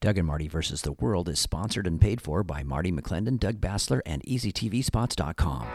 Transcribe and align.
Doug 0.00 0.16
and 0.16 0.28
Marty 0.28 0.46
versus 0.46 0.82
the 0.82 0.92
World 0.92 1.28
is 1.28 1.40
sponsored 1.40 1.84
and 1.84 2.00
paid 2.00 2.20
for 2.20 2.44
by 2.44 2.62
Marty 2.62 2.92
McClendon, 2.92 3.36
Doug 3.36 3.60
Basler, 3.60 4.00
and 4.06 4.22
EasyTVSpots.com. 4.22 5.66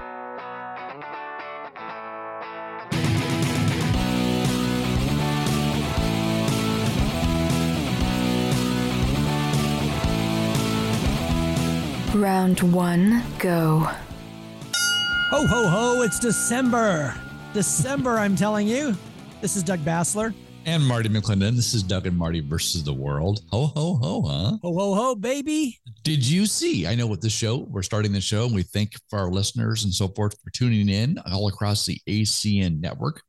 Round 12.16 12.62
one, 12.74 13.22
go. 13.40 13.80
Ho, 15.32 15.48
ho, 15.48 15.68
ho, 15.68 16.02
it's 16.02 16.20
December. 16.20 17.14
December, 17.54 18.18
I'm 18.20 18.38
telling 18.38 18.70
you. 18.70 18.96
This 19.42 19.58
is 19.58 19.64
Doug 19.64 19.80
Basler. 19.80 20.34
And 20.66 20.86
Marty 20.86 21.10
McClendon. 21.10 21.56
This 21.56 21.74
is 21.74 21.84
Doug 21.84 22.08
and 22.08 22.18
Marty 22.18 22.40
versus 22.40 22.86
the 22.86 22.94
world. 22.94 23.42
Ho, 23.52 23.68
ho, 23.68 23.96
ho, 24.02 24.22
huh? 24.22 24.58
Ho, 24.62 24.74
ho, 24.74 24.96
ho, 24.96 25.16
baby. 25.16 25.78
Did 26.04 26.26
you 26.26 26.46
see? 26.46 26.88
I 26.88 26.96
know 26.96 27.06
with 27.06 27.20
the 27.20 27.30
show, 27.30 27.68
we're 27.70 27.84
starting 27.84 28.14
the 28.14 28.22
show 28.22 28.46
and 28.46 28.56
we 28.56 28.64
thank 28.64 28.94
for 29.10 29.20
our 29.20 29.30
listeners 29.30 29.84
and 29.84 29.94
so 29.94 30.08
forth 30.08 30.36
for 30.42 30.52
tuning 30.52 30.88
in 30.88 31.18
all 31.32 31.50
across 31.50 31.86
the 31.86 32.00
ACN 32.08 32.80
network. 32.80 33.22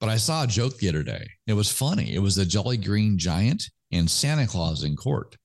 But 0.00 0.08
I 0.08 0.16
saw 0.16 0.44
a 0.44 0.46
joke 0.46 0.78
the 0.78 0.88
other 0.88 1.02
day. 1.02 1.28
It 1.46 1.52
was 1.52 1.70
funny. 1.70 2.14
It 2.14 2.20
was 2.20 2.38
a 2.38 2.46
Jolly 2.46 2.78
Green 2.78 3.18
Giant 3.18 3.64
and 3.92 4.10
Santa 4.10 4.46
Claus 4.46 4.82
in 4.82 4.96
court. 4.96 5.36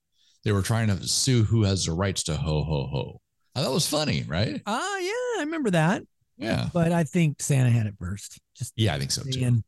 They 0.45 0.53
were 0.53 0.62
trying 0.62 0.87
to 0.87 1.07
sue 1.07 1.43
who 1.43 1.63
has 1.63 1.85
the 1.85 1.91
rights 1.91 2.23
to 2.23 2.37
ho, 2.37 2.63
ho, 2.63 2.87
ho. 2.89 3.21
I 3.55 3.62
thought 3.62 3.71
it 3.71 3.73
was 3.73 3.87
funny, 3.87 4.23
right? 4.23 4.62
Ah, 4.65 4.98
yeah, 4.98 5.39
I 5.39 5.41
remember 5.41 5.71
that. 5.71 6.03
Yeah. 6.37 6.70
But 6.73 6.93
I 6.93 7.03
think 7.03 7.41
Santa 7.41 7.70
had 7.70 7.85
it 7.85 7.95
first. 7.99 8.39
Just 8.55 8.73
Yeah, 8.77 8.95
I 8.95 8.99
think 8.99 9.12
so 9.12 9.23
too. 9.23 9.62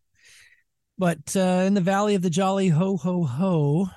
But 0.97 1.35
uh, 1.35 1.63
in 1.65 1.73
the 1.73 1.81
Valley 1.81 2.15
of 2.15 2.21
the 2.21 2.29
Jolly 2.29 2.69
Ho, 2.69 2.95
ho, 2.95 3.23
ho, 3.23 3.89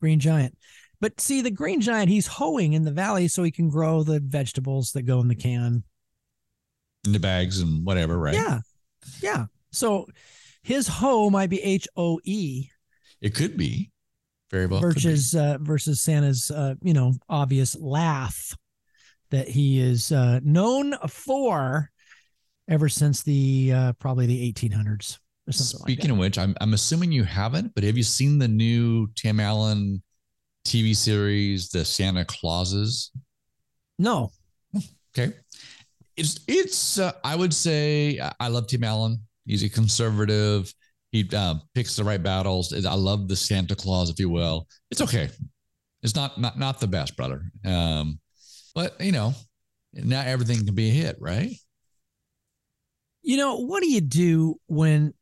Green 0.00 0.20
Giant. 0.20 0.56
But 1.00 1.20
see, 1.20 1.40
the 1.40 1.50
Green 1.50 1.80
Giant, 1.80 2.08
he's 2.08 2.26
hoeing 2.26 2.72
in 2.72 2.84
the 2.84 2.92
valley 2.92 3.28
so 3.28 3.42
he 3.42 3.50
can 3.50 3.68
grow 3.68 4.02
the 4.02 4.20
vegetables 4.20 4.92
that 4.92 5.02
go 5.02 5.20
in 5.20 5.28
the 5.28 5.34
can. 5.34 5.82
In 7.04 7.12
the 7.12 7.18
bags 7.18 7.60
and 7.60 7.84
whatever, 7.84 8.18
right? 8.18 8.34
Yeah. 8.34 8.60
Yeah. 9.22 9.46
So 9.72 10.06
his 10.62 10.88
hoe 10.88 11.30
might 11.30 11.50
be 11.50 11.60
H 11.62 11.86
O 11.96 12.20
E 12.24 12.68
It 13.20 13.34
could 13.34 13.56
be. 13.56 13.90
Very 14.50 14.66
well. 14.66 14.80
versus 14.80 15.34
uh, 15.34 15.58
versus 15.60 16.00
Santa's 16.00 16.50
uh, 16.50 16.74
you 16.80 16.94
know 16.94 17.14
obvious 17.28 17.76
laugh 17.76 18.56
that 19.30 19.48
he 19.48 19.80
is 19.80 20.12
uh, 20.12 20.38
known 20.44 20.94
for 21.08 21.90
ever 22.68 22.88
since 22.88 23.22
the 23.22 23.72
uh, 23.74 23.92
probably 23.94 24.26
the 24.26 24.52
1800s 24.52 25.18
or 25.48 25.52
something 25.52 25.80
Speaking 25.84 26.04
like 26.10 26.12
of 26.12 26.18
which, 26.18 26.38
I'm 26.38 26.54
I'm 26.60 26.74
assuming 26.74 27.12
you 27.12 27.24
haven't, 27.24 27.74
but 27.74 27.84
have 27.84 27.96
you 27.96 28.02
seen 28.02 28.38
the 28.38 28.48
new 28.48 29.08
Tim 29.14 29.40
Allen 29.40 30.02
TV 30.66 30.96
series, 30.96 31.68
The 31.68 31.84
Santa 31.84 32.24
Clauses? 32.24 33.10
No, 33.98 34.30
Okay, 35.16 35.32
it's 36.16 36.40
it's 36.48 36.98
uh, 36.98 37.12
I 37.22 37.36
would 37.36 37.54
say 37.54 38.18
I- 38.40 38.48
love 38.48 38.66
Tim 38.66 38.82
Allen. 38.84 39.20
He's 39.46 39.62
a 39.62 39.68
conservative. 39.68 40.72
He 41.12 41.28
uh, 41.32 41.54
picks 41.74 41.94
the 41.94 42.02
right 42.02 42.20
battles. 42.20 42.72
I 42.84 42.94
love 42.94 43.28
the 43.28 43.36
Santa 43.36 43.76
Claus, 43.76 44.10
if 44.10 44.18
you 44.18 44.28
will. 44.28 44.66
It's 44.90 45.00
okay. 45.02 45.28
It's 46.02 46.16
not 46.16 46.40
not 46.40 46.58
not 46.58 46.80
the 46.80 46.88
best, 46.88 47.16
brother. 47.16 47.42
Um, 47.64 48.18
but 48.74 49.00
you 49.00 49.12
know, 49.12 49.34
not 49.92 50.26
everything 50.26 50.64
can 50.64 50.74
be 50.74 50.88
a 50.88 50.92
hit, 50.92 51.16
right? 51.20 51.54
you 53.26 53.38
know 53.38 53.56
what 53.64 53.82
do 53.82 53.88
you 53.90 54.02
do 54.02 54.60
when 54.66 55.14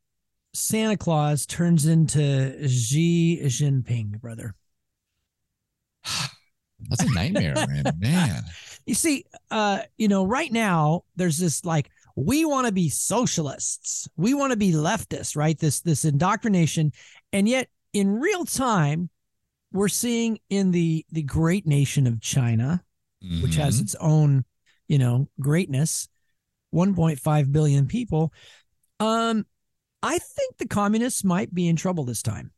Santa 0.53 0.97
Claus 0.97 1.45
turns 1.45 1.85
into 1.85 2.67
Xi 2.67 3.39
Jinping, 3.43 4.21
brother? 4.21 4.55
That's 6.89 7.03
a 7.03 7.13
nightmare, 7.13 7.55
man. 7.67 7.93
Man, 7.99 8.43
You 8.85 8.93
see, 8.93 9.25
uh, 9.51 9.79
you 9.97 10.07
know, 10.07 10.25
right 10.25 10.51
now 10.51 11.03
there's 11.15 11.37
this 11.37 11.63
like 11.63 11.89
we 12.15 12.45
want 12.45 12.67
to 12.67 12.73
be 12.73 12.89
socialists, 12.89 14.07
we 14.17 14.33
want 14.33 14.51
to 14.51 14.57
be 14.57 14.71
leftists, 14.71 15.35
right? 15.35 15.57
This 15.57 15.79
this 15.79 16.05
indoctrination, 16.05 16.91
and 17.31 17.47
yet 17.47 17.69
in 17.93 18.19
real 18.19 18.45
time, 18.45 19.09
we're 19.71 19.87
seeing 19.87 20.39
in 20.49 20.71
the 20.71 21.05
the 21.11 21.23
great 21.23 21.65
nation 21.65 22.05
of 22.05 22.21
China, 22.21 22.83
which 23.41 23.55
has 23.55 23.77
Mhm. 23.77 23.81
its 23.81 23.95
own, 23.95 24.45
you 24.87 24.99
know, 24.99 25.29
greatness, 25.39 26.09
1.5 26.71 27.51
billion 27.51 27.87
people. 27.87 28.33
Um, 28.99 29.45
I 30.03 30.19
think 30.19 30.57
the 30.57 30.67
communists 30.67 31.23
might 31.23 31.55
be 31.55 31.69
in 31.69 31.77
trouble 31.77 32.03
this 32.03 32.21
time. 32.21 32.51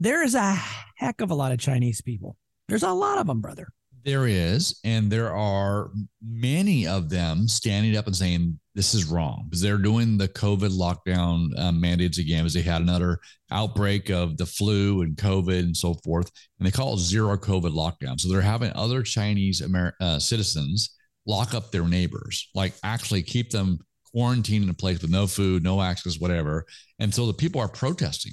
There 0.00 0.24
is 0.24 0.34
a 0.34 0.58
heck 0.96 1.20
of 1.20 1.30
a 1.30 1.34
lot 1.34 1.52
of 1.52 1.60
Chinese 1.60 2.00
people. 2.00 2.36
There's 2.68 2.82
a 2.82 2.90
lot 2.90 3.18
of 3.18 3.28
them, 3.28 3.40
brother. 3.40 3.68
There 4.04 4.26
is, 4.26 4.80
and 4.82 5.10
there 5.10 5.32
are 5.32 5.90
many 6.20 6.86
of 6.86 7.08
them 7.08 7.46
standing 7.46 7.96
up 7.96 8.08
and 8.08 8.16
saying 8.16 8.58
this 8.74 8.92
is 8.92 9.04
wrong 9.04 9.46
because 9.48 9.62
they're 9.62 9.78
doing 9.78 10.18
the 10.18 10.26
COVID 10.28 10.72
lockdown 10.76 11.56
uh, 11.56 11.70
mandates 11.70 12.18
again 12.18 12.42
because 12.42 12.54
they 12.54 12.62
had 12.62 12.82
another 12.82 13.20
outbreak 13.52 14.10
of 14.10 14.36
the 14.36 14.44
flu 14.44 15.02
and 15.02 15.16
COVID 15.16 15.60
and 15.60 15.76
so 15.76 15.94
forth, 16.04 16.28
and 16.58 16.66
they 16.66 16.72
call 16.72 16.94
it 16.94 16.98
zero 16.98 17.36
COVID 17.36 17.72
lockdown. 17.72 18.20
So 18.20 18.28
they're 18.28 18.40
having 18.40 18.72
other 18.74 19.02
Chinese 19.02 19.62
Amer- 19.62 19.94
uh, 20.00 20.18
citizens 20.18 20.96
lock 21.24 21.54
up 21.54 21.70
their 21.70 21.86
neighbors, 21.86 22.50
like 22.52 22.74
actually 22.82 23.22
keep 23.22 23.50
them 23.50 23.78
quarantined 24.14 24.64
in 24.64 24.70
a 24.70 24.74
place 24.74 25.02
with 25.02 25.10
no 25.10 25.26
food, 25.26 25.62
no 25.62 25.82
access, 25.82 26.20
whatever. 26.20 26.64
And 27.00 27.12
so 27.12 27.26
the 27.26 27.34
people 27.34 27.60
are 27.60 27.68
protesting. 27.68 28.32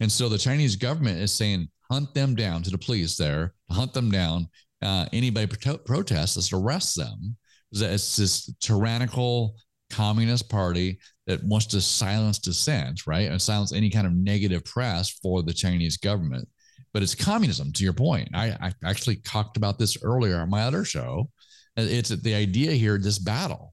And 0.00 0.10
so 0.10 0.28
the 0.28 0.38
Chinese 0.38 0.76
government 0.76 1.20
is 1.20 1.32
saying, 1.32 1.68
hunt 1.90 2.12
them 2.14 2.34
down 2.34 2.62
to 2.62 2.70
the 2.70 2.78
police 2.78 3.16
there, 3.16 3.54
hunt 3.70 3.94
them 3.94 4.10
down. 4.10 4.48
Uh, 4.82 5.06
anybody 5.12 5.46
pro- 5.46 5.78
protests, 5.78 6.36
let's 6.36 6.52
arrest 6.52 6.96
them. 6.96 7.36
It's 7.70 8.16
this 8.16 8.52
tyrannical 8.60 9.54
communist 9.90 10.50
party 10.50 10.98
that 11.26 11.44
wants 11.44 11.66
to 11.66 11.80
silence 11.80 12.38
dissent, 12.38 13.06
right? 13.06 13.30
And 13.30 13.40
silence 13.40 13.72
any 13.72 13.90
kind 13.90 14.06
of 14.06 14.12
negative 14.12 14.64
press 14.64 15.10
for 15.10 15.42
the 15.42 15.52
Chinese 15.52 15.96
government. 15.96 16.48
But 16.92 17.02
it's 17.02 17.14
communism, 17.14 17.72
to 17.72 17.84
your 17.84 17.92
point. 17.92 18.28
I, 18.34 18.56
I 18.60 18.72
actually 18.84 19.16
talked 19.16 19.56
about 19.56 19.78
this 19.78 19.96
earlier 20.02 20.40
on 20.40 20.50
my 20.50 20.62
other 20.62 20.84
show. 20.84 21.30
It's 21.76 22.10
the 22.10 22.34
idea 22.34 22.72
here, 22.72 22.98
this 22.98 23.18
battle. 23.18 23.72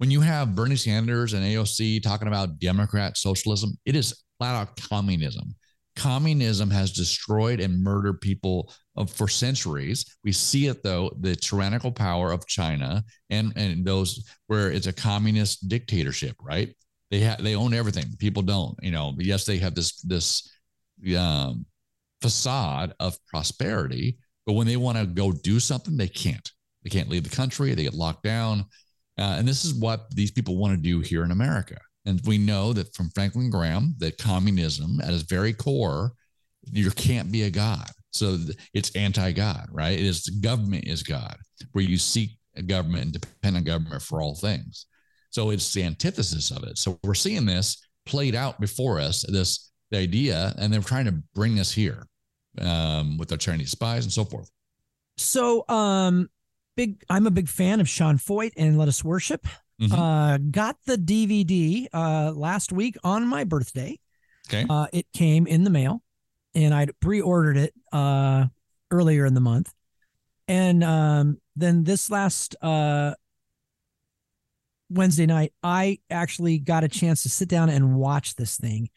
When 0.00 0.10
you 0.10 0.22
have 0.22 0.54
Bernie 0.54 0.76
Sanders 0.76 1.34
and 1.34 1.44
AOC 1.44 2.02
talking 2.02 2.26
about 2.26 2.58
Democrat 2.58 3.18
socialism, 3.18 3.76
it 3.84 3.94
is 3.94 4.22
flat 4.38 4.54
out 4.54 4.80
communism. 4.88 5.54
Communism 5.94 6.70
has 6.70 6.90
destroyed 6.90 7.60
and 7.60 7.84
murdered 7.84 8.22
people 8.22 8.72
for 9.14 9.28
centuries. 9.28 10.16
We 10.24 10.32
see 10.32 10.68
it 10.68 10.82
though, 10.82 11.10
the 11.20 11.36
tyrannical 11.36 11.92
power 11.92 12.32
of 12.32 12.46
China 12.46 13.04
and 13.28 13.52
and 13.56 13.84
those 13.84 14.24
where 14.46 14.72
it's 14.72 14.86
a 14.86 14.92
communist 14.94 15.68
dictatorship, 15.68 16.34
right? 16.40 16.74
They 17.10 17.20
have 17.20 17.44
they 17.44 17.54
own 17.54 17.74
everything. 17.74 18.06
People 18.18 18.40
don't, 18.40 18.78
you 18.80 18.92
know. 18.92 19.14
Yes, 19.18 19.44
they 19.44 19.58
have 19.58 19.74
this 19.74 20.00
this 20.00 20.50
um, 21.14 21.66
facade 22.22 22.94
of 23.00 23.18
prosperity, 23.26 24.16
but 24.46 24.54
when 24.54 24.66
they 24.66 24.78
want 24.78 24.96
to 24.96 25.04
go 25.04 25.30
do 25.30 25.60
something, 25.60 25.98
they 25.98 26.08
can't. 26.08 26.50
They 26.84 26.88
can't 26.88 27.10
leave 27.10 27.24
the 27.24 27.36
country. 27.36 27.74
They 27.74 27.82
get 27.82 27.92
locked 27.92 28.22
down, 28.22 28.64
uh, 29.20 29.36
and 29.38 29.46
this 29.46 29.64
is 29.64 29.74
what 29.74 30.10
these 30.14 30.30
people 30.30 30.56
want 30.56 30.74
to 30.74 30.82
do 30.82 31.00
here 31.00 31.24
in 31.24 31.30
America. 31.30 31.76
And 32.06 32.20
we 32.26 32.38
know 32.38 32.72
that 32.72 32.94
from 32.94 33.10
Franklin 33.10 33.50
Graham 33.50 33.94
that 33.98 34.18
communism 34.18 35.00
at 35.02 35.12
its 35.12 35.24
very 35.24 35.52
core, 35.52 36.12
you 36.64 36.90
can't 36.90 37.30
be 37.30 37.42
a 37.42 37.50
god. 37.50 37.90
So 38.12 38.38
it's 38.74 38.94
anti-God, 38.96 39.68
right? 39.70 39.98
It 39.98 40.04
is 40.04 40.28
government 40.28 40.88
is 40.88 41.02
God, 41.02 41.36
where 41.72 41.84
you 41.84 41.98
seek 41.98 42.30
a 42.56 42.62
government 42.62 43.04
and 43.04 43.12
depend 43.12 43.56
on 43.56 43.64
government 43.64 44.02
for 44.02 44.20
all 44.20 44.34
things. 44.34 44.86
So 45.30 45.50
it's 45.50 45.72
the 45.72 45.84
antithesis 45.84 46.50
of 46.50 46.64
it. 46.64 46.78
So 46.78 46.98
we're 47.04 47.14
seeing 47.14 47.46
this 47.46 47.86
played 48.06 48.34
out 48.34 48.60
before 48.60 48.98
us, 48.98 49.22
this 49.28 49.70
idea, 49.94 50.54
and 50.58 50.72
they're 50.72 50.80
trying 50.80 51.04
to 51.04 51.22
bring 51.34 51.60
us 51.60 51.70
here 51.70 52.06
um, 52.60 53.16
with 53.18 53.28
their 53.28 53.38
Chinese 53.38 53.70
spies 53.70 54.04
and 54.04 54.12
so 54.12 54.24
forth. 54.24 54.50
So, 55.16 55.64
um, 55.68 56.28
big. 56.80 57.04
I'm 57.10 57.26
a 57.26 57.30
big 57.30 57.48
fan 57.48 57.80
of 57.80 57.88
Sean 57.88 58.16
Feucht 58.16 58.52
and 58.56 58.78
Let 58.78 58.88
Us 58.88 59.04
Worship. 59.04 59.46
Mhm. 59.80 59.92
Uh, 59.92 60.38
got 60.50 60.76
the 60.86 60.96
DVD 60.96 61.86
uh 61.92 62.32
last 62.32 62.72
week 62.72 62.96
on 63.04 63.26
my 63.26 63.44
birthday. 63.44 63.98
Okay. 64.48 64.66
Uh, 64.68 64.86
it 64.92 65.06
came 65.12 65.46
in 65.46 65.64
the 65.64 65.70
mail, 65.70 66.02
and 66.54 66.72
I'd 66.74 66.98
pre-ordered 67.00 67.58
it 67.58 67.74
uh 67.92 68.46
earlier 68.90 69.26
in 69.26 69.34
the 69.34 69.40
month, 69.40 69.72
and 70.48 70.82
um, 70.82 71.38
then 71.54 71.84
this 71.84 72.10
last 72.10 72.56
uh 72.62 73.14
Wednesday 74.88 75.26
night, 75.26 75.52
I 75.62 75.98
actually 76.10 76.58
got 76.58 76.82
a 76.82 76.88
chance 76.88 77.22
to 77.22 77.28
sit 77.28 77.48
down 77.48 77.68
and 77.68 77.94
watch 77.94 78.36
this 78.36 78.56
thing, 78.56 78.88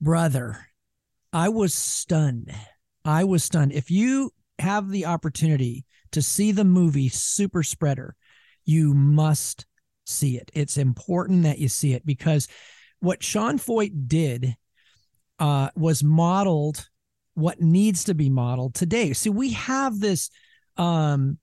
brother. 0.00 0.66
I 1.32 1.50
was 1.50 1.74
stunned. 1.74 2.52
I 3.04 3.24
was 3.24 3.44
stunned. 3.44 3.72
If 3.72 3.90
you 3.90 4.32
have 4.58 4.90
the 4.90 5.06
opportunity 5.06 5.84
to 6.12 6.22
see 6.22 6.52
the 6.52 6.64
movie 6.64 7.08
Super 7.08 7.62
Spreader, 7.62 8.14
you 8.64 8.94
must 8.94 9.66
see 10.06 10.36
it. 10.36 10.50
It's 10.54 10.76
important 10.76 11.44
that 11.44 11.58
you 11.58 11.68
see 11.68 11.94
it 11.94 12.04
because 12.04 12.48
what 13.00 13.22
Sean 13.22 13.58
Feucht 13.58 14.08
did 14.08 14.56
uh, 15.38 15.70
was 15.74 16.04
modeled 16.04 16.88
what 17.34 17.60
needs 17.60 18.04
to 18.04 18.14
be 18.14 18.28
modeled 18.28 18.74
today. 18.74 19.12
See, 19.12 19.30
we 19.30 19.52
have 19.52 19.98
this 19.98 20.30
um 20.76 21.38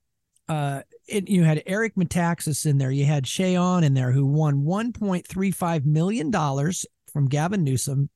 uh 0.48 0.82
it, 1.06 1.28
you 1.28 1.44
had 1.44 1.62
Eric 1.66 1.94
Metaxas 1.96 2.66
in 2.66 2.78
there, 2.78 2.90
you 2.90 3.04
had 3.04 3.24
Che 3.24 3.56
Ahn 3.56 3.84
in 3.84 3.94
there 3.94 4.12
who 4.12 4.26
won 4.26 4.62
1.35 4.64 5.84
million 5.84 6.30
dollars 6.30 6.86
from 7.12 7.28
Gavin 7.28 7.64
Newsom 7.64 8.10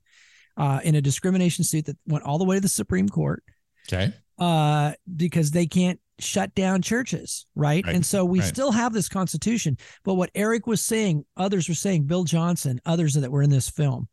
uh, 0.57 0.81
in 0.85 0.95
a 0.95 1.01
discrimination 1.01 1.65
suit 1.65 1.87
that 1.87 1.97
went 2.07 2.25
all 2.25 2.39
the 2.39 2.45
way 2.45 2.57
to 2.57 2.61
the 2.61 2.69
Supreme 2.69 3.09
Court. 3.09 3.43
Okay. 3.89 4.13
Uh, 4.39 4.93
because 5.17 5.51
they 5.51 5.67
can't 5.67 6.01
shut 6.19 6.55
down 6.55 6.83
churches, 6.83 7.47
right? 7.55 7.85
Right, 7.85 7.95
And 7.95 8.05
so 8.05 8.25
we 8.25 8.41
right. 8.41 8.49
still 8.49 8.73
have 8.73 8.93
this 8.93 9.09
constitution. 9.09 9.77
But 10.05 10.15
what 10.15 10.31
Eric 10.35 10.67
was 10.67 10.83
saying, 10.83 11.25
others 11.37 11.69
were 11.69 11.75
saying, 11.75 12.05
Bill 12.05 12.25
Johnson, 12.25 12.81
others 12.85 13.15
that 13.15 13.31
were 13.31 13.43
in 13.43 13.51
this 13.51 13.69
film, 13.69 14.09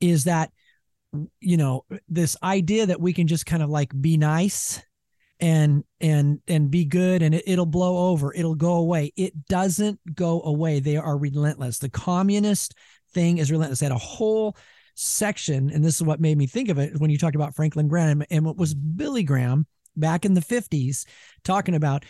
is 0.00 0.24
that 0.24 0.50
you 1.40 1.56
know 1.56 1.84
this 2.08 2.36
idea 2.42 2.86
that 2.86 3.00
we 3.00 3.12
can 3.12 3.26
just 3.26 3.46
kind 3.46 3.62
of 3.62 3.68
like 3.68 3.90
be 4.00 4.16
nice 4.16 4.80
and 5.40 5.82
and 6.00 6.40
and 6.46 6.70
be 6.70 6.84
good 6.84 7.22
and 7.22 7.34
it, 7.34 7.42
it'll 7.46 7.66
blow 7.66 8.10
over 8.10 8.32
it'll 8.34 8.54
go 8.54 8.74
away 8.74 9.12
it 9.16 9.32
doesn't 9.46 9.98
go 10.14 10.42
away 10.42 10.78
they 10.78 10.96
are 10.96 11.16
relentless 11.16 11.78
the 11.78 11.88
communist 11.88 12.74
thing 13.12 13.38
is 13.38 13.50
relentless 13.50 13.80
they 13.80 13.86
had 13.86 13.92
a 13.92 13.98
whole 13.98 14.56
section 14.94 15.70
and 15.70 15.84
this 15.84 15.96
is 15.96 16.02
what 16.02 16.20
made 16.20 16.36
me 16.36 16.46
think 16.46 16.68
of 16.68 16.78
it 16.78 17.00
when 17.00 17.10
you 17.10 17.18
talked 17.18 17.36
about 17.36 17.54
franklin 17.54 17.88
graham 17.88 18.22
and 18.30 18.44
what 18.44 18.56
was 18.56 18.74
billy 18.74 19.22
graham 19.22 19.66
back 20.00 20.24
in 20.24 20.34
the 20.34 20.40
50s 20.40 21.04
talking 21.44 21.74
about 21.74 22.04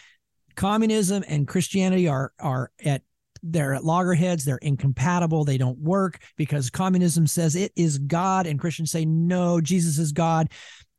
communism 0.57 1.23
and 1.29 1.47
christianity 1.47 2.09
are 2.09 2.33
are 2.39 2.71
at 2.85 3.03
they're 3.43 3.75
at 3.75 3.85
loggerheads 3.85 4.45
they're 4.45 4.59
incompatible 4.59 5.45
they 5.45 5.57
don't 5.57 5.79
work 5.79 6.19
because 6.37 6.69
communism 6.69 7.27
says 7.27 7.57
it 7.57 7.73
is 7.75 7.99
god 7.99 8.47
and 8.47 8.61
christians 8.61 8.91
say 8.91 9.05
no 9.05 9.61
jesus 9.61 9.99
is 9.99 10.13
god. 10.13 10.51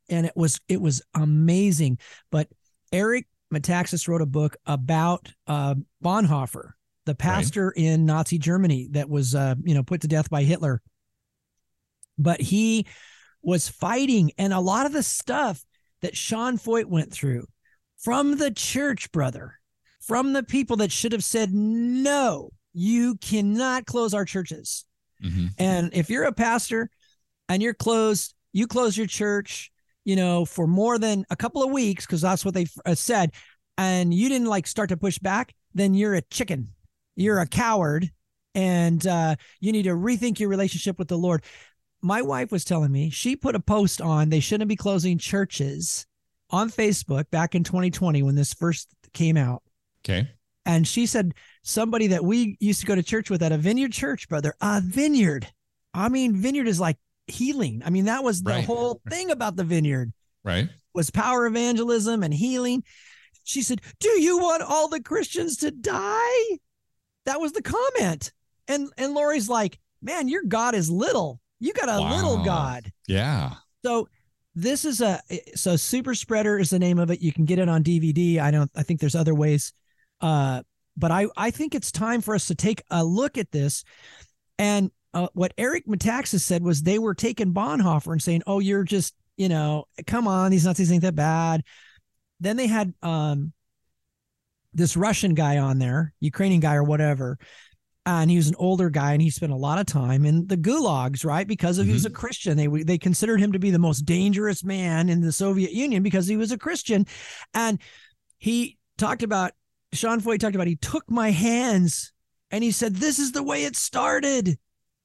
And 0.08 0.26
it 0.26 0.32
was 0.36 0.60
it 0.68 0.80
was 0.80 1.02
amazing. 1.14 1.98
But 2.30 2.48
eric 2.92 3.26
metaxas 3.52 4.08
wrote 4.08 4.22
a 4.22 4.26
book 4.26 4.56
about 4.66 5.30
uh, 5.46 5.74
bonhoeffer 6.02 6.70
the 7.04 7.14
pastor 7.14 7.70
in 7.70 8.06
nazi 8.06 8.38
germany 8.38 8.88
that 8.92 9.08
was 9.08 9.34
uh, 9.34 9.54
you 9.62 9.74
know 9.74 9.82
put 9.82 10.00
to 10.02 10.08
death 10.08 10.30
by 10.30 10.42
hitler. 10.42 10.82
But 12.18 12.40
he 12.40 12.86
was 13.42 13.68
fighting 13.68 14.32
and 14.38 14.52
a 14.52 14.60
lot 14.60 14.86
of 14.86 14.92
the 14.92 15.02
stuff 15.02 15.64
that 16.02 16.16
sean 16.16 16.58
feucht 16.58 16.86
went 16.86 17.12
through 17.12 17.46
from 17.98 18.36
the 18.36 18.50
church 18.50 19.10
brother 19.12 19.58
from 20.00 20.32
the 20.32 20.42
people 20.42 20.76
that 20.76 20.92
should 20.92 21.12
have 21.12 21.24
said 21.24 21.52
no 21.52 22.50
you 22.72 23.16
cannot 23.16 23.86
close 23.86 24.12
our 24.14 24.24
churches 24.24 24.84
Mhm. 25.22 25.50
and 25.58 25.90
if 25.92 26.10
you're 26.10 26.24
a 26.24 26.32
pastor 26.32 26.90
and 27.48 27.62
you're 27.62 27.74
closed, 27.74 28.34
you 28.52 28.66
close 28.66 28.96
your 28.96 29.06
church, 29.06 29.70
you 30.04 30.16
know, 30.16 30.44
for 30.44 30.66
more 30.66 30.98
than 30.98 31.24
a 31.30 31.36
couple 31.36 31.62
of 31.62 31.70
weeks, 31.70 32.06
because 32.06 32.22
that's 32.22 32.44
what 32.44 32.54
they 32.54 32.66
uh, 32.86 32.94
said, 32.94 33.30
and 33.78 34.12
you 34.12 34.28
didn't 34.28 34.48
like 34.48 34.66
start 34.66 34.88
to 34.88 34.96
push 34.96 35.18
back, 35.18 35.54
then 35.74 35.94
you're 35.94 36.14
a 36.14 36.22
chicken. 36.22 36.68
You're 37.14 37.40
a 37.40 37.46
coward. 37.46 38.10
And 38.54 39.06
uh, 39.06 39.36
you 39.60 39.70
need 39.72 39.84
to 39.84 39.90
rethink 39.90 40.40
your 40.40 40.48
relationship 40.48 40.98
with 40.98 41.08
the 41.08 41.16
Lord. 41.18 41.44
My 42.02 42.20
wife 42.22 42.50
was 42.50 42.64
telling 42.64 42.90
me 42.92 43.10
she 43.10 43.36
put 43.36 43.54
a 43.54 43.60
post 43.60 44.00
on 44.00 44.28
they 44.28 44.40
shouldn't 44.40 44.68
be 44.68 44.76
closing 44.76 45.18
churches 45.18 46.06
on 46.50 46.68
Facebook 46.70 47.30
back 47.30 47.54
in 47.54 47.64
2020 47.64 48.22
when 48.22 48.34
this 48.34 48.52
first 48.52 48.88
came 49.14 49.36
out. 49.36 49.62
Okay. 50.04 50.28
and 50.66 50.86
she 50.86 51.06
said 51.06 51.32
somebody 51.62 52.08
that 52.08 52.24
we 52.24 52.56
used 52.60 52.80
to 52.80 52.86
go 52.86 52.94
to 52.96 53.02
church 53.02 53.30
with 53.30 53.42
at 53.42 53.52
a 53.52 53.56
vineyard 53.58 53.92
church 53.92 54.28
brother 54.28 54.54
a 54.60 54.80
vineyard. 54.84 55.46
I 55.94 56.08
mean 56.08 56.34
vineyard 56.34 56.66
is 56.68 56.80
like 56.80 56.98
healing. 57.28 57.82
I 57.84 57.90
mean 57.90 58.06
that 58.06 58.24
was 58.24 58.42
the 58.42 58.50
Right. 58.50 58.64
whole 58.64 59.00
thing 59.08 59.30
about 59.30 59.54
the 59.56 59.64
vineyard. 59.64 60.12
Right. 60.44 60.68
was 60.94 61.10
power 61.10 61.46
evangelism 61.46 62.22
and 62.24 62.34
healing. 62.34 62.82
She 63.44 63.62
said 63.62 63.80
do 64.00 64.08
you 64.20 64.38
want 64.38 64.62
all 64.62 64.88
the 64.88 65.00
christians 65.02 65.58
to 65.58 65.70
die? 65.70 66.58
That 67.26 67.40
was 67.40 67.52
the 67.52 67.62
comment. 67.62 68.32
And 68.66 68.88
and 68.98 69.14
lori's 69.14 69.48
like 69.48 69.78
man 70.02 70.26
your 70.28 70.42
god 70.42 70.74
is 70.74 70.90
little 70.90 71.40
you 71.62 71.72
got 71.72 71.88
a 71.88 71.98
little 72.14 72.44
god 72.44 72.92
Yeah. 73.08 73.54
so 73.84 74.08
this 74.54 74.84
is 74.84 75.00
a 75.00 75.20
so 75.54 75.76
super 75.76 76.14
spreader 76.14 76.58
is 76.58 76.68
the 76.68 76.78
name 76.78 76.98
of 76.98 77.10
it. 77.10 77.22
You 77.22 77.32
can 77.32 77.46
get 77.46 77.58
it 77.58 77.70
on 77.70 77.82
DVD. 77.82 78.38
I 78.38 78.50
don't 78.50 78.70
I 78.76 78.82
think 78.82 79.00
there's 79.00 79.14
other 79.14 79.34
ways. 79.34 79.72
Uh 80.20 80.62
but 80.96 81.10
I 81.10 81.26
I 81.38 81.50
think 81.50 81.74
it's 81.74 81.90
time 81.90 82.20
for 82.20 82.34
us 82.34 82.46
to 82.48 82.54
take 82.54 82.82
a 82.90 83.02
look 83.02 83.38
at 83.38 83.50
this. 83.50 83.82
And 84.58 84.90
uh, 85.14 85.28
what 85.32 85.54
Eric 85.56 85.86
Metaxas 85.86 86.40
said 86.40 86.62
was 86.62 86.82
they 86.82 86.98
were 86.98 87.14
taking 87.14 87.54
Bonhoeffer 87.54 88.12
and 88.12 88.22
saying, 88.22 88.42
"Oh, 88.46 88.60
you're 88.60 88.84
just, 88.84 89.14
you 89.36 89.48
know, 89.48 89.84
come 90.06 90.26
on, 90.28 90.50
these 90.50 90.66
Nazis 90.66 90.92
ain't 90.92 91.02
that 91.02 91.14
bad." 91.14 91.62
Then 92.40 92.56
they 92.56 92.66
had 92.66 92.92
um 93.02 93.52
this 94.74 94.96
Russian 94.96 95.32
guy 95.34 95.58
on 95.58 95.78
there, 95.78 96.12
Ukrainian 96.20 96.60
guy 96.60 96.74
or 96.74 96.82
whatever, 96.82 97.38
Uh, 98.04 98.22
and 98.22 98.30
he 98.30 98.36
was 98.36 98.48
an 98.48 98.56
older 98.58 98.90
guy 98.90 99.12
and 99.12 99.22
he 99.22 99.30
spent 99.30 99.52
a 99.52 99.56
lot 99.56 99.78
of 99.78 99.86
time 99.86 100.24
in 100.24 100.46
the 100.48 100.56
gulags 100.56 101.24
right? 101.24 101.46
Because 101.46 101.78
of 101.78 101.86
he 101.86 101.92
was 101.92 102.04
a 102.04 102.08
mm-hmm. 102.08 102.16
christian. 102.16 102.56
They 102.56 102.66
they 102.66 102.98
considered 102.98 103.38
him 103.38 103.52
to 103.52 103.60
be 103.60 103.70
the 103.70 103.78
most 103.78 104.00
dangerous 104.00 104.64
man 104.64 105.08
in 105.08 105.20
the 105.20 105.30
soviet 105.30 105.72
union 105.72 106.02
because 106.02 106.26
he 106.26 106.36
was 106.36 106.50
a 106.50 106.58
christian. 106.58 107.06
And 107.54 107.80
he 108.38 108.78
talked 108.98 109.22
about 109.22 109.52
sean 109.92 110.20
feucht 110.20 110.40
talked 110.40 110.56
about 110.56 110.66
he 110.66 110.76
took 110.76 111.08
my 111.08 111.30
hands 111.30 112.12
and 112.50 112.64
he 112.64 112.72
said 112.72 112.96
this 112.96 113.20
is 113.20 113.32
the 113.32 113.42
way 113.42 113.64
it 113.64 113.76
started. 113.76 114.58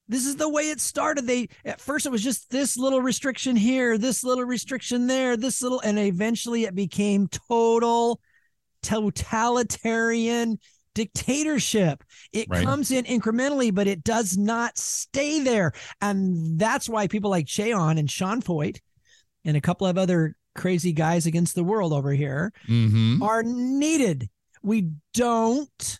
This 0.08 0.26
is 0.26 0.38
the 0.38 0.50
way 0.50 0.70
it 0.70 0.80
started. 0.80 1.28
They 1.28 1.50
at 1.66 1.80
first 1.80 2.08
it 2.08 2.12
was 2.12 2.24
just 2.24 2.50
this 2.50 2.78
little 2.78 3.02
restriction 3.02 3.56
here 3.56 4.00
this 4.00 4.24
little 4.24 4.46
restriction 4.46 5.06
there 5.06 5.38
this 5.38 5.62
little 5.62 5.82
and 5.82 6.00
eventually 6.00 6.64
it 6.64 6.74
became 6.74 7.28
total 7.28 8.20
totalitarian 8.82 10.58
dictatorship. 10.98 12.04
It 12.34 12.48
Right. 12.50 12.66
comes 12.66 12.92
in 12.92 13.06
incrementally, 13.06 13.74
but 13.74 13.88
it 13.88 14.04
does 14.04 14.38
not 14.38 14.78
stay 14.78 15.40
there. 15.42 15.72
And 16.02 16.60
that's 16.60 16.90
why 16.90 17.08
people 17.08 17.30
like 17.30 17.46
Che 17.48 17.72
Ahn 17.72 17.98
and 17.98 18.10
Sean 18.10 18.42
Feucht 18.42 18.80
and 19.46 19.56
a 19.56 19.62
couple 19.62 19.86
of 19.88 19.98
other 19.98 20.36
crazy 20.56 20.92
guys 20.92 21.26
against 21.28 21.54
the 21.56 21.64
world 21.64 21.94
over 21.94 22.12
here 22.12 22.52
Mm-hmm. 22.68 23.22
are 23.22 23.44
needed. 23.44 24.30
We 24.64 24.90
don't 25.14 26.00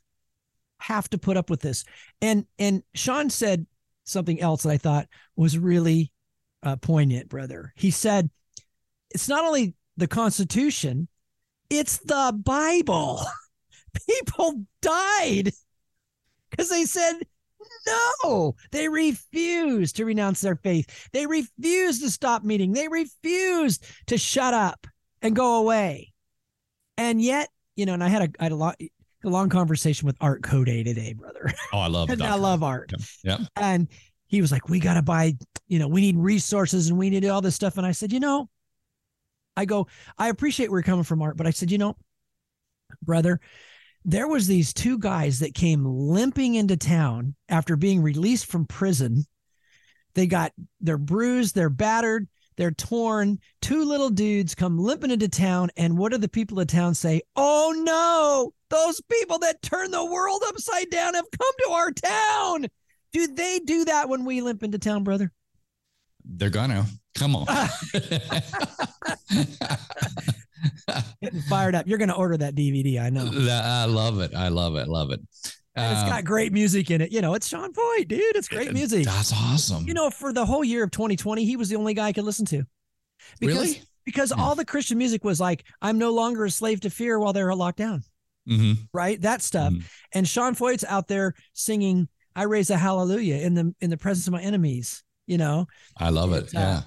have 0.80 1.10
to 1.12 1.18
put 1.18 1.38
up 1.38 1.50
with 1.50 1.62
this. 1.62 1.86
And 2.22 2.46
and 2.60 2.82
Sean 2.96 3.30
said 3.30 3.66
something 4.04 4.42
else 4.42 4.64
that 4.64 4.70
I 4.72 4.78
thought 4.78 5.08
was 5.36 5.58
really 5.58 6.12
uh, 6.64 6.76
poignant, 6.78 7.30
brother. 7.30 7.72
He 7.76 7.92
said, 7.92 8.30
"It's 9.12 9.30
not 9.30 9.46
only 9.46 9.76
the 9.96 10.08
Constitution, 10.08 11.08
it's 11.70 11.98
the 12.00 12.34
Bible." 12.44 13.22
People 14.06 14.66
died 14.82 15.52
because 16.50 16.70
they 16.70 16.86
said 16.86 17.16
no. 18.24 18.56
They 18.72 18.90
refused 18.90 19.96
to 19.98 20.06
renounce 20.06 20.42
their 20.42 20.56
faith. 20.56 21.10
They 21.14 21.26
refused 21.26 22.02
to 22.04 22.12
stop 22.12 22.44
meeting. 22.44 22.74
They 22.74 22.88
refused 22.88 23.86
to 24.08 24.18
shut 24.18 24.54
up 24.54 24.88
and 25.22 25.36
go 25.36 25.58
away. 25.58 26.14
And 26.98 27.22
yet, 27.22 27.50
you 27.76 27.86
know, 27.86 27.94
and 27.94 28.04
I 28.04 28.08
had 28.08 28.24
a, 28.24 28.30
I 28.40 28.44
had 28.44 28.52
a, 28.52 28.56
long, 28.56 28.74
a 28.80 29.30
long 29.30 29.50
conversation 29.50 30.06
with 30.06 30.18
Art 30.20 30.44
Code 30.44 30.68
today, 30.68 31.14
brother. 31.14 31.52
Oh, 31.74 31.80
I 31.80 31.88
love 31.88 32.10
I 32.22 32.36
love 32.36 32.64
art. 32.64 32.92
Yeah. 33.24 33.38
And 33.56 33.88
he 34.28 34.42
was 34.42 34.52
like, 34.52 34.70
we 34.70 34.80
got 34.80 34.96
to 34.96 35.02
buy, 35.02 35.34
you 35.68 35.80
know, 35.80 35.88
we 35.88 36.02
need 36.02 36.18
resources 36.18 36.90
and 36.90 36.98
we 36.98 37.10
need 37.10 37.26
all 37.26 37.42
this 37.42 37.56
stuff. 37.56 37.78
And 37.78 37.86
I 37.86 37.92
said, 37.92 38.12
you 38.12 38.20
know, 38.20 38.50
I 39.56 39.66
go, 39.66 39.88
I 40.18 40.30
appreciate 40.30 40.70
where 40.70 40.80
you're 40.80 40.84
coming 40.84 41.04
from, 41.04 41.22
Art, 41.22 41.38
but 41.38 41.48
I 41.48 41.52
said, 41.52 41.72
you 41.72 41.78
know, 41.78 41.96
brother, 43.02 43.40
there 44.08 44.28
was 44.28 44.48
these 44.48 44.74
two 44.74 44.98
guys 44.98 45.40
that 45.40 45.54
came 45.54 45.86
limping 45.86 46.56
into 46.56 46.78
town 46.78 47.36
after 47.50 47.76
being 47.76 48.02
released 48.02 48.46
from 48.46 48.66
prison. 48.66 49.26
They 50.16 50.28
got, 50.28 50.54
they're 50.80 50.98
bruised, 50.98 51.54
they're 51.54 51.70
battered, 51.70 52.30
they're 52.56 52.72
torn. 52.72 53.40
Two 53.62 53.84
little 53.84 54.10
dudes 54.10 54.56
come 54.56 54.80
limping 54.80 55.12
into 55.12 55.28
town. 55.28 55.72
And 55.76 55.98
what 55.98 56.14
do 56.14 56.18
the 56.18 56.30
people 56.30 56.58
of 56.62 56.68
town 56.68 56.96
say? 56.96 57.22
Oh 57.36 57.74
no, 57.78 58.54
those 58.70 59.02
people 59.12 59.40
that 59.40 59.62
turn 59.62 59.92
the 59.92 60.06
world 60.06 60.42
upside 60.48 60.90
down 60.90 61.14
have 61.14 61.30
come 61.30 61.52
to 61.66 61.72
our 61.72 61.92
town. 61.92 62.68
Do 63.12 63.28
they 63.28 63.60
do 63.60 63.84
that 63.86 64.08
when 64.08 64.24
we 64.24 64.40
limp 64.40 64.64
into 64.64 64.80
town, 64.80 65.04
brother? 65.04 65.34
They're 66.24 66.50
gonna 66.50 66.86
come 67.14 67.36
on. 67.36 67.46
Getting 71.22 71.42
fired 71.42 71.76
up. 71.76 71.88
You're 71.88 71.98
going 71.98 72.10
to 72.10 72.16
order 72.16 72.38
that 72.38 72.56
DVD. 72.56 73.02
I 73.02 73.10
know. 73.10 73.30
I 73.52 73.86
love 73.86 74.20
it. 74.20 74.34
I 74.36 74.48
love 74.50 74.76
it. 74.76 74.88
Love 74.88 75.12
it. 75.12 75.20
And 75.76 75.92
it's 75.94 76.02
Uh, 76.04 76.10
got 76.10 76.26
great 76.26 76.54
music 76.54 76.90
in 76.90 77.02
it. 77.02 77.12
You 77.12 77.22
know, 77.22 77.34
it's 77.36 77.48
Sean 77.48 77.72
Feucht, 77.74 78.08
dude. 78.08 78.36
It's 78.36 78.48
great 78.48 78.74
music. 78.74 79.06
That's 79.06 79.32
awesome. 79.34 79.86
You 79.88 79.94
know, 79.94 80.10
for 80.10 80.34
the 80.34 80.46
whole 80.46 80.64
year 80.64 80.84
of 80.84 80.92
2020, 80.92 81.46
he 81.46 81.56
was 81.56 81.70
the 81.70 81.76
only 81.76 81.94
guy 81.94 82.08
I 82.08 82.14
could 82.14 82.24
listen 82.24 82.46
to. 82.48 82.64
Because, 83.40 83.56
Really? 83.58 83.82
Because 84.06 84.32
Yeah. 84.36 84.42
all 84.44 84.56
the 84.56 84.66
Christian 84.66 84.98
music 84.98 85.24
was 85.24 85.40
like, 85.40 85.66
I'm 85.82 85.98
no 85.98 86.14
longer 86.14 86.46
a 86.46 86.50
slave 86.52 86.80
to 86.82 86.90
fear 86.90 87.20
while 87.20 87.34
they're 87.34 87.54
locked 87.54 87.78
down, 87.78 88.04
hmm 88.48 88.74
right? 88.94 89.22
That 89.22 89.42
stuff. 89.42 89.74
Mhm. 89.74 89.84
And 90.14 90.28
Sean 90.28 90.56
Feucht's 90.56 90.86
out 90.88 91.08
there 91.08 91.34
singing, 91.54 92.08
I 92.36 92.44
raise 92.44 92.70
a 92.70 92.78
hallelujah 92.78 93.36
in 93.36 93.54
the 93.54 93.76
in 93.82 93.90
the 93.90 93.98
presence 93.98 94.26
of 94.28 94.34
my 94.34 94.42
enemies, 94.42 95.04
you 95.28 95.38
know. 95.38 95.68
I 95.98 96.10
love 96.10 96.32
it. 96.34 96.46
Uh, 96.56 96.60
Yeah. 96.60 96.82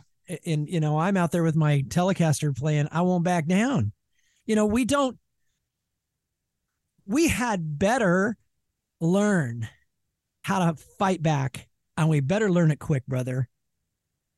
And 0.46 0.68
you 0.68 0.80
know 0.80 0.98
I'm 0.98 1.16
out 1.16 1.32
there 1.32 1.42
with 1.42 1.56
my 1.56 1.82
Telecaster 1.82 2.56
playing 2.56 2.88
I 2.92 3.02
won't 3.02 3.24
back 3.24 3.46
down. 3.46 3.92
You 4.46 4.56
know, 4.56 4.66
we 4.66 4.84
don't 4.84 5.18
we 7.06 7.28
had 7.28 7.78
better 7.78 8.36
learn 9.00 9.68
how 10.42 10.70
to 10.70 10.76
fight 10.98 11.22
back 11.22 11.68
and 11.96 12.08
we 12.08 12.20
better 12.20 12.50
learn 12.50 12.70
it 12.70 12.78
quick, 12.78 13.06
brother. 13.06 13.48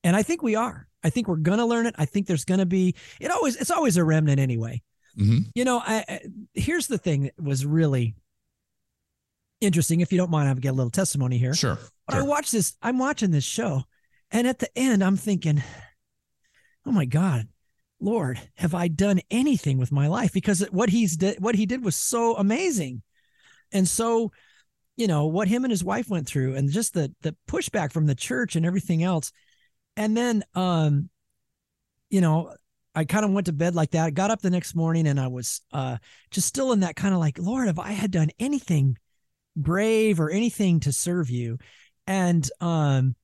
And 0.04 0.16
I 0.16 0.22
think 0.22 0.42
we 0.42 0.54
are. 0.54 0.88
I 1.04 1.10
think 1.10 1.28
we're 1.28 1.36
going 1.36 1.58
to 1.58 1.64
learn 1.64 1.86
it. 1.86 1.94
I 1.98 2.06
think 2.06 2.26
there's 2.26 2.44
going 2.44 2.60
to 2.60 2.66
be 2.66 2.94
it 3.20 3.30
always 3.30 3.56
it's 3.56 3.70
always 3.70 3.96
a 3.96 4.04
remnant 4.04 4.40
anyway. 4.40 4.82
Mm-hmm. 5.18 5.38
You 5.54 5.64
know, 5.64 5.82
I, 5.84 6.04
I, 6.08 6.20
here's 6.54 6.86
the 6.86 6.98
thing 6.98 7.24
that 7.24 7.40
was 7.40 7.66
really 7.66 8.14
interesting. 9.60 10.00
If 10.00 10.12
you 10.12 10.18
don't 10.18 10.30
mind, 10.30 10.48
I'll 10.48 10.54
get 10.54 10.70
a 10.70 10.72
little 10.72 10.90
testimony 10.90 11.38
here. 11.38 11.54
Sure. 11.54 11.78
But 12.06 12.14
sure. 12.14 12.22
I 12.22 12.26
watch 12.26 12.50
this, 12.50 12.76
I'm 12.82 12.98
watching 12.98 13.30
this 13.30 13.44
show, 13.44 13.84
and 14.32 14.48
at 14.48 14.58
the 14.58 14.76
end, 14.76 15.04
I'm 15.04 15.16
thinking, 15.16 15.62
oh 16.86 16.90
my 16.90 17.04
God, 17.04 17.46
Lord, 18.00 18.40
have 18.56 18.74
I 18.74 18.88
done 18.88 19.20
anything 19.30 19.78
with 19.78 19.92
my 19.92 20.08
life? 20.08 20.32
Because 20.32 20.66
what 20.72 20.88
he's 20.88 21.16
what 21.38 21.54
he 21.54 21.66
did 21.66 21.84
was 21.84 21.94
so 21.94 22.34
amazing. 22.36 23.02
And 23.70 23.86
so, 23.86 24.32
you 24.96 25.06
know, 25.06 25.26
what 25.26 25.48
him 25.48 25.64
and 25.64 25.70
his 25.70 25.84
wife 25.84 26.08
went 26.08 26.26
through 26.26 26.56
and 26.56 26.70
just 26.70 26.94
the 26.94 27.14
the 27.20 27.36
pushback 27.48 27.92
from 27.92 28.06
the 28.06 28.14
church 28.14 28.56
and 28.56 28.66
everything 28.66 29.02
else. 29.02 29.30
And 29.96 30.16
then 30.16 30.42
um, 30.54 31.10
you 32.10 32.20
know, 32.20 32.54
I 32.94 33.04
kind 33.04 33.24
of 33.24 33.32
went 33.32 33.46
to 33.46 33.52
bed 33.52 33.74
like 33.74 33.92
that. 33.92 34.14
Got 34.14 34.30
up 34.30 34.42
the 34.42 34.50
next 34.50 34.74
morning 34.74 35.06
and 35.06 35.20
I 35.20 35.28
was 35.28 35.60
uh 35.72 35.98
just 36.30 36.48
still 36.48 36.72
in 36.72 36.80
that 36.80 36.96
kind 36.96 37.14
of 37.14 37.20
like, 37.20 37.38
Lord, 37.38 37.68
if 37.68 37.78
I 37.78 37.92
had 37.92 38.10
done 38.10 38.30
anything 38.38 38.96
brave 39.54 40.20
or 40.20 40.30
anything 40.30 40.80
to 40.80 40.92
serve 40.92 41.30
you. 41.30 41.58
And 42.06 42.48
um 42.60 43.14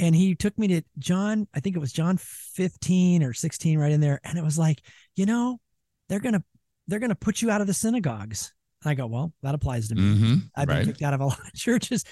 and 0.00 0.16
he 0.16 0.34
took 0.34 0.58
me 0.58 0.66
to 0.68 0.82
John, 0.98 1.46
I 1.54 1.60
think 1.60 1.76
it 1.76 1.80
was 1.80 1.92
John 1.92 2.16
15 2.16 3.22
or 3.22 3.32
16 3.32 3.78
right 3.78 3.92
in 3.92 4.00
there 4.00 4.20
and 4.24 4.36
it 4.38 4.42
was 4.44 4.58
like, 4.58 4.82
you 5.14 5.26
know, 5.26 5.60
they're 6.08 6.18
going 6.20 6.34
to 6.34 6.42
they're 6.88 6.98
going 6.98 7.10
to 7.10 7.14
put 7.14 7.40
you 7.40 7.50
out 7.50 7.60
of 7.60 7.68
the 7.68 7.74
synagogues. 7.74 8.52
And 8.82 8.90
I 8.90 8.94
go, 8.94 9.06
well, 9.06 9.32
that 9.42 9.54
applies 9.54 9.88
to 9.88 9.94
me. 9.94 10.02
Mm-hmm. 10.02 10.34
I've 10.56 10.66
been 10.66 10.76
Right. 10.78 10.86
kicked 10.86 11.02
out 11.02 11.14
of 11.14 11.20
a 11.20 11.26
lot 11.32 11.38
of 11.38 11.54
churches. 11.54 12.04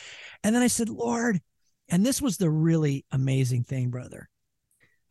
And 0.45 0.55
then 0.55 0.63
I 0.63 0.69
said, 0.69 0.89
Lord, 0.89 1.41
and 1.89 2.05
this 2.07 2.23
was 2.23 2.37
the 2.37 2.51
really 2.51 3.05
amazing 3.11 3.65
thing, 3.65 3.89
brother. 3.91 4.29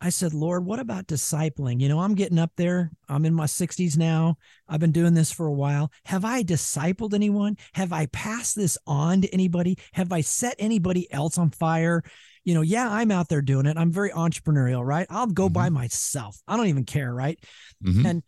I 0.00 0.10
said, 0.10 0.32
Lord, 0.32 0.64
what 0.64 0.78
about 0.78 1.08
discipling? 1.08 1.80
You 1.80 1.88
know, 1.88 1.98
I'm 1.98 2.14
getting 2.14 2.38
up 2.38 2.52
there. 2.56 2.92
I'm 3.08 3.24
in 3.24 3.34
my 3.34 3.46
60s 3.46 3.96
now. 3.96 4.36
I've 4.68 4.78
been 4.78 4.92
doing 4.92 5.14
this 5.14 5.32
for 5.32 5.46
a 5.46 5.52
while. 5.52 5.90
Have 6.04 6.24
I 6.24 6.44
discipled 6.44 7.14
anyone? 7.14 7.56
Have 7.74 7.92
I 7.92 8.06
passed 8.06 8.54
this 8.54 8.78
on 8.86 9.22
to 9.22 9.28
anybody? 9.34 9.76
Have 9.94 10.12
I 10.12 10.20
set 10.20 10.54
anybody 10.60 11.12
else 11.12 11.36
on 11.36 11.50
fire? 11.50 12.04
You 12.48 12.54
know, 12.54 12.62
yeah, 12.62 12.90
I'm 12.90 13.10
out 13.10 13.28
there 13.28 13.42
doing 13.42 13.66
it. 13.66 13.76
I'm 13.76 13.92
very 13.92 14.08
entrepreneurial, 14.08 14.82
right? 14.82 15.06
I'll 15.10 15.26
go 15.26 15.50
by 15.50 15.68
myself. 15.68 16.40
I 16.48 16.56
don't 16.56 16.68
even 16.68 16.84
care, 16.84 17.12
right? 17.12 17.38
Mhm. 17.84 18.06
And 18.06 18.22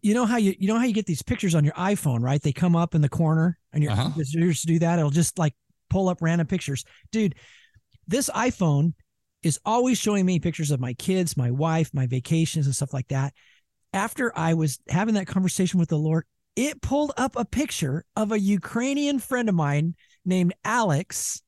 you 0.00 0.14
know 0.14 0.26
how 0.26 0.36
you 0.36 0.54
you 0.60 0.68
know 0.68 0.78
how 0.78 0.84
you 0.84 0.92
get 0.92 1.06
these 1.06 1.22
pictures 1.22 1.56
on 1.56 1.64
your 1.64 1.74
iPhone, 1.74 2.20
right? 2.20 2.40
They 2.40 2.52
come 2.52 2.76
up 2.76 2.94
in 2.94 3.00
the 3.00 3.08
corner 3.08 3.58
and 3.72 3.82
you're 3.82 3.90
Uh-huh. 3.90 4.10
you 4.14 4.52
just 4.52 4.64
do 4.64 4.78
that. 4.78 5.00
It'll 5.00 5.10
just 5.10 5.40
like 5.40 5.54
pull 5.90 6.08
up 6.08 6.18
random 6.22 6.46
pictures. 6.46 6.84
Dude, 7.10 7.34
this 8.06 8.30
iPhone 8.32 8.92
is 9.42 9.58
always 9.64 9.98
showing 9.98 10.24
me 10.24 10.38
pictures 10.38 10.70
of 10.70 10.78
my 10.78 10.92
kids, 10.92 11.36
my 11.36 11.50
wife, 11.50 11.90
my 11.92 12.06
vacations 12.06 12.66
and 12.66 12.76
stuff 12.76 12.94
like 12.94 13.08
that. 13.08 13.34
After 13.92 14.32
I 14.38 14.54
was 14.54 14.78
having 14.88 15.14
that 15.14 15.26
conversation 15.26 15.80
with 15.80 15.88
the 15.88 15.98
Lord, 15.98 16.26
it 16.54 16.80
pulled 16.80 17.10
up 17.16 17.34
a 17.34 17.44
picture 17.44 18.04
of 18.14 18.30
a 18.30 18.38
Ukrainian 18.38 19.18
friend 19.18 19.48
of 19.48 19.56
mine 19.56 19.96
named 20.24 20.54
Alex. 20.64 21.42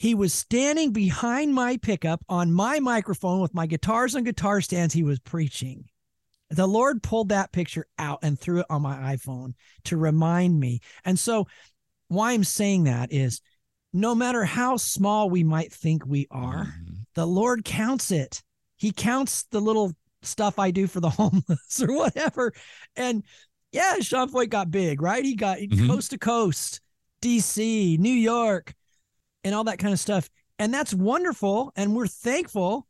He 0.00 0.14
was 0.14 0.32
standing 0.32 0.92
behind 0.92 1.54
my 1.54 1.76
pickup 1.76 2.24
on 2.26 2.50
my 2.50 2.80
microphone 2.80 3.38
with 3.40 3.52
my 3.52 3.66
guitars 3.66 4.14
and 4.14 4.24
guitar 4.24 4.62
stands. 4.62 4.94
He 4.94 5.02
was 5.02 5.18
preaching. 5.18 5.90
The 6.48 6.66
Lord 6.66 7.02
pulled 7.02 7.28
that 7.28 7.52
picture 7.52 7.84
out 7.98 8.20
and 8.22 8.40
threw 8.40 8.60
it 8.60 8.66
on 8.70 8.80
my 8.80 9.14
iPhone 9.14 9.52
to 9.84 9.98
remind 9.98 10.58
me. 10.58 10.80
And 11.04 11.18
so, 11.18 11.48
why 12.08 12.32
I'm 12.32 12.44
saying 12.44 12.84
that 12.84 13.12
is 13.12 13.42
no 13.92 14.14
matter 14.14 14.42
how 14.42 14.78
small 14.78 15.28
we 15.28 15.44
might 15.44 15.70
think 15.70 16.06
we 16.06 16.26
are, 16.30 16.64
Mhm. 16.64 17.04
the 17.14 17.26
Lord 17.26 17.66
counts 17.66 18.10
it. 18.10 18.42
He 18.78 18.92
counts 18.92 19.42
the 19.50 19.60
little 19.60 19.92
stuff 20.22 20.58
I 20.58 20.70
do 20.70 20.86
for 20.86 21.00
the 21.00 21.10
homeless 21.10 21.82
or 21.82 21.94
whatever. 21.94 22.54
And 22.96 23.22
yeah, 23.70 23.96
Sean 24.00 24.30
Feucht 24.30 24.48
got 24.48 24.70
big, 24.70 25.02
right? 25.02 25.22
He 25.22 25.34
got 25.34 25.58
Mhm. 25.58 25.88
coast 25.88 26.12
to 26.12 26.18
coast, 26.18 26.80
DC, 27.20 27.98
New 27.98 28.08
York, 28.08 28.74
and 29.44 29.54
all 29.54 29.64
that 29.64 29.78
kind 29.78 29.92
of 29.92 30.00
stuff. 30.00 30.28
And 30.58 30.72
that's 30.72 30.92
wonderful. 30.92 31.72
And 31.76 31.94
we're 31.94 32.06
thankful. 32.06 32.86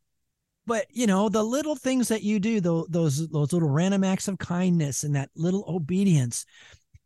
But 0.67 0.85
you 0.91 1.07
know, 1.07 1.29
the 1.29 1.43
little 1.43 1.75
things 1.75 2.09
that 2.09 2.21
you 2.21 2.39
do, 2.39 2.61
tho- 2.61 2.87
those 2.89 3.27
those 3.29 3.51
little 3.51 3.69
random 3.69 4.03
acts 4.03 4.27
of 4.27 4.37
kindness 4.37 5.03
and 5.03 5.15
that 5.15 5.29
little 5.35 5.65
obedience. 5.67 6.45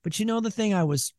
But 0.03 0.19
you 0.19 0.25
know, 0.25 0.39
the 0.39 0.51
thing 0.51 0.73
I 0.73 0.83
was 0.83 1.13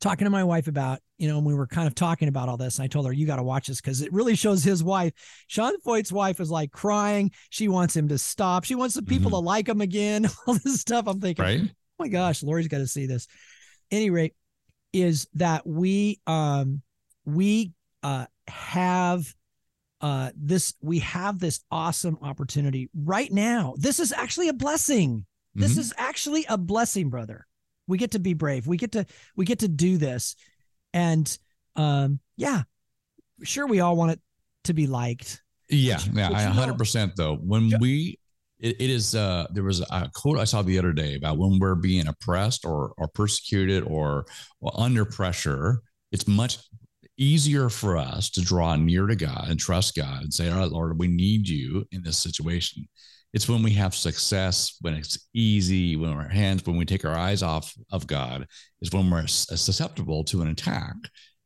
talking 0.00 0.26
to 0.26 0.30
my 0.30 0.44
wife 0.44 0.68
about, 0.68 1.00
you 1.18 1.28
know, 1.28 1.38
and 1.38 1.46
we 1.46 1.54
were 1.54 1.66
kind 1.66 1.86
of 1.86 1.94
talking 1.94 2.28
about 2.28 2.48
all 2.48 2.56
this. 2.56 2.78
And 2.78 2.84
I 2.84 2.88
told 2.88 3.06
her, 3.06 3.12
you 3.12 3.26
got 3.26 3.36
to 3.36 3.42
watch 3.42 3.68
this 3.68 3.80
because 3.80 4.02
it 4.02 4.12
really 4.12 4.36
shows 4.36 4.62
his 4.62 4.84
wife. 4.84 5.12
Sean 5.46 5.80
Feucht's 5.80 6.12
wife 6.12 6.40
is 6.40 6.50
like 6.50 6.70
crying. 6.70 7.30
She 7.50 7.68
wants 7.68 7.96
him 7.96 8.08
to 8.08 8.18
stop. 8.18 8.64
She 8.64 8.74
wants 8.74 8.94
the 8.94 9.02
people 9.02 9.30
mm-hmm. 9.30 9.44
to 9.44 9.46
like 9.46 9.68
him 9.68 9.80
again. 9.80 10.28
All 10.46 10.54
this 10.54 10.80
stuff. 10.80 11.06
I'm 11.06 11.20
thinking, 11.20 11.44
Right. 11.44 11.60
oh 11.62 11.74
my 11.98 12.08
gosh, 12.08 12.42
Lori's 12.42 12.68
got 12.68 12.78
to 12.78 12.86
see 12.86 13.06
this. 13.06 13.26
Any 13.90 14.10
rate, 14.10 14.34
is 14.94 15.26
that 15.34 15.66
we 15.66 16.20
um 16.26 16.80
we 17.26 17.72
uh 18.04 18.26
have 18.46 19.34
uh 20.00 20.30
this 20.36 20.72
we 20.80 21.00
have 21.00 21.38
this 21.40 21.60
awesome 21.70 22.16
opportunity 22.22 22.88
right 22.94 23.30
now. 23.30 23.74
This 23.76 23.98
is 24.00 24.12
actually 24.12 24.48
a 24.48 24.52
blessing. 24.54 25.26
This 25.54 25.74
Mhm. 25.74 25.78
is 25.78 25.94
actually 25.98 26.46
a 26.48 26.56
blessing, 26.56 27.10
brother. 27.10 27.46
We 27.86 27.98
get 27.98 28.12
to 28.12 28.18
be 28.20 28.34
brave. 28.34 28.66
We 28.66 28.76
get 28.76 28.92
to 28.92 29.04
we 29.36 29.44
get 29.44 29.58
to 29.60 29.68
do 29.68 29.98
this. 29.98 30.36
And 30.92 31.36
um 31.76 32.20
yeah, 32.36 32.62
sure 33.42 33.66
we 33.66 33.80
all 33.80 33.96
want 33.96 34.12
it 34.12 34.20
to 34.64 34.74
be 34.74 34.86
liked. 34.86 35.42
Yeah, 35.68 35.98
yeah, 36.12 36.28
but 36.30 36.36
I 36.36 36.44
know- 36.44 36.52
hundred 36.52 36.78
percent 36.78 37.16
though. 37.16 37.34
When 37.36 37.70
Ju- 37.70 37.78
we, 37.80 38.18
it, 38.64 38.76
it 38.80 38.90
is. 38.90 39.14
uh 39.14 39.46
There 39.52 39.62
was 39.62 39.80
a 39.80 40.10
quote 40.14 40.38
I 40.38 40.44
saw 40.44 40.62
the 40.62 40.78
other 40.78 40.92
day 40.92 41.14
about 41.16 41.38
when 41.38 41.58
we're 41.58 41.74
being 41.74 42.08
oppressed 42.08 42.64
or 42.64 42.94
or 42.98 43.08
persecuted 43.08 43.84
or, 43.84 44.26
or 44.60 44.72
under 44.74 45.04
pressure. 45.04 45.82
It's 46.12 46.26
much 46.26 46.58
easier 47.16 47.68
for 47.68 47.96
us 47.96 48.30
to 48.30 48.40
draw 48.42 48.74
near 48.76 49.06
to 49.06 49.16
God 49.16 49.46
and 49.48 49.60
trust 49.60 49.94
God 49.94 50.22
and 50.22 50.34
say, 50.34 50.50
"All 50.50 50.58
right, 50.58 50.70
Lord, 50.70 50.98
we 50.98 51.08
need 51.08 51.48
you 51.48 51.86
in 51.92 52.02
this 52.02 52.18
situation." 52.18 52.88
It's 53.34 53.48
when 53.48 53.62
we 53.64 53.72
have 53.72 53.94
success, 53.96 54.76
when 54.80 54.94
it's 54.94 55.18
easy, 55.34 55.96
when 55.96 56.10
our 56.10 56.28
hands, 56.28 56.64
when 56.64 56.76
we 56.76 56.84
take 56.84 57.04
our 57.04 57.16
eyes 57.16 57.42
off 57.42 57.74
of 57.90 58.06
God, 58.06 58.46
is 58.80 58.92
when 58.92 59.10
we're 59.10 59.26
susceptible 59.26 60.22
to 60.24 60.42
an 60.42 60.48
attack 60.48 60.94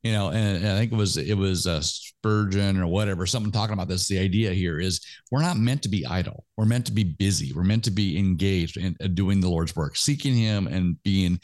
you 0.03 0.13
know 0.13 0.29
and, 0.31 0.59
and 0.59 0.69
i 0.69 0.79
think 0.79 0.93
it 0.93 0.97
was 0.97 1.17
it 1.17 1.35
was 1.37 1.67
uh, 1.67 1.81
spurgeon 1.81 2.79
or 2.79 2.87
whatever 2.87 3.27
something 3.27 3.51
talking 3.53 3.73
about 3.75 3.89
this 3.89 4.09
the 4.09 4.19
idea 4.19 4.53
here 4.53 4.79
is 4.79 5.05
we're 5.31 5.43
not 5.43 5.57
meant 5.57 5.83
to 5.83 5.89
be 5.89 6.07
idle 6.07 6.45
we're 6.57 6.65
meant 6.65 6.87
to 6.87 6.93
be 6.93 7.05
busy 7.05 7.53
we're 7.53 7.65
meant 7.65 7.85
to 7.85 7.91
be 7.91 8.19
engaged 8.19 8.77
in 8.77 8.97
uh, 9.03 9.07
doing 9.09 9.41
the 9.41 9.49
lord's 9.49 9.75
work 9.75 9.97
seeking 9.97 10.35
him 10.35 10.67
and 10.67 11.03
being 11.03 11.39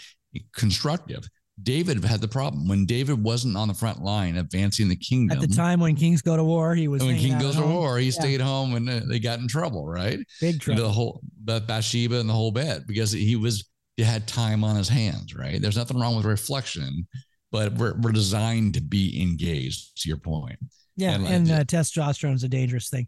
constructive 0.52 1.28
david 1.62 2.04
had 2.04 2.20
the 2.20 2.28
problem 2.28 2.66
when 2.68 2.84
david 2.87 3.23
wasn't 3.23 3.56
on 3.56 3.68
the 3.68 3.75
front 3.75 4.02
line 4.02 4.37
advancing 4.37 4.88
the 4.88 4.96
kingdom 4.96 5.37
At 5.40 5.49
the 5.49 5.54
time 5.54 5.80
when 5.80 5.94
kings 5.94 6.20
go 6.23 6.37
to 6.37 6.42
war, 6.44 6.75
he 6.75 6.88
was 6.88 7.02
and 7.02 7.12
when 7.12 7.20
king 7.20 7.38
goes 7.38 7.54
to 7.56 7.62
home. 7.62 7.73
war 7.75 7.99
he 7.99 8.06
Yeah. 8.06 8.11
stayed 8.12 8.40
home 8.40 8.75
and 8.75 8.88
uh, 8.88 9.00
they 9.08 9.18
got 9.20 9.38
in 9.38 9.46
trouble 9.49 9.87
right 9.87 10.18
Big 10.40 10.61
trouble. 10.61 10.82
the 10.82 10.88
whole 10.88 11.20
the 11.44 11.61
Bathsheba 11.61 12.18
and 12.18 12.28
the 12.28 12.32
whole 12.32 12.50
bit 12.50 12.87
because 12.87 13.12
he 13.12 13.37
was 13.37 13.68
he 13.96 14.02
had 14.02 14.26
time 14.26 14.64
on 14.64 14.75
his 14.75 14.88
hands, 14.88 15.37
right? 15.37 15.62
There's 15.62 15.76
nothing 15.76 16.00
wrong 16.00 16.16
with 16.16 16.25
reflection, 16.25 17.06
but 17.54 17.73
we're 17.75 17.94
we're 18.00 18.11
designed 18.11 18.75
to 18.75 18.80
be 18.80 19.23
engaged. 19.23 20.02
To 20.02 20.08
your 20.08 20.18
point, 20.18 20.58
Yeah, 20.96 21.12
And, 21.12 21.25
and, 21.25 21.50
uh, 21.50 21.64
testosterone 21.64 22.34
is 22.34 22.42
a 22.42 22.49
dangerous 22.49 22.88
thing. 22.90 23.06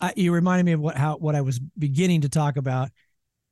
I, 0.00 0.12
you 0.16 0.32
reminded 0.32 0.66
me 0.66 0.72
of 0.72 0.80
what 0.80 0.96
how 0.96 1.16
what 1.18 1.36
I 1.36 1.40
was 1.40 1.60
beginning 1.78 2.22
to 2.22 2.28
talk 2.28 2.56
about. 2.56 2.90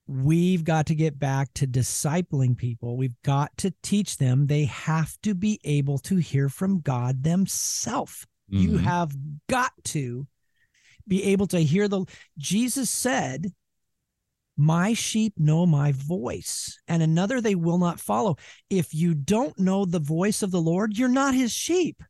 We've 0.09 0.65
got 0.65 0.87
to 0.87 0.97
get 0.97 1.17
back 1.17 1.55
to 1.55 1.67
discipling 1.69 2.57
people. 2.57 2.97
We've 2.97 3.15
got 3.23 3.57
to 3.59 3.73
teach 3.85 4.17
them 4.17 4.49
they 4.49 4.65
have 4.65 5.17
to 5.23 5.33
be 5.33 5.61
able 5.63 5.99
to 5.99 6.17
hear 6.17 6.49
from 6.49 6.81
God 6.81 7.23
themselves. 7.23 8.27
You 8.49 8.73
Mhm. 8.73 8.81
have 8.81 9.17
got 9.49 9.73
to 9.85 10.27
be 11.07 11.23
able 11.23 11.47
to 11.47 11.61
hear 11.61 11.87
the 11.87 12.05
Jesus 12.37 12.91
said, 12.91 13.53
"My 14.57 14.93
sheep 14.93 15.35
know 15.39 15.67
my 15.67 15.93
voice, 15.93 16.79
and 16.87 17.03
another 17.03 17.41
they 17.41 17.55
will 17.55 17.79
not 17.79 18.01
follow." 18.01 18.37
If 18.71 18.95
you 18.95 19.15
don't 19.15 19.59
know 19.59 19.85
the 19.85 19.99
voice 19.99 20.43
of 20.43 20.51
the 20.51 20.61
Lord, 20.61 20.97
you're 20.97 21.09
not 21.09 21.35
his 21.35 21.53
sheep. 21.53 22.03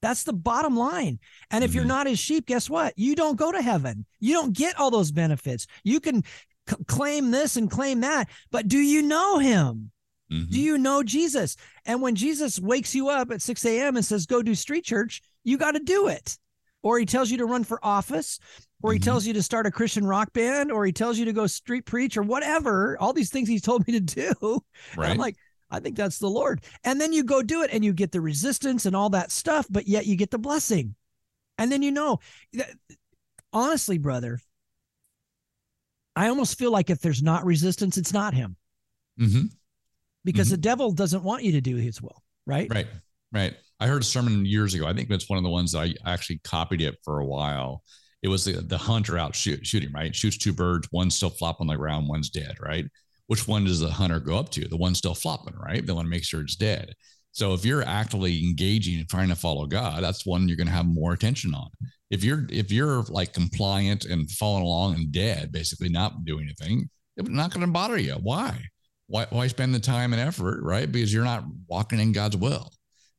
That's 0.00 0.24
the 0.24 0.32
bottom 0.32 0.76
line. 0.76 1.20
And 1.50 1.62
if 1.62 1.74
you're 1.74 1.84
Mhm. 1.84 1.88
not 1.88 2.06
his 2.08 2.18
sheep, 2.18 2.46
guess 2.46 2.68
what? 2.68 2.92
You 2.96 3.14
don't 3.14 3.36
go 3.36 3.52
to 3.52 3.62
heaven. 3.62 4.04
You 4.18 4.34
don't 4.34 4.52
get 4.52 4.76
all 4.76 4.90
those 4.90 5.12
benefits. 5.12 5.66
You 5.84 6.00
can 6.00 6.24
c- 6.68 6.76
claim 6.86 7.30
this 7.30 7.56
and 7.56 7.70
claim 7.70 8.00
that, 8.00 8.28
but 8.50 8.66
do 8.66 8.78
you 8.78 9.02
know 9.02 9.38
him? 9.38 9.92
Mhm. 10.30 10.50
Do 10.50 10.60
you 10.60 10.76
know 10.76 11.02
Jesus? 11.04 11.56
And 11.84 12.02
when 12.02 12.16
Jesus 12.16 12.58
wakes 12.58 12.94
you 12.94 13.10
up 13.10 13.30
at 13.30 13.42
6 13.42 13.64
a.m. 13.64 13.96
and 13.96 14.04
says, 14.04 14.26
go 14.26 14.42
do 14.42 14.54
street 14.54 14.84
church, 14.84 15.22
you 15.44 15.56
got 15.56 15.72
to 15.72 15.80
do 15.80 16.08
it. 16.08 16.36
Or 16.82 16.98
he 16.98 17.06
tells 17.06 17.30
you 17.30 17.38
to 17.38 17.46
run 17.46 17.64
for 17.64 17.78
office, 17.84 18.38
or 18.82 18.92
he 18.92 18.98
Mhm. 18.98 19.04
tells 19.04 19.26
you 19.26 19.32
to 19.34 19.42
start 19.42 19.66
a 19.66 19.70
Christian 19.70 20.04
rock 20.04 20.32
band, 20.32 20.72
or 20.72 20.84
he 20.84 20.92
tells 20.92 21.16
you 21.18 21.24
to 21.26 21.32
go 21.32 21.46
street 21.46 21.86
preach, 21.86 22.16
or 22.16 22.22
whatever. 22.22 22.98
All 22.98 23.12
these 23.12 23.30
things 23.30 23.48
he's 23.48 23.62
told 23.62 23.86
me 23.86 23.92
to 23.94 24.00
do. 24.00 24.32
And 24.92 24.98
right. 24.98 25.10
I'm 25.10 25.16
like, 25.18 25.36
I 25.70 25.80
think 25.80 25.96
that's 25.96 26.18
the 26.18 26.28
Lord. 26.28 26.62
And 26.84 27.00
then 27.00 27.12
you 27.12 27.22
go 27.24 27.40
do 27.42 27.62
it 27.62 27.70
and 27.72 27.84
you 27.84 27.92
get 27.92 28.12
the 28.12 28.20
resistance 28.20 28.84
and 28.84 28.94
all 28.96 29.10
that 29.10 29.30
stuff, 29.30 29.66
but 29.70 29.86
yet 29.86 30.06
you 30.06 30.16
get 30.16 30.30
the 30.30 30.38
blessing. 30.38 30.96
And 31.56 31.70
then 31.70 31.82
you 31.82 31.92
know, 31.92 32.18
that- 32.54 32.74
honestly, 33.52 33.98
brother, 33.98 34.40
I 36.14 36.28
almost 36.28 36.58
feel 36.58 36.70
like 36.70 36.90
if 36.90 37.00
there's 37.00 37.22
not 37.22 37.44
resistance, 37.46 37.96
it's 37.96 38.12
not 38.12 38.34
him 38.34 38.56
Mhm. 39.18 39.50
because 40.24 40.48
Mhm. 40.48 40.50
the 40.52 40.56
devil 40.58 40.92
doesn't 40.92 41.22
want 41.22 41.44
you 41.44 41.52
to 41.52 41.60
do 41.60 41.76
his 41.76 42.02
will, 42.02 42.22
right? 42.44 42.68
Right. 42.70 42.88
Right. 43.30 43.56
I 43.82 43.88
heard 43.88 44.02
a 44.02 44.04
sermon 44.04 44.46
years 44.46 44.74
ago. 44.74 44.86
I 44.86 44.92
think 44.92 45.10
it's 45.10 45.28
one 45.28 45.38
of 45.38 45.42
the 45.42 45.50
ones 45.50 45.72
that 45.72 45.80
I 45.80 45.94
actually 46.06 46.40
copied 46.44 46.80
it 46.80 46.96
for 47.04 47.18
a 47.18 47.26
while. 47.26 47.82
It 48.22 48.28
was 48.28 48.44
the, 48.44 48.52
the 48.52 48.78
hunter 48.78 49.18
out 49.18 49.34
shoot, 49.34 49.66
shooting, 49.66 49.90
right? 49.92 50.14
Shoots 50.14 50.38
two 50.38 50.52
birds, 50.52 50.88
one's 50.92 51.16
still 51.16 51.30
flopping 51.30 51.68
on 51.68 51.74
the 51.74 51.76
ground, 51.76 52.06
one's 52.08 52.30
dead, 52.30 52.54
right? 52.60 52.86
Which 53.26 53.48
one 53.48 53.64
does 53.64 53.80
the 53.80 53.90
hunter 53.90 54.20
go 54.20 54.38
up 54.38 54.50
to? 54.50 54.68
The 54.68 54.76
one 54.76 54.94
still 54.94 55.16
flopping, 55.16 55.56
right? 55.56 55.84
They 55.84 55.92
want 55.92 56.06
to 56.06 56.10
make 56.10 56.22
sure 56.22 56.42
it's 56.42 56.54
dead. 56.54 56.94
So 57.32 57.54
if 57.54 57.64
you're 57.64 57.82
actively 57.82 58.44
engaging 58.46 59.00
and 59.00 59.08
trying 59.08 59.30
to 59.30 59.34
follow 59.34 59.66
God, 59.66 60.04
that's 60.04 60.24
one 60.24 60.46
you're 60.46 60.56
going 60.56 60.68
to 60.68 60.72
have 60.72 60.86
more 60.86 61.12
attention 61.12 61.52
on. 61.52 61.70
If 62.08 62.22
you're 62.22 62.46
if 62.50 62.70
you're 62.70 63.02
like 63.08 63.32
compliant 63.32 64.04
and 64.04 64.30
following 64.30 64.62
along 64.62 64.94
and 64.94 65.10
dead, 65.10 65.50
basically 65.50 65.88
not 65.88 66.24
doing 66.24 66.44
anything, 66.44 66.88
it's 67.16 67.28
not 67.28 67.50
going 67.50 67.66
to 67.66 67.72
bother 67.72 67.98
you. 67.98 68.14
Why? 68.14 68.62
Why 69.08 69.26
why 69.30 69.48
spend 69.48 69.74
the 69.74 69.80
time 69.80 70.12
and 70.12 70.22
effort, 70.22 70.62
right? 70.62 70.90
Because 70.90 71.12
you're 71.12 71.24
not 71.24 71.44
walking 71.66 71.98
in 71.98 72.12
God's 72.12 72.36
will. 72.36 72.70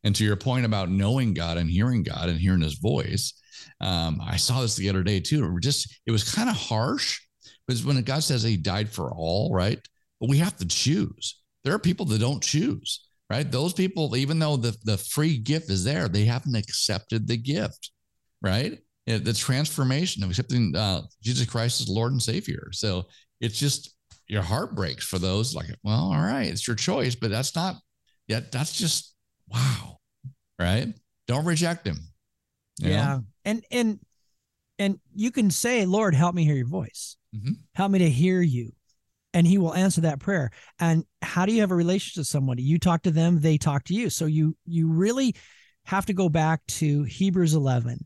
And 0.04 0.16
to 0.16 0.24
your 0.24 0.36
point 0.36 0.66
about 0.66 0.90
knowing 0.90 1.34
God 1.34 1.58
and 1.58 1.70
hearing 1.70 2.04
God 2.04 2.30
and 2.30 2.40
hearing 2.40 2.62
His 2.62 2.76
voice, 2.76 3.34
um, 3.80 4.20
I 4.22 4.38
saw 4.38 4.62
this 4.62 4.76
the 4.76 4.90
other 4.90 5.04
day 5.04 5.20
too. 5.20 5.46
It 5.46 5.62
just 5.62 6.00
it 6.06 6.12
was 6.12 6.30
kind 6.30 6.50
of 6.50 6.56
harsh 6.56 7.20
because 7.68 7.86
when 7.86 8.02
God 8.04 8.24
says 8.24 8.44
He 8.44 8.58
died 8.58 8.90
for 8.90 9.12
all, 9.12 9.54
right? 9.54 9.80
But 10.20 10.30
we 10.30 10.38
have 10.40 10.58
to 10.58 10.68
choose. 10.68 11.42
There 11.64 11.74
are 11.74 11.80
people 11.80 12.06
that 12.08 12.20
don't 12.20 12.44
choose, 12.44 13.08
right? 13.30 13.50
Those 13.50 13.74
people, 13.74 14.16
even 14.16 14.40
though 14.40 14.58
the 14.58 14.76
the 14.84 14.98
free 14.98 15.38
gift 15.38 15.70
is 15.70 15.84
there, 15.84 16.08
they 16.08 16.26
haven't 16.26 16.56
accepted 16.56 17.28
the 17.28 17.38
gift, 17.38 17.92
right? 18.42 18.80
The 19.06 19.34
transformation 19.34 20.24
of 20.24 20.30
accepting 20.30 20.76
uh, 20.76 21.02
Jesus 21.22 21.46
Christ 21.46 21.82
as 21.82 21.90
Lord 21.90 22.14
and 22.14 22.22
Savior. 22.22 22.70
So 22.72 23.08
it's 23.42 23.60
just 23.60 23.94
your 24.28 24.42
heart 24.42 24.76
breaks 24.76 25.06
for 25.06 25.20
those 25.20 25.54
like, 25.54 25.68
well, 25.84 26.12
all 26.14 26.22
right, 26.22 26.48
it's 26.48 26.66
your 26.66 26.76
choice, 26.76 27.16
but 27.16 27.30
that's 27.30 27.56
not 27.56 27.76
yet. 28.28 28.52
That's 28.52 28.78
just 28.78 29.13
wow, 29.54 30.00
right? 30.60 30.94
Don't 31.28 31.46
reject 31.46 31.86
him. 31.88 31.98
you 32.80 32.90
know? 32.90 32.94
Yeah. 32.96 33.20
And 33.46 33.66
and 33.72 34.00
and 34.80 35.00
you 35.14 35.32
can 35.32 35.52
say, 35.52 35.86
Lord, 35.86 36.16
help 36.16 36.34
me 36.36 36.44
hear 36.46 36.56
your 36.56 36.68
voice. 36.68 37.16
Mhm. 37.36 37.58
Help 37.76 37.92
me 37.92 38.00
to 38.00 38.10
hear 38.10 38.42
you. 38.42 38.74
And 39.36 39.48
he 39.48 39.58
will 39.58 39.74
answer 39.74 40.02
that 40.02 40.20
prayer. 40.20 40.52
And 40.80 41.06
how 41.22 41.46
do 41.46 41.54
you 41.54 41.62
have 41.62 41.72
a 41.72 41.76
relationship 41.76 42.22
with 42.22 42.28
somebody? 42.28 42.62
You 42.64 42.78
talk 42.80 43.04
to 43.04 43.12
them, 43.12 43.40
they 43.42 43.58
talk 43.58 43.84
to 43.86 43.94
you. 43.94 44.10
So 44.10 44.26
you 44.26 44.56
you 44.66 44.88
really 44.92 45.36
have 45.86 46.06
to 46.08 46.14
go 46.14 46.30
back 46.30 46.66
to 46.68 47.04
Hebrews 47.04 47.54
11. 47.54 48.06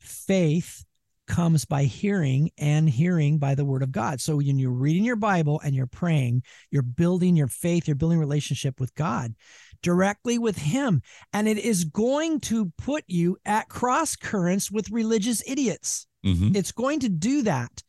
Faith 0.00 0.84
comes 1.26 1.64
by 1.64 1.82
hearing 1.84 2.50
and 2.56 2.88
hearing 2.88 3.38
by 3.38 3.54
the 3.56 3.64
word 3.64 3.82
of 3.82 3.90
God. 3.90 4.20
So 4.20 4.36
when 4.36 4.58
you're 4.60 4.70
reading 4.70 5.04
your 5.04 5.16
Bible 5.16 5.60
and 5.64 5.74
you're 5.74 5.88
praying, 5.88 6.44
you're 6.70 6.82
building 6.82 7.34
your 7.36 7.48
faith, 7.48 7.88
you're 7.88 7.96
building 7.96 8.18
relationship 8.20 8.78
with 8.78 8.94
God 8.94 9.34
directly 9.82 10.38
with 10.38 10.58
him 10.58 11.02
and 11.32 11.48
it 11.48 11.58
is 11.58 11.84
going 11.84 12.40
to 12.40 12.72
put 12.78 13.04
you 13.06 13.36
at 13.44 13.68
cross 13.68 14.16
currents 14.16 14.70
with 14.70 14.90
religious 14.90 15.42
idiots. 15.46 16.06
Mhm. 16.24 16.56
It's 16.56 16.72
going 16.72 17.00
to 17.00 17.08
do 17.08 17.42
that. 17.42 17.82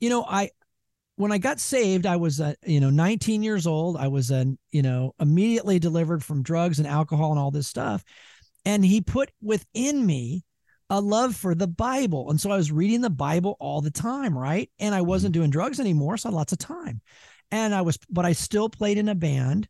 You 0.00 0.10
know, 0.10 0.24
I 0.24 0.50
when 1.16 1.32
I 1.32 1.38
got 1.38 1.60
saved, 1.60 2.06
I 2.06 2.16
was 2.16 2.40
uh, 2.40 2.54
you 2.66 2.80
know 2.80 2.90
19 2.90 3.42
years 3.42 3.66
old. 3.66 3.96
I 3.96 4.08
was 4.08 4.30
uh, 4.30 4.44
you 4.70 4.82
know 4.82 5.14
immediately 5.20 5.78
delivered 5.78 6.24
from 6.24 6.42
drugs 6.42 6.78
and 6.78 6.88
alcohol 6.88 7.30
and 7.30 7.38
all 7.38 7.50
this 7.50 7.68
stuff, 7.68 8.04
and 8.64 8.84
he 8.84 9.00
put 9.00 9.30
within 9.40 10.04
me 10.04 10.42
a 10.90 11.00
love 11.00 11.36
for 11.36 11.54
the 11.54 11.68
Bible, 11.68 12.30
and 12.30 12.40
so 12.40 12.50
I 12.50 12.56
was 12.56 12.72
reading 12.72 13.00
the 13.00 13.10
Bible 13.10 13.56
all 13.60 13.80
the 13.80 13.90
time, 13.90 14.36
right? 14.36 14.70
And 14.78 14.94
I 14.94 15.00
wasn't 15.00 15.32
doing 15.34 15.50
drugs 15.50 15.80
anymore, 15.80 16.16
so 16.16 16.28
I 16.28 16.32
had 16.32 16.36
lots 16.36 16.52
of 16.52 16.58
time, 16.58 17.00
and 17.50 17.74
I 17.74 17.82
was, 17.82 17.98
but 18.10 18.26
I 18.26 18.32
still 18.32 18.68
played 18.68 18.98
in 18.98 19.08
a 19.08 19.14
band. 19.14 19.68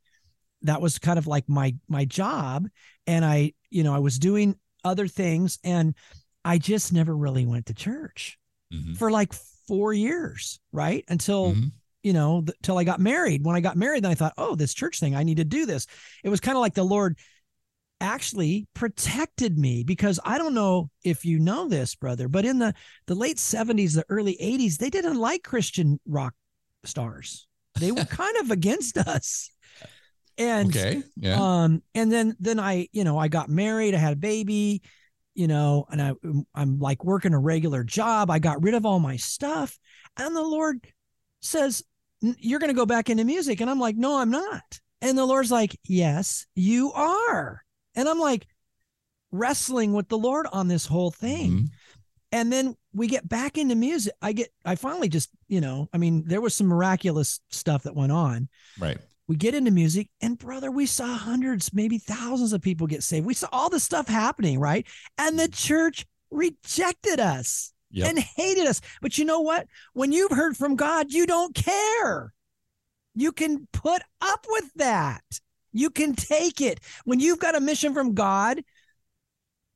That 0.62 0.80
was 0.80 0.98
kind 0.98 1.18
of 1.18 1.26
like 1.26 1.48
my 1.48 1.74
my 1.88 2.04
job, 2.04 2.68
and 3.06 3.24
I 3.24 3.52
you 3.70 3.82
know 3.82 3.94
I 3.94 3.98
was 3.98 4.18
doing 4.18 4.56
other 4.84 5.06
things, 5.06 5.58
and 5.64 5.94
I 6.44 6.58
just 6.58 6.92
never 6.92 7.16
really 7.16 7.46
went 7.46 7.66
to 7.66 7.74
church 7.74 8.36
Mhm. 8.72 8.96
for 8.96 9.10
like 9.10 9.32
four 9.68 9.92
years, 9.92 10.58
right? 10.72 11.04
Until, 11.06 11.54
Mhm. 11.54 11.70
you 12.02 12.12
know, 12.12 12.42
th- 12.42 12.58
till 12.62 12.78
I 12.78 12.84
got 12.84 12.98
married. 13.00 13.44
When 13.44 13.54
I 13.54 13.60
got 13.60 13.76
married, 13.76 14.02
then 14.02 14.10
I 14.10 14.16
thought, 14.16 14.34
oh, 14.36 14.56
this 14.56 14.74
church 14.74 14.98
thing, 14.98 15.14
I 15.14 15.22
need 15.22 15.36
to 15.36 15.44
do 15.44 15.66
this. 15.66 15.86
It 16.24 16.30
was 16.30 16.40
kind 16.40 16.56
of 16.56 16.60
like 16.60 16.74
the 16.74 16.82
Lord 16.82 17.16
actually 18.00 18.66
protected 18.74 19.56
me 19.56 19.84
because 19.84 20.18
I 20.24 20.36
don't 20.36 20.54
know 20.54 20.90
if 21.04 21.24
you 21.24 21.38
know 21.38 21.68
this, 21.68 21.94
brother, 21.94 22.28
but 22.28 22.44
in 22.44 22.58
the, 22.58 22.74
the 23.06 23.14
late 23.14 23.36
70s, 23.38 23.94
the 23.94 24.04
early 24.08 24.36
80s, 24.40 24.78
they 24.78 24.90
didn't 24.90 25.16
like 25.16 25.44
Christian 25.44 26.00
rock 26.06 26.34
stars. 26.84 27.46
They 27.78 27.92
were 27.92 28.04
kind 28.04 28.36
of 28.38 28.50
against 28.50 28.98
us. 28.98 29.48
And 30.38 30.68
Okay. 30.70 31.02
Yeah. 31.16 31.40
um, 31.64 31.82
and 31.94 32.10
then 32.10 32.36
then 32.40 32.58
I, 32.58 32.88
you 32.92 33.04
know, 33.04 33.18
I 33.18 33.28
got 33.28 33.48
married, 33.48 33.94
I 33.94 33.98
had 33.98 34.12
a 34.14 34.16
baby, 34.16 34.82
you 35.34 35.46
know, 35.48 35.86
and 35.90 36.00
I 36.02 36.12
I'm 36.54 36.78
like 36.78 37.04
working 37.04 37.34
a 37.34 37.38
regular 37.38 37.84
job. 37.84 38.30
I 38.30 38.38
got 38.38 38.62
rid 38.62 38.74
of 38.74 38.84
all 38.86 38.98
my 39.00 39.16
stuff, 39.16 39.78
and 40.16 40.34
the 40.34 40.42
Lord 40.42 40.86
says, 41.40 41.82
"You're 42.20 42.58
going 42.60 42.70
to 42.70 42.74
go 42.76 42.86
back 42.86 43.10
into 43.10 43.24
music," 43.24 43.60
and 43.60 43.68
I'm 43.70 43.80
like, 43.80 43.96
"No, 43.96 44.18
I'm 44.18 44.30
not." 44.30 44.80
And 45.00 45.16
the 45.18 45.26
Lord's 45.26 45.50
like, 45.50 45.78
"Yes, 45.84 46.46
you 46.54 46.92
are," 46.92 47.62
and 47.94 48.08
I'm 48.08 48.18
like 48.20 48.46
wrestling 49.30 49.92
with 49.92 50.08
the 50.08 50.18
Lord 50.18 50.46
on 50.52 50.68
this 50.68 50.86
whole 50.86 51.10
thing 51.10 51.50
Mhm. 51.52 51.70
and 52.32 52.52
then 52.52 52.76
we 52.92 53.06
get 53.06 53.26
back 53.26 53.56
into 53.56 53.74
music 53.74 54.12
i 54.20 54.32
get 54.32 54.52
i 54.66 54.74
finally 54.74 55.08
just 55.08 55.30
you 55.48 55.60
know 55.60 55.88
i 55.94 55.96
mean 55.98 56.22
there 56.26 56.42
was 56.42 56.54
some 56.54 56.66
miraculous 56.66 57.40
stuff 57.48 57.84
that 57.84 57.94
went 57.96 58.12
on 58.12 58.48
Right. 58.78 58.98
We 59.28 59.36
get 59.36 59.54
into 59.54 59.70
music 59.70 60.08
and 60.20 60.38
brother 60.38 60.70
we 60.70 60.86
saw 60.86 61.06
hundreds 61.16 61.72
maybe 61.72 61.98
thousands 61.98 62.52
of 62.52 62.60
people 62.60 62.86
get 62.86 63.02
saved. 63.02 63.26
We 63.26 63.34
saw 63.34 63.48
all 63.52 63.70
this 63.70 63.84
stuff 63.84 64.08
happening 64.08 64.58
right? 64.58 64.86
And 65.18 65.38
the 65.38 65.48
church 65.48 66.06
rejected 66.30 67.20
us 67.20 67.72
Yep. 67.94 68.08
and 68.08 68.18
hated 68.18 68.66
us. 68.66 68.80
But 69.02 69.18
you 69.18 69.26
know 69.26 69.40
what? 69.40 69.66
When 69.92 70.12
you've 70.12 70.32
heard 70.32 70.56
from 70.56 70.76
god 70.76 71.12
you 71.12 71.26
don't 71.26 71.54
care. 71.54 72.32
You 73.14 73.32
can 73.32 73.68
put 73.72 74.00
up 74.22 74.46
with 74.48 74.72
that. 74.76 75.22
You 75.72 75.90
can 75.90 76.14
take 76.14 76.60
it. 76.62 76.80
When 77.04 77.20
you've 77.20 77.38
got 77.38 77.54
a 77.54 77.60
mission 77.60 77.92
from 77.94 78.14
god 78.14 78.62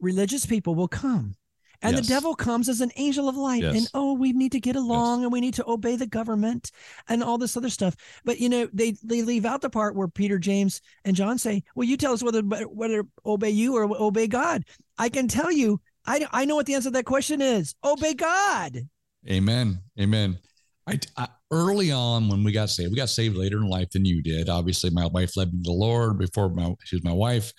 religious 0.01 0.45
people 0.47 0.75
will 0.75 0.89
come 0.89 1.35
and 1.83 1.97
Yes. 1.97 2.07
the 2.07 2.09
devil 2.15 2.35
comes 2.35 2.69
as 2.69 2.81
an 2.81 2.91
angel 2.97 3.29
of 3.29 3.37
light 3.37 3.63
and 3.77 3.89
oh 3.95 4.13
we 4.15 4.33
need 4.33 4.53
to 4.53 4.61
get 4.61 4.77
along 4.77 5.23
and 5.23 5.33
we 5.33 5.41
need 5.41 5.55
to 5.55 5.69
obey 5.69 5.97
the 5.97 6.07
government 6.07 6.71
and 7.09 7.23
all 7.23 7.39
this 7.39 7.57
other 7.57 7.69
stuff 7.71 7.95
but 8.25 8.39
you 8.39 8.49
know 8.49 8.69
they 8.73 8.93
they 9.03 9.23
leave 9.23 9.45
out 9.45 9.61
the 9.61 9.71
part 9.71 9.95
where 9.95 10.09
peter 10.09 10.39
james 10.39 10.81
and 11.05 11.17
john 11.17 11.39
say 11.39 11.63
well 11.75 11.87
you 11.87 11.97
tell 11.97 12.13
us 12.13 12.23
whether 12.23 12.43
whether 12.43 13.05
obey 13.25 13.51
you 13.51 13.77
or 13.77 13.85
obey 14.01 14.27
god 14.27 14.65
i 14.99 15.09
can 15.09 15.29
tell 15.29 15.51
you 15.53 15.81
i 16.07 16.27
i 16.33 16.45
know 16.45 16.57
what 16.57 16.67
the 16.67 16.75
answer 16.75 16.89
to 16.89 16.93
that 16.93 17.05
question 17.05 17.41
is 17.41 17.75
obey 17.85 18.15
god 18.15 18.89
Amen. 19.29 19.81
Amen. 19.99 20.39
I, 20.87 21.01
I 21.17 21.27
early 21.51 21.91
on 21.91 22.29
when 22.29 22.45
we 22.45 22.53
got 22.53 22.71
saved, 22.71 22.93
we 22.93 22.97
got 22.97 23.09
saved 23.09 23.37
later 23.37 23.57
in 23.57 23.69
life 23.69 23.91
than 23.91 24.05
you 24.05 24.23
did. 24.23 24.49
Obviously, 24.49 24.91
my 24.91 25.07
wife 25.07 25.37
led 25.37 25.53
me 25.53 25.59
to 25.65 25.71
the 25.71 25.73
Lord 25.73 26.17
before 26.17 26.49
my 26.49 26.75
she 26.85 26.95
was 26.95 27.03
my 27.03 27.13
wife, 27.13 27.53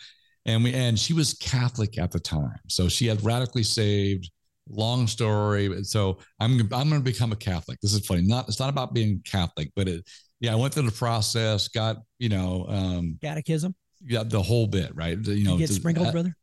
and 0.47 0.63
we 0.63 0.73
and 0.73 0.97
she 0.97 1.13
was 1.13 1.33
Catholic 1.35 1.97
at 1.97 2.11
the 2.11 2.19
time, 2.19 2.59
so 2.67 2.87
she 2.87 3.07
had 3.07 3.23
radically 3.23 3.63
saved. 3.63 4.31
Long 4.69 5.07
story. 5.07 5.81
So 5.85 6.17
I'm 6.41 6.59
I'm 6.59 6.89
going 6.89 6.91
to 6.91 6.99
become 6.99 7.31
a 7.31 7.37
Catholic. 7.37 7.79
This 7.79 7.93
is 7.93 8.05
funny. 8.05 8.23
Not 8.23 8.49
it's 8.49 8.59
not 8.59 8.67
about 8.67 8.93
being 8.93 9.21
Catholic, 9.23 9.71
but 9.77 9.87
it 9.87 10.05
yeah. 10.41 10.51
I 10.51 10.55
went 10.55 10.73
through 10.73 10.83
the 10.83 10.91
process. 10.91 11.69
Got 11.69 11.97
you 12.19 12.27
know 12.27 12.65
um 12.67 13.17
catechism 13.23 13.73
yeah 14.05 14.23
the 14.23 14.41
whole 14.41 14.67
bit 14.67 14.93
right. 14.93 15.17
You 15.25 15.45
know 15.45 15.53
you 15.53 15.59
get 15.59 15.69
sprinkled 15.69 16.07
uh, 16.07 16.11
brother 16.11 16.35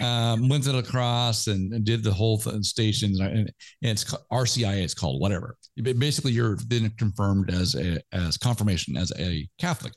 um, 0.00 0.48
went 0.48 0.64
to 0.64 0.72
the 0.72 0.82
cross 0.82 1.46
and, 1.48 1.72
and 1.72 1.84
did 1.84 2.02
the 2.02 2.12
whole 2.12 2.38
th- 2.38 2.64
stations 2.64 3.20
and, 3.20 3.30
and 3.38 3.52
it's 3.82 4.04
RCIA 4.32 4.82
it's 4.82 4.94
called 4.94 5.20
whatever. 5.20 5.56
Basically, 5.76 6.32
you're 6.32 6.56
then 6.66 6.90
confirmed 6.98 7.50
as 7.50 7.74
a 7.74 7.98
as 8.12 8.36
confirmation 8.36 8.96
as 8.96 9.12
a 9.18 9.48
Catholic. 9.58 9.92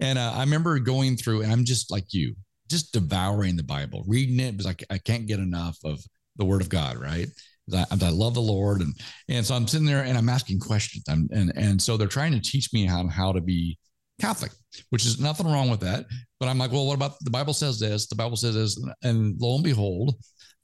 And 0.00 0.18
uh, 0.18 0.32
I 0.34 0.40
remember 0.40 0.78
going 0.80 1.16
through, 1.16 1.42
and 1.42 1.52
I'm 1.52 1.64
just 1.64 1.90
like 1.90 2.12
you, 2.12 2.34
just 2.68 2.92
devouring 2.92 3.56
the 3.56 3.62
Bible, 3.62 4.04
reading 4.06 4.40
it 4.40 4.56
because 4.56 4.74
I, 4.90 4.94
I 4.94 4.98
can't 4.98 5.26
get 5.26 5.38
enough 5.38 5.78
of 5.84 6.00
the 6.36 6.44
Word 6.44 6.62
of 6.62 6.68
God, 6.68 6.96
right? 6.96 7.28
I, 7.72 7.84
I 7.90 8.10
love 8.10 8.34
the 8.34 8.42
Lord, 8.42 8.82
and 8.82 8.94
and 9.28 9.44
so 9.44 9.54
I'm 9.54 9.66
sitting 9.66 9.86
there 9.86 10.04
and 10.04 10.18
I'm 10.18 10.28
asking 10.28 10.60
questions, 10.60 11.04
I'm, 11.08 11.28
and 11.32 11.52
and 11.56 11.80
so 11.80 11.96
they're 11.96 12.08
trying 12.08 12.32
to 12.32 12.40
teach 12.40 12.72
me 12.72 12.84
how 12.84 13.06
how 13.08 13.32
to 13.32 13.40
be 13.40 13.78
Catholic, 14.20 14.52
which 14.90 15.06
is 15.06 15.20
nothing 15.20 15.46
wrong 15.46 15.70
with 15.70 15.80
that. 15.80 16.04
But 16.38 16.48
I'm 16.48 16.58
like, 16.58 16.72
well, 16.72 16.86
what 16.86 16.94
about 16.94 17.14
the 17.20 17.30
Bible 17.30 17.54
says 17.54 17.78
this? 17.78 18.06
The 18.06 18.14
Bible 18.14 18.36
says 18.36 18.54
this. 18.54 18.82
And 19.02 19.34
lo 19.40 19.54
and 19.54 19.64
behold, 19.64 20.14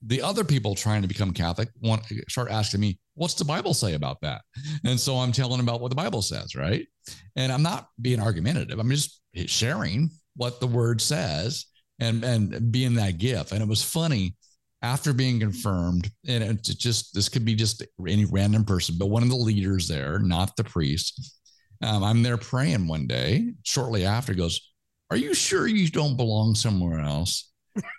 the 0.07 0.23
other 0.23 0.45
people 0.45 0.75
trying 0.75 1.03
to 1.03 1.09
become 1.09 1.33
Catholic 1.33 1.69
want 1.81 2.03
start 2.29 2.51
asking 2.51 2.81
me, 2.81 2.99
what's 3.15 3.35
the 3.35 3.45
Bible 3.45 3.75
say 3.75 3.95
about 3.95 4.21
that? 4.23 4.43
And 4.85 4.99
so 4.99 5.17
I'm 5.17 5.33
telling 5.33 5.59
them 5.59 5.69
about 5.69 5.81
what 5.81 5.91
the 5.91 5.97
Bible 5.97 6.23
says, 6.23 6.55
right? 6.55 6.87
And 7.37 7.53
I'm 7.53 7.63
not 7.63 7.89
being 8.01 8.21
argumentative. 8.21 8.79
I'm 8.79 8.91
just 8.91 9.21
sharing 9.47 10.11
what 10.37 10.61
the 10.61 10.67
word 10.67 11.01
says 11.01 11.67
and 12.01 12.25
and 12.25 12.73
being 12.73 12.95
that 12.95 13.19
gift. 13.19 13.53
And 13.53 13.63
it 13.63 13.69
was 13.69 13.83
funny 13.83 14.37
after 14.83 15.13
being 15.13 15.41
confirmed, 15.41 16.11
and 16.27 16.43
it's 16.43 16.75
just 16.75 17.15
this 17.15 17.29
could 17.29 17.45
be 17.45 17.55
just 17.55 17.83
any 18.07 18.25
random 18.25 18.65
person, 18.65 18.97
but 18.99 19.07
one 19.11 19.23
of 19.23 19.29
the 19.29 19.37
leaders 19.37 19.89
there, 19.89 20.19
not 20.19 20.57
the 20.57 20.65
priest. 20.65 21.37
Um, 21.83 22.03
I'm 22.03 22.23
there 22.23 22.37
praying 22.37 22.89
one 22.89 23.07
day. 23.07 23.53
Shortly 23.63 24.05
after, 24.05 24.35
goes, 24.35 24.73
"Are 25.11 25.17
you 25.17 25.35
sure 25.35 25.67
you 25.67 25.89
don't 25.89 26.17
belong 26.17 26.55
somewhere 26.55 27.01
else? 27.01 27.51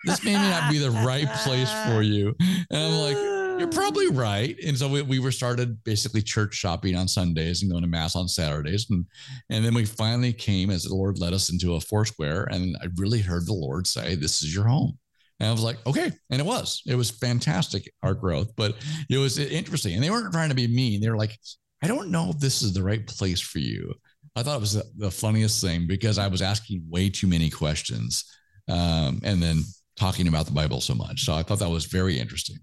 This 0.04 0.22
may 0.24 0.34
not 0.34 0.70
be 0.70 0.78
the 0.78 0.90
right 0.90 1.28
place 1.44 1.70
for 1.86 2.02
you." 2.02 2.34
And 2.38 2.66
I'm 2.70 2.92
like, 2.92 3.41
"You're 3.62 3.70
probably 3.70 4.08
right." 4.08 4.56
And 4.66 4.76
so 4.76 4.88
we, 4.88 5.02
we 5.02 5.18
were 5.18 5.30
started 5.30 5.82
basically 5.84 6.20
church 6.22 6.54
shopping 6.54 6.96
on 6.96 7.06
Sundays 7.06 7.62
and 7.62 7.70
going 7.70 7.82
to 7.82 7.88
mass 7.88 8.16
on 8.16 8.28
Saturdays, 8.28 8.86
and 8.90 9.06
and 9.50 9.64
then 9.64 9.74
we 9.74 9.84
finally 9.84 10.32
came 10.32 10.70
as 10.70 10.82
the 10.82 10.94
Lord 10.94 11.18
led 11.18 11.32
us 11.32 11.50
into 11.50 11.74
a 11.74 11.80
Foursquare, 11.80 12.48
and 12.50 12.76
I 12.82 12.86
really 12.96 13.20
heard 13.20 13.46
the 13.46 13.52
Lord 13.52 13.86
say, 13.86 14.14
"This 14.14 14.42
is 14.42 14.54
your 14.54 14.64
home." 14.64 14.98
And 15.40 15.48
I 15.48 15.52
was 15.52 15.62
like, 15.62 15.84
okay. 15.88 16.12
And 16.30 16.40
it 16.40 16.46
was, 16.46 16.82
it 16.86 16.94
was 16.94 17.10
fantastic, 17.10 17.92
our 18.04 18.14
growth, 18.14 18.52
but 18.56 18.76
it 19.10 19.18
was 19.18 19.38
interesting. 19.38 19.94
And 19.94 20.02
they 20.02 20.08
weren't 20.10 20.32
trying 20.32 20.50
to 20.50 20.54
be 20.54 20.68
mean. 20.68 21.00
They 21.00 21.10
were 21.10 21.16
like, 21.16 21.36
I 21.82 21.88
don't 21.88 22.12
know 22.12 22.30
if 22.30 22.38
this 22.38 22.62
is 22.62 22.72
the 22.72 22.82
right 22.84 23.04
place 23.04 23.40
for 23.40 23.58
you. 23.58 23.92
I 24.36 24.44
thought 24.44 24.56
it 24.56 24.60
was 24.60 24.80
the 24.96 25.10
funniest 25.10 25.60
thing 25.60 25.88
because 25.88 26.16
I 26.16 26.28
was 26.28 26.42
asking 26.42 26.84
way 26.88 27.10
too 27.10 27.26
many 27.26 27.50
questions 27.50 28.24
um, 28.68 29.20
and 29.24 29.42
then 29.42 29.64
talking 29.96 30.28
about 30.28 30.46
the 30.46 30.52
Bible 30.52 30.80
so 30.80 30.94
much. 30.94 31.24
So 31.24 31.34
I 31.34 31.42
thought 31.42 31.58
that 31.58 31.68
was 31.68 31.86
very 31.86 32.20
interesting. 32.20 32.58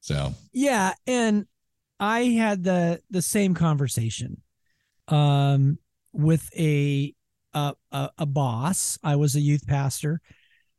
So, 0.00 0.34
yeah. 0.52 0.94
And 1.06 1.46
I 1.98 2.24
had 2.24 2.64
the, 2.64 3.00
the 3.10 3.22
same 3.22 3.54
conversation 3.54 4.40
um, 5.08 5.78
with 6.12 6.50
a, 6.56 7.14
a, 7.54 7.74
a, 7.92 8.26
boss. 8.26 8.98
I 9.02 9.16
was 9.16 9.34
a 9.34 9.40
youth 9.40 9.66
pastor 9.66 10.20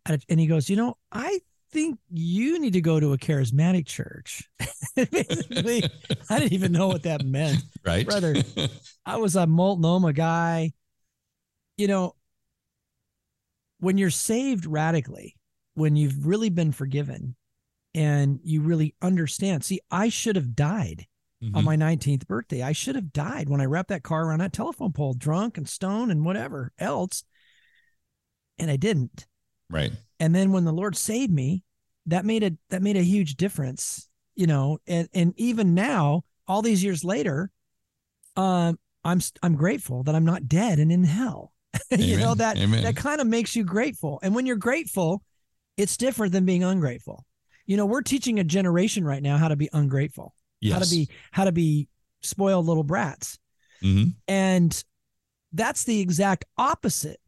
and 0.05 0.39
he 0.39 0.47
goes, 0.47 0.69
you 0.69 0.75
know, 0.75 0.97
I 1.12 1.39
think 1.71 1.99
you 2.10 2.60
need 2.60 2.73
to 2.73 2.81
go 2.81 2.99
to 2.99 3.13
a 3.13 3.17
charismatic 3.17 3.86
church. 3.86 4.49
Basically, 4.95 5.84
I 6.29 6.39
didn't 6.39 6.53
even 6.53 6.71
know 6.71 6.88
what 6.88 7.03
that 7.03 7.25
meant. 7.25 7.62
Right. 7.86 8.05
Brother, 8.05 8.36
I 9.05 9.17
was 9.17 9.36
a 9.36 9.47
multnomah 9.47 10.13
guy. 10.13 10.73
You 11.77 11.88
know, 11.88 12.15
when 13.79 13.97
you're 13.97 14.10
saved 14.10 14.65
radically, 14.65 15.36
when 15.73 15.95
you've 15.95 16.25
really 16.25 16.49
been 16.49 16.71
forgiven 16.71 17.36
and 17.93 18.39
you 18.43 18.62
really 18.62 18.95
understand. 19.01 19.63
See, 19.63 19.82
I 19.89 20.10
should 20.10 20.36
have 20.36 20.56
died 20.56 21.08
mm-hmm. 21.43 21.56
on 21.56 21.65
my 21.65 21.75
19th 21.75 22.27
birthday. 22.27 22.62
I 22.62 22.71
should 22.71 22.95
have 22.95 23.13
died 23.13 23.49
when 23.49 23.62
I 23.62 23.65
wrapped 23.65 23.89
that 23.89 24.04
car 24.04 24.25
around 24.25 24.39
that 24.39 24.54
telephone 24.54 24.93
pole, 24.93 25.13
drunk 25.13 25.58
and 25.58 25.67
stoned 25.67 26.12
and 26.12 26.25
whatever 26.25 26.71
else. 26.80 27.23
And 28.60 28.69
I 28.69 28.75
didn't. 28.75 29.25
Right. 29.69 29.91
And 30.19 30.36
then 30.36 30.51
when 30.51 30.65
the 30.65 30.73
Lord 30.73 30.95
saved 30.95 31.32
me, 31.32 31.63
that 32.08 32.25
made 32.25 32.43
a 32.43 32.51
that 32.69 32.82
made 32.82 32.97
a 32.97 33.04
huge 33.04 33.36
difference, 33.36 34.10
you 34.36 34.47
know. 34.47 34.80
And 34.88 35.08
and 35.13 35.34
even 35.38 35.73
now, 35.73 36.23
all 36.47 36.62
these 36.62 36.84
years 36.84 37.04
later, 37.04 37.51
um, 38.36 38.80
I'm 39.04 39.19
I'm 39.41 39.56
grateful 39.56 40.04
that 40.04 40.15
I'm 40.15 40.25
not 40.25 40.47
dead 40.47 40.80
and 40.80 40.91
in 40.91 41.04
hell. 41.04 41.54
you 41.91 42.17
know 42.17 42.36
that 42.36 42.58
Amen. 42.58 42.84
that 42.84 42.95
kind 42.95 43.21
of 43.21 43.27
makes 43.27 43.56
you 43.56 43.63
grateful. 43.63 44.19
And 44.23 44.36
when 44.36 44.45
you're 44.45 44.58
grateful, 44.58 45.23
it's 45.77 45.95
different 45.95 46.34
than 46.34 46.45
being 46.45 46.63
ungrateful. 46.63 47.25
You 47.71 47.77
know, 47.77 47.86
we're 47.86 48.01
teaching 48.01 48.38
a 48.38 48.43
generation 48.43 49.05
right 49.05 49.23
now 49.23 49.38
how 49.38 49.47
to 49.47 49.55
be 49.55 49.69
ungrateful, 49.71 50.36
yes. 50.60 50.73
how 50.73 50.79
to 50.79 50.89
be 50.89 51.07
how 51.31 51.45
to 51.45 51.53
be 51.53 51.88
spoiled 52.19 52.65
little 52.65 52.84
brats, 52.84 53.39
mm-hmm. 53.81 54.10
and 54.27 54.84
that's 55.53 55.86
the 55.86 56.01
exact 56.01 56.43
opposite 56.57 57.21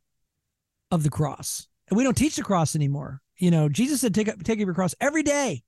of 0.92 1.04
the 1.04 1.10
cross. 1.10 1.70
And 1.88 1.96
we 1.96 2.04
don't 2.04 2.18
teach 2.18 2.36
the 2.36 2.44
cross 2.44 2.76
anymore. 2.76 3.22
You 3.38 3.52
know, 3.52 3.70
Jesus 3.70 4.02
said, 4.02 4.14
take 4.14 4.28
up, 4.28 4.44
take 4.44 4.60
up 4.60 4.66
your 4.66 4.74
cross 4.74 4.94
every 5.00 5.24
day. 5.24 5.64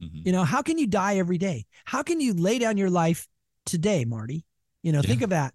Mm-hmm. 0.00 0.20
You 0.24 0.30
know, 0.30 0.44
how 0.44 0.62
can 0.62 0.78
you 0.78 0.86
die 0.86 1.16
every 1.16 1.38
day? 1.38 1.66
How 1.84 2.04
can 2.04 2.20
you 2.20 2.32
lay 2.32 2.60
down 2.60 2.76
your 2.76 2.90
life 2.90 3.26
today, 3.66 4.04
Marty? 4.04 4.46
You 4.84 4.92
know, 4.92 5.00
yeah. 5.00 5.08
think 5.08 5.22
of 5.22 5.30
that. 5.30 5.52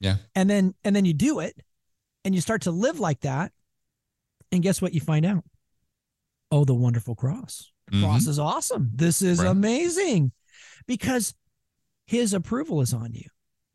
Yeah. 0.00 0.16
And 0.34 0.50
then, 0.50 0.74
and 0.82 0.96
then 0.96 1.04
you 1.04 1.14
do 1.14 1.38
it 1.38 1.56
and 2.24 2.34
you 2.34 2.40
start 2.40 2.62
to 2.62 2.72
live 2.72 2.98
like 2.98 3.20
that. 3.20 3.52
And 4.50 4.60
guess 4.60 4.82
what 4.82 4.92
you 4.92 5.00
find 5.00 5.24
out? 5.24 5.44
Oh, 6.50 6.64
the 6.64 6.74
wonderful 6.74 7.14
cross. 7.14 7.70
Mm-hmm. 7.90 8.04
cross 8.04 8.26
is 8.26 8.38
awesome. 8.38 8.90
This 8.94 9.22
is 9.22 9.38
right. 9.38 9.48
amazing 9.48 10.32
because 10.86 11.34
his 12.06 12.34
approval 12.34 12.80
is 12.80 12.94
on 12.94 13.12
you. 13.12 13.28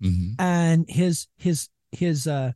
Mm-hmm. 0.04 0.42
And 0.42 0.86
his, 0.90 1.28
his, 1.38 1.70
his, 1.92 2.28
uh, 2.28 2.52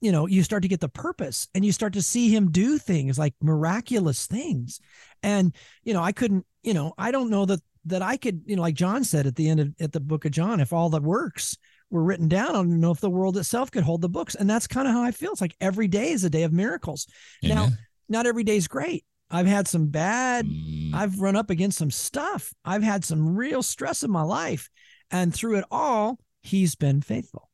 you 0.00 0.12
know, 0.12 0.26
you 0.26 0.42
start 0.42 0.62
to 0.62 0.68
get 0.68 0.80
the 0.80 0.88
purpose 0.88 1.48
and 1.54 1.64
you 1.64 1.72
start 1.72 1.94
to 1.94 2.02
see 2.02 2.34
him 2.34 2.50
do 2.50 2.78
things 2.78 3.18
like 3.18 3.34
miraculous 3.42 4.26
things. 4.26 4.80
And, 5.22 5.54
you 5.82 5.92
know, 5.92 6.02
I 6.02 6.12
couldn't, 6.12 6.46
you 6.62 6.74
know, 6.74 6.94
I 6.96 7.10
don't 7.10 7.30
know 7.30 7.44
that 7.46 7.60
that 7.86 8.02
I 8.02 8.16
could, 8.16 8.42
you 8.46 8.56
know, 8.56 8.62
like 8.62 8.74
John 8.74 9.02
said 9.02 9.26
at 9.26 9.34
the 9.34 9.48
end 9.48 9.60
of 9.60 9.74
at 9.80 9.92
the 9.92 10.00
book 10.00 10.24
of 10.24 10.30
John, 10.30 10.60
if 10.60 10.72
all 10.72 10.90
the 10.90 11.00
works 11.00 11.56
were 11.90 12.02
written 12.02 12.28
down, 12.28 12.50
I 12.50 12.52
don't 12.52 12.80
know 12.80 12.90
if 12.90 13.00
the 13.00 13.10
world 13.10 13.36
itself 13.36 13.70
could 13.70 13.82
hold 13.82 14.02
the 14.02 14.08
books. 14.08 14.34
And 14.34 14.48
that's 14.48 14.66
kind 14.66 14.86
of 14.86 14.94
how 14.94 15.02
I 15.02 15.10
feel. 15.10 15.32
It's 15.32 15.40
like 15.40 15.56
every 15.60 15.88
day 15.88 16.10
is 16.12 16.24
a 16.24 16.30
day 16.30 16.42
of 16.42 16.52
miracles. 16.52 17.06
Amen. 17.44 17.56
Now, 17.56 17.68
not 18.08 18.26
every 18.26 18.44
day 18.44 18.56
is 18.56 18.68
great. 18.68 19.04
I've 19.30 19.46
had 19.46 19.68
some 19.68 19.88
bad, 19.88 20.46
mm. 20.46 20.94
I've 20.94 21.20
run 21.20 21.36
up 21.36 21.50
against 21.50 21.78
some 21.78 21.90
stuff. 21.90 22.52
I've 22.64 22.82
had 22.82 23.04
some 23.04 23.36
real 23.36 23.62
stress 23.62 24.02
in 24.02 24.10
my 24.10 24.22
life. 24.22 24.70
And 25.10 25.34
through 25.34 25.56
it 25.58 25.64
all, 25.70 26.18
he's 26.42 26.74
been 26.74 27.02
faithful 27.02 27.50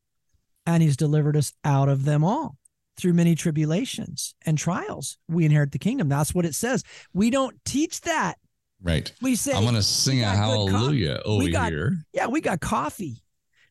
and 0.65 0.81
he's 0.81 0.97
delivered 0.97 1.37
us 1.37 1.53
out 1.63 1.89
of 1.89 2.05
them 2.05 2.23
all 2.23 2.57
through 2.97 3.13
many 3.13 3.35
tribulations 3.35 4.35
and 4.45 4.57
trials. 4.57 5.17
We 5.27 5.45
inherit 5.45 5.71
the 5.71 5.79
kingdom. 5.79 6.09
That's 6.09 6.33
what 6.33 6.45
it 6.45 6.55
says. 6.55 6.83
We 7.13 7.29
don't 7.29 7.55
teach 7.65 8.01
that. 8.01 8.35
Right. 8.81 9.11
We 9.21 9.35
say 9.35 9.53
I'm 9.53 9.63
going 9.63 9.75
to 9.75 9.83
sing 9.83 10.21
a 10.21 10.27
hallelujah 10.27 11.21
over 11.25 11.43
we 11.43 11.51
got, 11.51 11.71
here. 11.71 11.97
Yeah, 12.13 12.27
we 12.27 12.41
got 12.41 12.59
coffee, 12.59 13.23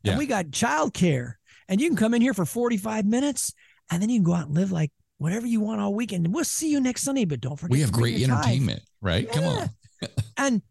yeah. 0.03 0.13
and 0.13 0.19
we 0.19 0.27
got 0.27 0.47
childcare, 0.47 1.35
and 1.69 1.81
you 1.81 1.89
can 1.89 1.97
come 1.97 2.15
in 2.15 2.23
here 2.23 2.35
for 2.35 2.45
45 2.45 3.05
minutes, 3.05 3.53
and 3.91 4.03
then 4.03 4.09
you 4.09 4.19
can 4.19 4.25
go 4.25 4.35
out 4.35 4.47
and 4.47 4.55
live 4.55 4.73
like 4.73 4.91
whatever 5.19 5.47
you 5.47 5.61
want 5.61 5.81
all 5.81 5.95
weekend. 5.95 6.33
We'll 6.33 6.45
see 6.45 6.71
you 6.71 6.81
next 6.81 7.03
Sunday, 7.03 7.25
but 7.25 7.41
don't 7.41 7.57
forget. 7.57 7.73
We 7.73 7.81
have 7.81 7.93
great 7.93 8.23
entertainment, 8.23 8.81
tithe. 8.81 8.89
right? 9.01 9.27
Yeah. 9.27 9.33
Come 9.33 9.45
on. 9.45 9.71
and 10.37 10.63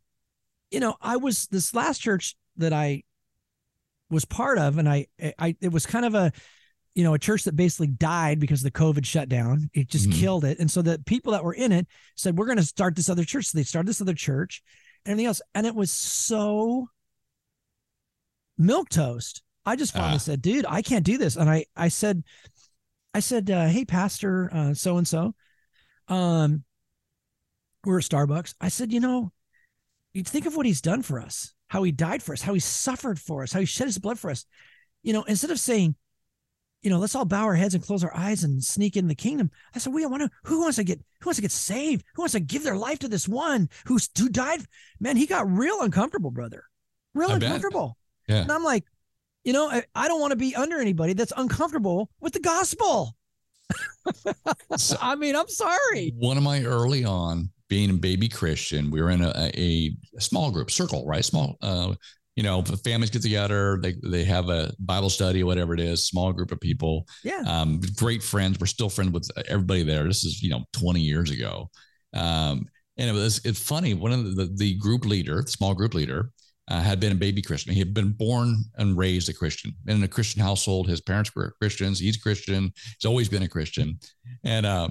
you 0.72 0.80
know, 0.80 0.96
I 1.02 1.18
was 1.18 1.48
this 1.48 1.74
last 1.74 2.00
church 2.00 2.36
that 2.58 2.74
I 2.74 3.04
was 4.10 4.26
part 4.26 4.58
of, 4.58 4.78
and 4.78 4.90
I, 4.90 5.08
I, 5.38 5.56
it 5.62 5.72
was 5.72 5.86
kind 5.86 6.06
of 6.06 6.16
a, 6.16 6.32
you 6.96 7.04
know, 7.04 7.14
a 7.14 7.20
church 7.20 7.44
that 7.44 7.56
basically 7.56 7.88
died 7.88 8.40
because 8.40 8.62
the 8.62 8.72
COVID 8.72 9.06
shutdown. 9.06 9.70
It 9.74 9.90
just 9.90 10.10
mm-hmm. 10.10 10.20
killed 10.20 10.46
it. 10.46 10.60
And 10.60 10.70
so 10.70 10.82
the 10.82 11.02
people 11.06 11.32
that 11.34 11.44
were 11.44 11.54
in 11.54 11.72
it 11.72 11.88
said, 12.16 12.38
"We're 12.38 12.46
going 12.46 12.58
to 12.58 12.64
start 12.64 12.96
this 12.96 13.10
other 13.10 13.24
church." 13.24 13.48
So 13.48 13.58
they 13.58 13.64
started 13.64 13.88
this 13.88 14.02
other 14.02 14.14
church, 14.14 14.64
and 15.06 15.12
everything 15.12 15.28
else, 15.28 15.42
and 15.54 15.68
it 15.68 15.76
was 15.76 15.92
so 15.92 16.88
milk 18.58 18.90
toast. 18.90 19.44
I 19.66 19.76
just 19.76 19.94
finally 19.94 20.16
ah. 20.16 20.20
said, 20.20 20.42
"Dude, 20.42 20.66
I 20.68 20.82
can't 20.82 21.06
do 21.06 21.18
this." 21.18 21.36
And 21.36 21.50
I, 21.50 21.66
I 21.76 21.88
said, 21.88 22.24
I 23.14 23.20
said, 23.20 23.50
uh, 23.50 23.68
"Hey, 23.68 23.86
Pastor, 23.86 24.74
so 24.74 24.98
and 24.98 25.08
so, 25.08 25.36
um, 26.08 26.64
we're 27.84 28.00
at 28.00 28.06
Starbucks." 28.06 28.56
I 28.60 28.70
said, 28.70 28.92
"You 28.92 29.00
know, 29.00 29.32
you 30.14 30.24
think 30.24 30.46
of 30.46 30.56
what 30.56 30.66
he's 30.66 30.82
done 30.82 31.02
for 31.02 31.20
us." 31.20 31.54
how 31.74 31.82
he 31.82 31.92
died 31.92 32.22
for 32.22 32.34
us, 32.34 32.42
how 32.44 32.54
he 32.54 32.60
suffered 32.60 33.20
for 33.20 33.42
us, 33.42 33.52
how 33.52 33.60
he 33.60 33.66
shed 33.66 33.88
his 33.88 33.98
blood 33.98 34.20
for 34.20 34.30
us. 34.30 34.46
You 35.02 35.12
know, 35.12 35.24
instead 35.24 35.50
of 35.50 35.60
saying, 35.60 35.96
you 36.84 36.92
know, 36.92 37.00
let's 37.00 37.16
all 37.16 37.26
bow 37.26 37.46
our 37.46 37.56
heads 37.56 37.74
and 37.74 37.84
close 37.84 38.04
our 38.04 38.16
eyes 38.16 38.44
and 38.44 38.64
sneak 38.64 38.96
in 38.96 39.08
the 39.08 39.16
kingdom. 39.16 39.50
I 39.74 39.80
said, 39.80 39.92
we 39.92 40.06
want 40.06 40.22
to, 40.22 40.30
who 40.44 40.62
wants 40.62 40.76
to 40.76 40.84
get, 40.84 41.00
who 41.22 41.30
wants 41.30 41.38
to 41.38 41.42
get 41.42 41.52
saved? 41.52 42.06
Who 42.14 42.22
wants 42.22 42.34
to 42.34 42.40
give 42.40 42.64
their 42.64 42.78
life 42.78 43.00
to 43.00 43.08
this 43.08 43.28
one 43.28 43.70
who's, 43.88 44.08
who 44.16 44.30
died? 44.30 44.62
Man, 45.00 45.18
he 45.18 45.26
got 45.26 45.50
real 45.50 45.82
uncomfortable, 45.82 46.30
brother. 46.30 46.66
Real 47.16 47.32
I 47.32 47.36
uncomfortable. 47.36 47.98
Bet. 48.28 48.36
Yeah. 48.36 48.42
And 48.44 48.52
I'm 48.52 48.64
like, 48.64 48.86
you 49.44 49.54
know, 49.54 49.70
I, 49.70 49.84
I 49.96 50.08
don't 50.08 50.22
want 50.22 50.32
to 50.32 50.38
be 50.38 50.56
under 50.56 50.80
anybody 50.80 51.14
that's 51.14 51.34
uncomfortable 51.36 52.10
with 52.20 52.34
the 52.34 52.40
gospel. 52.40 53.16
so, 54.78 54.96
I 55.02 55.16
mean, 55.16 55.36
I'm 55.36 55.48
sorry. 55.48 56.14
One 56.18 56.38
of 56.38 56.44
my 56.44 56.64
early 56.64 57.06
on 57.06 57.50
being 57.70 57.90
a 57.90 57.94
baby 57.94 58.30
Christian, 58.30 58.92
we 58.92 59.02
were 59.02 59.10
in 59.10 59.22
a, 59.22 59.32
a, 59.56 59.92
a 60.18 60.22
small 60.22 60.52
group 60.52 60.72
circle, 60.72 61.06
right? 61.06 61.26
Small, 61.26 61.58
uh, 61.62 61.94
you 62.36 62.44
know, 62.44 62.64
families 62.84 63.12
get 63.12 63.22
together, 63.22 63.80
they 63.82 63.96
they 64.04 64.24
have 64.24 64.50
a 64.50 64.74
Bible 64.80 65.10
study, 65.10 65.44
whatever 65.44 65.74
it 65.74 65.80
is, 65.80 66.08
small 66.08 66.34
group 66.34 66.52
of 66.52 66.60
people. 66.60 67.06
Yeah. 67.24 67.44
Um, 67.46 67.80
great 67.96 68.24
friends. 68.24 68.60
We're 68.60 68.66
still 68.66 68.90
friends 68.90 69.12
with 69.12 69.30
everybody 69.48 69.84
there. 69.84 70.06
This 70.06 70.24
is, 70.24 70.42
you 70.42 70.50
know, 70.50 70.64
20 70.74 71.00
years 71.00 71.30
ago. 71.30 71.70
Um, 72.14 72.66
and 72.98 73.10
it 73.10 73.14
was 73.14 73.42
it's 73.46 73.62
funny. 73.62 73.94
One 73.94 74.12
of 74.12 74.36
the, 74.36 74.52
the 74.56 74.76
group 74.76 75.06
leader, 75.06 75.44
small 75.48 75.76
group 75.76 75.94
leader, 75.94 76.32
uh, 76.74 76.82
had 76.82 77.00
been 77.00 77.12
a 77.12 77.16
baby 77.16 77.42
Christian. 77.42 77.72
He 77.72 77.80
had 77.80 77.94
been 77.94 78.14
born 78.14 78.56
and 78.78 78.98
raised 78.98 79.30
a 79.30 79.34
Christian 79.34 79.76
in 79.88 80.02
a 80.02 80.08
Christian 80.08 80.42
household. 80.42 80.88
His 80.88 81.02
parents 81.02 81.36
were 81.36 81.54
Christians. 81.62 82.00
He's 82.00 82.18
Christian. 82.18 82.74
He's 83.00 83.06
always 83.06 83.30
been 83.30 83.44
a 83.44 83.48
Christian. 83.48 84.00
And 84.44 84.66
uh, 84.66 84.90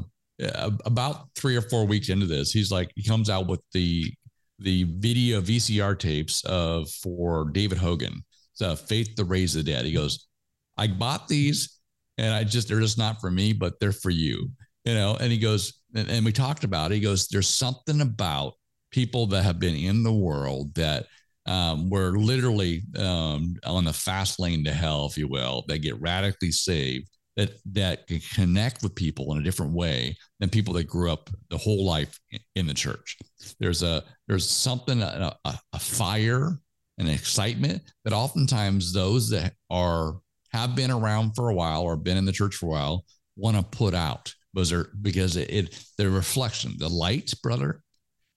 about 0.84 1.30
three 1.34 1.56
or 1.56 1.62
four 1.62 1.84
weeks 1.84 2.08
into 2.08 2.26
this, 2.26 2.52
he's 2.52 2.70
like, 2.70 2.92
he 2.94 3.02
comes 3.02 3.28
out 3.28 3.48
with 3.48 3.60
the 3.72 4.12
the 4.60 4.84
video 4.84 5.40
VCR 5.40 5.98
tapes 5.98 6.44
of 6.44 6.88
for 6.88 7.50
David 7.50 7.78
Hogan, 7.78 8.22
so 8.52 8.76
Faith 8.76 9.16
to 9.16 9.24
Raise 9.24 9.54
the 9.54 9.62
Dead. 9.64 9.84
He 9.84 9.92
goes, 9.92 10.28
I 10.76 10.86
bought 10.86 11.26
these 11.26 11.80
and 12.16 12.32
I 12.32 12.44
just, 12.44 12.68
they're 12.68 12.78
just 12.78 12.96
not 12.96 13.20
for 13.20 13.28
me, 13.28 13.54
but 13.54 13.80
they're 13.80 13.90
for 13.90 14.10
you, 14.10 14.50
you 14.84 14.94
know? 14.94 15.16
And 15.18 15.32
he 15.32 15.38
goes, 15.38 15.80
and, 15.96 16.08
and 16.08 16.24
we 16.24 16.30
talked 16.30 16.62
about 16.62 16.92
it. 16.92 16.94
He 16.94 17.00
goes, 17.00 17.26
there's 17.26 17.48
something 17.48 18.02
about 18.02 18.52
people 18.92 19.26
that 19.28 19.42
have 19.42 19.58
been 19.58 19.74
in 19.74 20.04
the 20.04 20.12
world 20.12 20.72
that 20.76 21.06
um, 21.46 21.90
were 21.90 22.16
literally 22.16 22.82
um, 22.98 23.56
on 23.64 23.84
the 23.84 23.92
fast 23.92 24.38
lane 24.38 24.64
to 24.64 24.72
hell, 24.72 25.06
if 25.06 25.18
you 25.18 25.28
will, 25.28 25.64
that 25.68 25.78
get 25.78 26.00
radically 26.00 26.52
saved 26.52 27.08
that 27.36 27.52
that 27.64 28.06
can 28.06 28.20
connect 28.34 28.82
with 28.82 28.94
people 28.94 29.32
in 29.32 29.38
a 29.38 29.42
different 29.42 29.72
way 29.72 30.16
than 30.38 30.50
people 30.50 30.74
that 30.74 30.84
grew 30.84 31.10
up 31.10 31.30
the 31.48 31.56
whole 31.56 31.84
life 31.84 32.18
in 32.54 32.66
the 32.66 32.74
church. 32.74 33.16
There's 33.58 33.82
a 33.82 34.04
there's 34.28 34.48
something 34.48 35.00
a, 35.02 35.34
a 35.44 35.78
fire 35.78 36.58
and 36.98 37.08
excitement 37.08 37.82
that 38.04 38.12
oftentimes 38.12 38.92
those 38.92 39.30
that 39.30 39.54
are 39.70 40.18
have 40.52 40.76
been 40.76 40.90
around 40.90 41.32
for 41.34 41.48
a 41.48 41.54
while 41.54 41.82
or 41.82 41.96
been 41.96 42.18
in 42.18 42.26
the 42.26 42.32
church 42.32 42.56
for 42.56 42.66
a 42.66 42.70
while 42.70 43.04
want 43.36 43.56
to 43.56 43.62
put 43.62 43.94
out 43.94 44.34
because 44.52 44.72
because 45.00 45.36
it, 45.36 45.50
it 45.50 45.84
the 45.96 46.10
reflection 46.10 46.74
the 46.78 46.88
light 46.88 47.32
brother 47.42 47.82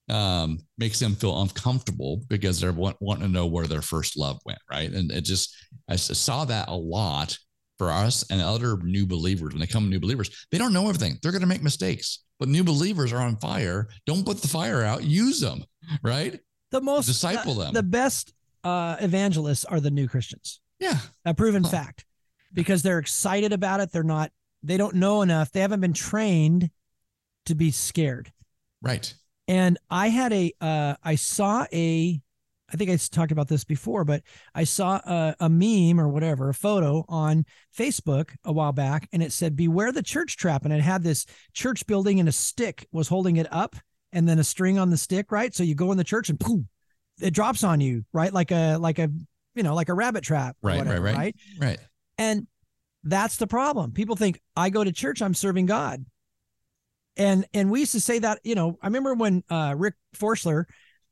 um, 0.09 0.59
makes 0.77 0.99
them 0.99 1.15
feel 1.15 1.41
uncomfortable 1.41 2.21
because 2.29 2.59
they're 2.59 2.71
want, 2.71 2.97
wanting 2.99 3.23
to 3.23 3.31
know 3.31 3.47
where 3.47 3.67
their 3.67 3.81
first 3.81 4.17
love 4.17 4.39
went 4.45 4.59
right? 4.69 4.91
And 4.91 5.11
it 5.11 5.21
just 5.21 5.55
I 5.89 5.95
saw 5.95 6.45
that 6.45 6.67
a 6.67 6.75
lot 6.75 7.37
for 7.77 7.91
us 7.91 8.23
and 8.29 8.41
other 8.41 8.77
new 8.77 9.05
believers. 9.05 9.53
When 9.53 9.59
they 9.59 9.67
come 9.67 9.89
new 9.89 9.99
believers 9.99 10.47
they 10.51 10.57
don't 10.57 10.73
know 10.73 10.87
everything. 10.87 11.17
They're 11.21 11.31
going 11.31 11.41
to 11.41 11.47
make 11.47 11.63
mistakes 11.63 12.19
but 12.37 12.49
new 12.49 12.63
believers 12.63 13.13
are 13.13 13.21
on 13.21 13.37
fire. 13.37 13.87
Don't 14.05 14.25
put 14.25 14.41
the 14.41 14.47
fire 14.47 14.83
out. 14.83 15.03
Use 15.03 15.39
them 15.39 15.63
right? 16.03 16.39
The 16.71 16.81
most 16.81 17.05
disciple 17.05 17.59
uh, 17.59 17.65
them. 17.65 17.73
the 17.73 17.83
best 17.83 18.33
uh, 18.63 18.97
evangelists 18.99 19.65
are 19.65 19.79
the 19.79 19.91
new 19.91 20.07
christians. 20.07 20.59
Yeah. 20.79 20.97
A 21.25 21.33
proven 21.33 21.63
huh. 21.63 21.69
fact. 21.69 22.05
Because 22.53 22.83
they're 22.83 22.99
excited 22.99 23.51
about 23.51 23.81
it. 23.81 23.91
They're 23.91 24.03
not 24.03 24.31
they 24.63 24.77
don't 24.77 24.95
know 24.95 25.21
enough. 25.21 25.51
They 25.51 25.59
haven't 25.59 25.81
been 25.81 25.93
trained 25.93 26.69
to 27.45 27.55
be 27.55 27.71
scared. 27.71 28.31
Right 28.81 29.13
and 29.47 29.77
i 29.89 30.09
had 30.09 30.33
a 30.33 30.51
uh, 30.61 30.95
I 31.03 31.15
saw 31.15 31.65
a 31.71 32.21
I 32.71 32.77
think 32.77 32.89
I 32.89 32.95
talked 32.95 33.31
about 33.31 33.47
this 33.47 33.63
before, 33.63 34.03
but 34.03 34.23
I 34.53 34.63
saw 34.63 34.95
a, 35.05 35.35
a, 35.39 35.49
meme 35.49 35.99
or 35.99 36.09
whatever, 36.09 36.49
a 36.49 36.53
photo 36.53 37.05
on 37.07 37.45
Facebook 37.77 38.31
a 38.43 38.51
while 38.51 38.71
back, 38.71 39.07
and 39.13 39.21
it 39.21 39.31
said, 39.31 39.55
Beware 39.55 39.91
the 39.91 40.01
church 40.01 40.35
trap. 40.35 40.65
And 40.65 40.73
it 40.73 40.81
had 40.81 41.03
this 41.03 41.25
church 41.53 41.85
building 41.85 42.19
and 42.19 42.27
a 42.27 42.31
stick 42.31 42.87
was 42.91 43.07
holding 43.07 43.37
it 43.37 43.47
up 43.51 43.75
and 44.11 44.27
then 44.27 44.39
a 44.39 44.43
string 44.43 44.79
on 44.79 44.89
the 44.89 44.97
stick, 44.97 45.31
right? 45.31 45.53
So 45.53 45.63
you 45.63 45.75
go 45.75 45.91
in 45.91 45.97
the 45.97 46.03
church 46.03 46.29
and 46.29 46.39
boom, 46.39 46.67
it 47.21 47.33
drops 47.33 47.63
on 47.63 47.81
you, 47.81 48.03
right? 48.13 48.33
Like 48.33 48.51
a, 48.51 48.77
like 48.77 48.97
a, 48.97 49.09
you 49.53 49.63
know, 49.63 49.75
like 49.75 49.89
a 49.89 49.93
rabbit 49.93 50.23
trap. 50.23 50.57
Right, 50.61 50.77
whatever, 50.77 51.01
right, 51.01 51.15
right. 51.15 51.17
Right. 51.17 51.35
Right. 51.59 51.79
And 52.17 52.47
that's 53.03 53.37
the 53.37 53.47
problem. 53.47 53.91
People 53.91 54.15
think 54.15 54.41
I 54.55 54.69
go 54.69 54.83
to 54.83 54.91
church, 54.91 55.21
I'm 55.21 55.35
serving 55.35 55.67
God. 55.67 56.03
And, 57.17 57.45
and 57.53 57.71
we 57.71 57.81
used 57.81 57.93
to 57.93 58.01
say 58.01 58.19
that, 58.19 58.39
you 58.43 58.55
know, 58.55 58.77
I 58.81 58.87
remember 58.87 59.13
when 59.13 59.43
uh, 59.49 59.73
Rick 59.77 59.95
Forschler, 60.15 60.65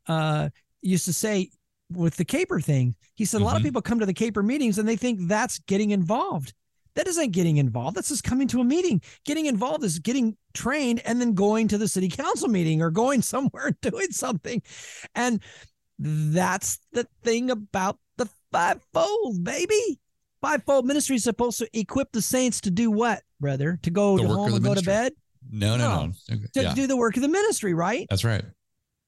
uh, 0.08 0.50
used 0.82 1.06
to 1.06 1.14
say 1.14 1.50
with 1.92 2.18
the 2.18 2.26
caper 2.26 2.60
thing. 2.60 2.96
He 3.16 3.26
said 3.26 3.38
mm-hmm. 3.38 3.44
a 3.44 3.46
lot 3.46 3.56
of 3.56 3.60
mm-hmm. 3.60 3.68
people 3.68 3.82
come 3.82 4.00
to 4.00 4.06
the 4.06 4.14
caper 4.14 4.44
meetings 4.44 4.78
and 4.78 4.88
they 4.88 4.96
think 4.96 5.28
that's 5.28 5.60
getting 5.60 5.92
involved. 5.92 6.54
That 6.96 7.08
isn't 7.08 7.32
getting 7.32 7.58
involved. 7.58 7.98
That's 7.98 8.10
just 8.10 8.24
coming 8.24 8.48
to 8.50 8.62
a 8.62 8.64
meeting. 8.64 9.02
Getting 9.26 9.48
involved 9.48 9.84
is 9.84 9.98
getting 9.98 10.38
trained 10.54 11.02
and 11.06 11.20
then 11.20 11.34
going 11.34 11.68
to 11.70 11.78
the 11.78 11.88
city 11.88 12.08
council 12.08 12.50
meeting 12.50 12.82
or 12.82 12.92
going 12.92 13.22
somewhere 13.24 13.68
and 13.68 13.82
doing 13.82 14.12
something. 14.12 14.62
And 15.16 15.42
that's 15.98 16.80
the 16.92 17.08
thing 17.24 17.50
about 17.50 17.98
the 18.18 18.30
fivefold, 18.52 19.44
baby. 19.44 20.00
Fivefold 20.42 20.86
ministry 20.86 21.16
is 21.16 21.24
supposed 21.24 21.58
to 21.60 21.70
equip 21.78 22.12
the 22.12 22.22
saints 22.22 22.62
to 22.62 22.72
do 22.72 22.92
what, 22.92 23.24
brother? 23.40 23.80
To 23.84 23.90
go 23.90 24.18
the 24.18 24.24
to 24.24 24.30
home 24.30 24.54
and 24.54 24.64
go 24.64 24.76
to 24.76 24.82
bed? 24.82 25.14
No, 25.52 25.78
no, 25.78 25.90
no. 25.90 26.12
no. 26.30 26.38
To 26.54 26.62
yeah. 26.62 26.74
do 26.74 26.88
the 26.88 26.98
work 26.98 27.16
of 27.16 27.22
the 27.22 27.30
ministry, 27.30 27.74
right? 27.74 28.08
That's 28.10 28.24
right. 28.24 28.44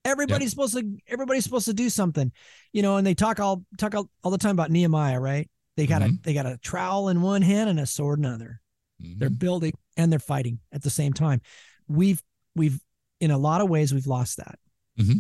Everybody's 0.04 0.48
yep. 0.48 0.68
supposed 0.68 0.74
to 0.76 0.98
everybody's 1.08 1.44
supposed 1.44 1.66
to 1.66 1.74
do 1.74 1.90
something, 1.90 2.32
you 2.74 2.84
know. 2.84 2.98
And 2.98 3.08
they 3.08 3.16
talk 3.16 3.40
all 3.40 3.64
talk 3.78 3.96
all, 3.96 4.10
all 4.24 4.32
the 4.32 4.38
time 4.38 4.52
about 4.52 4.70
Nehemiah, 4.70 5.20
right? 5.20 5.50
They 5.78 5.88
got 5.88 6.02
mm-hmm. 6.02 6.16
a 6.16 6.24
they 6.24 6.34
got 6.34 6.46
a 6.46 6.58
trowel 6.58 7.10
in 7.10 7.22
one 7.22 7.42
hand 7.42 7.70
and 7.70 7.80
a 7.80 7.86
sword 7.86 8.20
in 8.20 8.26
another. 8.26 8.62
Mm-hmm. 9.02 9.20
They're 9.20 9.30
building 9.30 9.74
and 9.98 10.12
they're 10.12 10.20
fighting 10.20 10.60
at 10.72 10.84
the 10.84 10.90
same 10.90 11.14
time. 11.14 11.42
We've 11.88 12.22
we've 12.56 12.80
in 13.20 13.32
a 13.32 13.38
lot 13.38 13.62
of 13.62 13.70
ways 13.70 13.94
we've 13.94 14.08
lost 14.08 14.38
that. 14.38 14.60
Mm-hmm. 15.00 15.18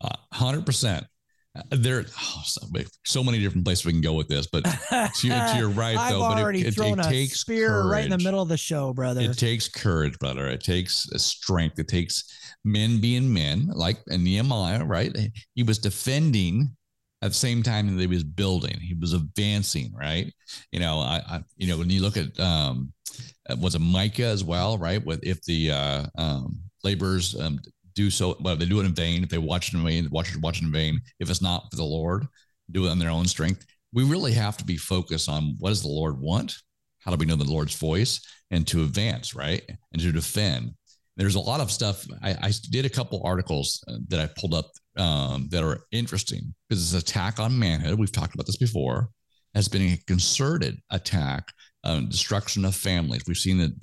Uh, 0.00 0.60
percent. 0.62 1.06
Uh, 1.54 1.62
there 1.70 2.02
oh, 2.18 2.42
so, 2.46 2.62
so, 3.04 3.22
many 3.22 3.38
different 3.38 3.64
places 3.64 3.84
we 3.84 3.92
can 3.92 4.00
go 4.00 4.14
with 4.14 4.26
this, 4.26 4.46
but 4.46 4.64
to, 5.14 5.28
to 5.28 5.54
your 5.56 5.68
right 5.68 5.96
though. 6.10 6.22
already 6.22 6.62
but 6.62 6.68
it, 6.68 6.74
thrown 6.74 6.98
it, 6.98 7.04
it 7.04 7.06
a 7.06 7.10
takes 7.10 7.40
spear 7.40 7.68
courage. 7.68 7.92
right 7.92 8.04
in 8.04 8.10
the 8.10 8.18
middle 8.18 8.40
of 8.40 8.48
the 8.48 8.56
show, 8.56 8.94
brother. 8.94 9.20
It 9.20 9.36
takes 9.36 9.68
courage, 9.68 10.18
brother. 10.18 10.46
It 10.46 10.62
takes 10.62 11.06
strength. 11.16 11.78
It 11.78 11.88
takes 11.88 12.24
men 12.64 13.02
being 13.02 13.30
men, 13.32 13.68
like 13.74 13.98
Nehemiah, 14.08 14.84
right? 14.84 15.14
He 15.54 15.62
was 15.62 15.78
defending 15.78 16.74
at 17.20 17.28
the 17.28 17.36
same 17.36 17.62
time 17.62 17.94
that 17.94 18.00
he 18.00 18.06
was 18.06 18.24
building. 18.24 18.78
He 18.80 18.94
was 18.94 19.12
advancing, 19.12 19.92
right? 19.94 20.32
You 20.72 20.80
know, 20.80 21.00
I, 21.00 21.22
I 21.28 21.40
you 21.58 21.68
know, 21.68 21.76
when 21.76 21.90
you 21.90 22.00
look 22.00 22.16
at 22.16 22.38
um, 22.40 22.92
uh, 23.48 23.56
was 23.60 23.74
it 23.74 23.80
Micah 23.80 24.24
as 24.24 24.42
well, 24.42 24.78
right? 24.78 25.04
With 25.04 25.20
if 25.22 25.42
the 25.42 25.70
uh, 25.70 26.04
um, 26.16 26.60
laborers 26.82 27.38
um, 27.38 27.60
do 27.94 28.10
so, 28.10 28.36
well, 28.40 28.56
they 28.56 28.66
do 28.66 28.80
it 28.80 28.86
in 28.86 28.94
vain. 28.94 29.22
If 29.22 29.28
they 29.28 29.38
watch 29.38 29.72
it 29.72 29.76
in 29.76 29.84
vain, 29.84 30.08
watch 30.10 30.34
it 30.34 30.40
watch 30.40 30.60
it 30.60 30.64
in 30.64 30.72
vain. 30.72 31.00
If 31.20 31.30
it's 31.30 31.42
not 31.42 31.70
for 31.70 31.76
the 31.76 31.84
Lord, 31.84 32.26
do 32.70 32.86
it 32.86 32.90
on 32.90 32.98
their 32.98 33.10
own 33.10 33.26
strength. 33.26 33.66
We 33.92 34.04
really 34.04 34.32
have 34.32 34.56
to 34.58 34.64
be 34.64 34.76
focused 34.76 35.28
on 35.28 35.56
what 35.58 35.70
does 35.70 35.82
the 35.82 35.88
Lord 35.88 36.18
want? 36.18 36.56
How 37.00 37.10
do 37.10 37.16
we 37.16 37.26
know 37.26 37.36
the 37.36 37.44
Lord's 37.44 37.74
voice? 37.74 38.20
And 38.50 38.66
to 38.68 38.82
advance, 38.82 39.34
right? 39.34 39.62
And 39.92 40.02
to 40.02 40.12
defend 40.12 40.74
there's 41.16 41.34
a 41.34 41.40
lot 41.40 41.60
of 41.60 41.70
stuff. 41.70 42.06
I, 42.22 42.30
I 42.30 42.52
did 42.70 42.86
a 42.86 42.90
couple 42.90 43.20
articles 43.24 43.84
uh, 43.88 43.96
that 44.08 44.20
I 44.20 44.28
pulled 44.38 44.54
up 44.54 44.70
um, 44.96 45.48
that 45.50 45.62
are 45.62 45.84
interesting 45.92 46.54
because 46.68 46.94
it's 46.94 47.02
attack 47.02 47.38
on 47.38 47.58
manhood. 47.58 47.98
We've 47.98 48.12
talked 48.12 48.34
about 48.34 48.46
this 48.46 48.56
before. 48.56 49.08
Has 49.54 49.68
been 49.68 49.82
a 49.82 49.98
concerted 50.06 50.80
attack, 50.90 51.52
um, 51.84 52.08
destruction 52.08 52.64
of 52.64 52.74
families. 52.74 53.24
We've 53.26 53.36
seen 53.36 53.58
the 53.58 53.74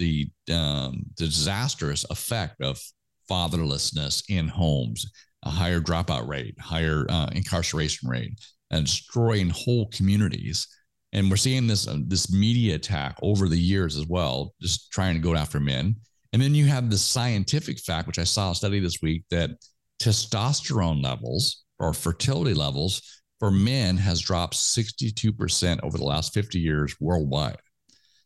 the, 0.47 0.55
um, 0.55 1.03
the 1.17 1.25
disastrous 1.25 2.05
effect 2.09 2.59
of 2.61 2.81
fatherlessness 3.29 4.23
in 4.29 4.47
homes, 4.47 5.05
a 5.43 5.49
higher 5.49 5.79
dropout 5.79 6.27
rate, 6.27 6.55
higher 6.59 7.05
uh, 7.09 7.29
incarceration 7.33 8.09
rate, 8.09 8.39
and 8.71 8.85
destroying 8.85 9.49
whole 9.49 9.87
communities. 9.89 10.67
And 11.13 11.29
we're 11.29 11.37
seeing 11.37 11.67
this 11.67 11.87
uh, 11.87 11.97
this 12.07 12.31
media 12.31 12.75
attack 12.75 13.17
over 13.21 13.47
the 13.47 13.57
years 13.57 13.97
as 13.97 14.05
well, 14.07 14.53
just 14.61 14.91
trying 14.91 15.15
to 15.15 15.21
go 15.21 15.35
after 15.35 15.59
men. 15.59 15.95
And 16.33 16.41
then 16.41 16.53
you 16.53 16.65
have 16.65 16.89
the 16.89 16.97
scientific 16.97 17.79
fact, 17.79 18.07
which 18.07 18.19
I 18.19 18.23
saw 18.23 18.51
a 18.51 18.55
study 18.55 18.79
this 18.79 19.01
week 19.01 19.23
that 19.31 19.51
testosterone 19.99 21.03
levels 21.03 21.63
or 21.79 21.93
fertility 21.93 22.53
levels 22.53 23.01
for 23.39 23.49
men 23.49 23.97
has 23.97 24.19
dropped 24.19 24.55
62% 24.55 25.79
over 25.81 25.97
the 25.97 26.03
last 26.03 26.33
50 26.33 26.59
years 26.59 26.95
worldwide. 26.99 27.57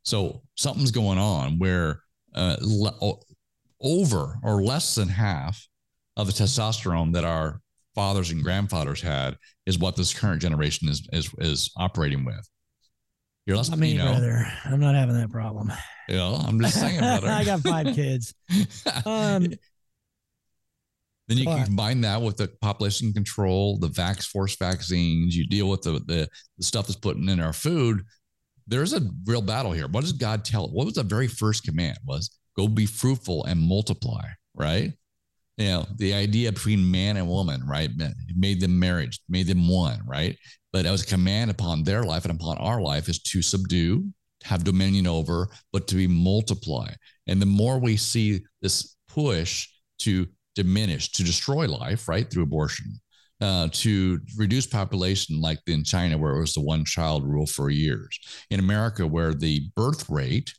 So 0.04 0.42
something's 0.56 0.92
going 0.92 1.20
on 1.20 1.60
where 1.60 2.02
uh, 2.36 2.58
le- 2.62 3.20
over 3.84 4.40
or 4.44 4.64
less 4.64 4.96
than 4.96 5.10
half 5.10 5.68
of 6.16 6.28
the 6.28 6.34
testosterone 6.34 7.14
that 7.14 7.24
our 7.24 7.62
fathers 7.96 8.32
and 8.32 8.44
grandfathers 8.44 9.02
had 9.02 9.38
is 9.66 9.78
what 9.78 9.96
this 9.96 10.14
current 10.14 10.42
generation 10.42 10.90
is 10.90 11.08
is, 11.12 11.30
is 11.40 11.72
operating 11.78 12.26
with. 12.26 12.48
You're 13.46 13.58
less, 13.58 13.72
I 13.72 13.76
me, 13.76 13.92
you 13.92 13.98
know, 13.98 14.12
brother, 14.12 14.48
I'm 14.66 14.80
not 14.80 14.96
having 14.96 15.16
that 15.16 15.30
problem. 15.30 15.72
Yeah, 16.08 16.34
I'm 16.48 16.62
just 16.62 16.80
saying, 16.80 17.00
brother. 17.00 17.28
I 17.28 17.44
got 17.44 17.60
five 17.62 17.94
kids. 17.96 18.34
Um, 19.06 19.48
then 21.30 21.38
you 21.38 21.46
can 21.46 21.66
combine 21.66 22.02
that 22.02 22.22
with 22.22 22.36
the 22.36 22.50
population 22.62 23.14
control, 23.14 23.78
the 23.78 23.88
vax 23.88 24.26
force 24.26 24.58
vaccines. 24.58 25.36
You 25.36 25.48
deal 25.48 25.70
with 25.70 25.82
the, 25.82 25.92
the 26.06 26.28
the 26.58 26.64
stuff 26.64 26.88
that's 26.88 27.00
putting 27.00 27.30
in 27.30 27.40
our 27.40 27.54
food. 27.54 28.04
There's 28.68 28.94
a 28.94 29.02
real 29.26 29.42
battle 29.42 29.72
here. 29.72 29.88
What 29.88 30.02
does 30.02 30.12
God 30.14 30.44
tell? 30.44 30.70
What 30.70 30.86
was 30.86 30.96
the 30.96 31.04
very 31.04 31.28
first 31.28 31.64
command? 31.64 31.98
Was 32.06 32.38
go 32.58 32.68
be 32.68 32.86
fruitful 32.86 33.46
and 33.46 33.60
multiply. 33.60 34.26
Right. 34.56 34.94
You 35.58 35.66
know 35.68 35.86
the 35.98 36.14
idea 36.14 36.52
between 36.52 36.90
man 36.90 37.18
and 37.18 37.28
woman. 37.28 37.66
Right. 37.68 37.90
Made 38.36 38.62
them 38.62 38.80
marriage. 38.80 39.20
Made 39.30 39.48
them 39.48 39.68
one. 39.68 40.02
Right. 40.06 40.38
But 40.72 40.86
as 40.86 41.04
a 41.04 41.08
command 41.08 41.52
upon 41.52 41.84
their 41.84 42.04
life 42.04 42.26
and 42.26 42.34
upon 42.34 42.58
our 42.58 42.82
life 42.82 43.08
is 43.08 43.22
to 43.24 43.42
subdue, 43.42 44.08
have 44.44 44.64
dominion 44.64 45.08
over, 45.08 45.48
but 45.72 45.88
to 45.88 45.96
be 45.96 46.08
multiply. 46.08 46.90
And 47.28 47.42
the 47.42 47.46
more 47.46 47.80
we 47.80 47.96
see 47.96 48.42
this 48.62 48.96
push 49.08 49.68
to 50.00 50.28
diminish, 50.56 51.12
to 51.14 51.24
destroy 51.24 51.68
life, 51.68 52.08
right, 52.08 52.30
through 52.30 52.44
abortion, 52.44 53.00
uh, 53.42 53.70
to 53.72 54.20
reduce 54.38 54.66
population, 54.66 55.42
like 55.42 55.60
in 55.68 55.84
China, 55.84 56.18
where 56.18 56.36
it 56.36 56.40
was 56.40 56.54
the 56.54 56.62
one 56.62 56.86
child 56.86 57.24
rule 57.26 57.46
for 57.46 57.70
years. 57.70 58.20
In 58.50 58.60
America, 58.60 59.06
where 59.06 59.34
the 59.34 59.70
birth 59.76 60.10
rate 60.10 60.54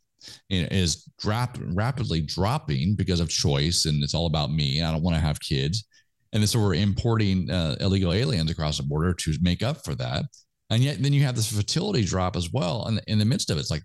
is 0.48 1.08
drop, 1.18 1.58
rapidly 1.72 2.20
dropping 2.20 2.96
because 2.96 3.20
of 3.20 3.28
choice 3.28 3.84
and 3.84 4.02
it's 4.02 4.14
all 4.14 4.26
about 4.26 4.52
me. 4.52 4.82
I 4.82 4.92
don't 4.92 5.02
want 5.02 5.16
to 5.16 5.20
have 5.20 5.40
kids. 5.40 5.84
And 6.32 6.48
so 6.48 6.58
we're 6.58 6.74
importing 6.74 7.50
uh, 7.50 7.76
illegal 7.80 8.12
aliens 8.12 8.50
across 8.50 8.78
the 8.78 8.82
border 8.82 9.14
to 9.14 9.34
make 9.40 9.62
up 9.62 9.84
for 9.84 9.94
that. 9.94 10.24
And 10.70 10.82
yet 10.82 11.00
then 11.00 11.12
you 11.12 11.22
have 11.22 11.36
this 11.36 11.52
fertility 11.52 12.04
drop 12.04 12.36
as 12.36 12.52
well. 12.52 12.86
And 12.86 13.00
in 13.06 13.18
the 13.18 13.24
midst 13.24 13.50
of 13.50 13.56
it, 13.56 13.60
it's 13.60 13.70
like, 13.70 13.84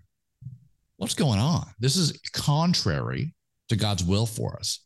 what's 0.96 1.14
going 1.14 1.38
on? 1.38 1.66
This 1.78 1.96
is 1.96 2.18
contrary 2.32 3.34
to 3.68 3.76
God's 3.76 4.02
will 4.02 4.26
for 4.26 4.56
us 4.56 4.84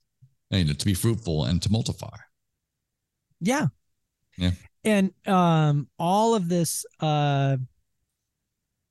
and 0.50 0.78
to 0.78 0.84
be 0.84 0.94
fruitful 0.94 1.44
and 1.44 1.60
to 1.62 1.72
multiply. 1.72 2.16
Yeah. 3.40 3.68
Yeah. 4.36 4.50
And 4.84 5.12
um 5.26 5.88
all 5.98 6.34
of 6.34 6.48
this 6.48 6.84
uh 7.00 7.56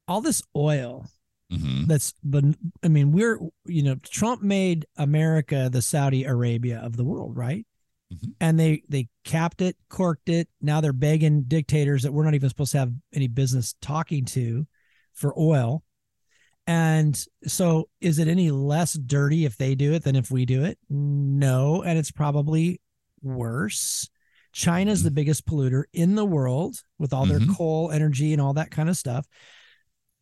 all 0.07 0.21
this 0.21 0.41
oil 0.55 1.05
Mm-hmm. 1.53 1.85
that's 1.85 2.13
but 2.23 2.43
I 2.83 2.87
mean 2.87 3.11
we're 3.11 3.39
you 3.65 3.83
know 3.83 3.95
Trump 4.03 4.41
made 4.41 4.85
America 4.97 5.69
the 5.71 5.81
Saudi 5.81 6.23
Arabia 6.23 6.79
of 6.79 6.97
the 6.97 7.03
world, 7.03 7.37
right? 7.37 7.65
Mhm. 8.13 8.33
And 8.39 8.59
they 8.59 8.83
they 8.89 9.07
capped 9.23 9.61
it, 9.61 9.77
corked 9.89 10.29
it. 10.29 10.49
Now 10.61 10.81
they're 10.81 10.93
begging 10.93 11.43
dictators 11.43 12.03
that 12.03 12.11
we're 12.11 12.23
not 12.25 12.33
even 12.35 12.49
supposed 12.49 12.71
to 12.73 12.79
have 12.79 12.93
any 13.13 13.27
business 13.27 13.75
talking 13.81 14.25
to 14.25 14.67
for 15.13 15.37
oil. 15.39 15.83
And 16.65 17.21
so 17.45 17.89
is 17.99 18.19
it 18.19 18.27
any 18.27 18.49
less 18.49 18.93
dirty 18.93 19.43
if 19.45 19.57
they 19.57 19.75
do 19.75 19.93
it 19.93 20.03
than 20.03 20.15
if 20.15 20.31
we 20.31 20.45
do 20.45 20.63
it? 20.63 20.77
No, 20.89 21.83
and 21.83 21.99
it's 21.99 22.11
probably 22.11 22.79
worse. 23.21 24.09
China's 24.53 25.01
Mhm. 25.01 25.05
the 25.05 25.11
biggest 25.11 25.45
polluter 25.45 25.83
in 25.93 26.15
the 26.15 26.25
world 26.25 26.77
with 26.97 27.11
all 27.11 27.25
their 27.25 27.39
Mhm. 27.39 27.55
coal, 27.55 27.91
energy, 27.91 28.31
and 28.31 28.41
all 28.41 28.53
that 28.53 28.71
kind 28.71 28.87
of 28.87 28.95
stuff. 28.95 29.27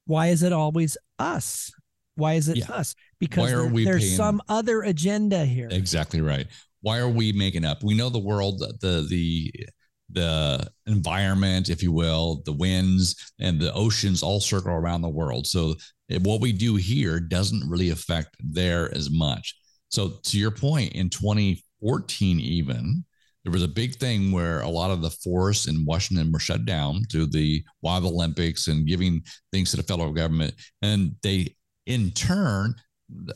Why 0.06 0.28
is 0.28 0.44
it 0.44 0.54
always 0.54 0.98
us? 1.20 1.72
Why 2.16 2.34
is 2.34 2.50
it 2.50 2.58
Yeah. 2.58 2.72
us? 2.72 2.96
Because 3.20 3.50
there- 3.50 3.70
there's 3.70 4.04
paying- 4.04 4.18
some 4.18 4.42
other 4.50 4.82
agenda 4.82 5.46
here. 5.46 5.70
Exactly 5.72 6.22
right. 6.22 6.48
Why 6.82 6.98
are 6.98 7.10
we 7.10 7.32
making 7.32 7.64
up? 7.66 7.84
We 7.84 7.94
know 7.94 8.10
the 8.10 8.20
world, 8.20 8.60
the 8.60 9.06
the 9.10 9.54
the 10.14 10.70
environment, 10.88 11.70
if 11.70 11.82
you 11.82 11.94
will, 11.94 12.42
the 12.44 12.52
winds 12.52 13.16
and 13.40 13.62
the 13.62 13.74
oceans 13.74 14.22
all 14.22 14.42
circle 14.42 14.74
around 14.74 15.02
the 15.04 15.10
world. 15.10 15.48
So 15.48 15.76
eh, 16.10 16.18
what 16.22 16.42
we 16.42 16.52
do 16.52 16.76
here 16.76 17.22
doesn't 17.22 17.70
really 17.70 17.92
affect 17.92 18.36
there 18.44 18.94
as 18.94 19.10
much. 19.10 19.56
So 19.90 20.20
to 20.24 20.38
your 20.38 20.52
point, 20.52 20.92
in 20.94 21.10
2014, 21.10 22.42
even 22.42 23.06
there 23.44 23.52
was 23.52 23.64
a 23.64 23.68
big 23.68 23.96
thing 23.96 24.32
where 24.32 24.62
a 24.62 24.70
lot 24.70 24.92
of 24.92 25.02
the 25.02 25.10
forests 25.10 25.68
in 25.68 25.86
Washington 25.86 26.32
were 26.32 26.40
shut 26.40 26.66
down 26.66 27.04
to 27.10 27.26
the 27.26 27.64
Wild 27.82 28.06
Olympics 28.06 28.68
and 28.68 28.88
giving 28.88 29.24
things 29.52 29.72
to 29.72 29.78
the 29.78 29.84
federal 29.84 30.12
government, 30.12 30.54
and 30.82 31.16
they 31.24 31.56
in 31.88 32.12
turn 32.12 32.76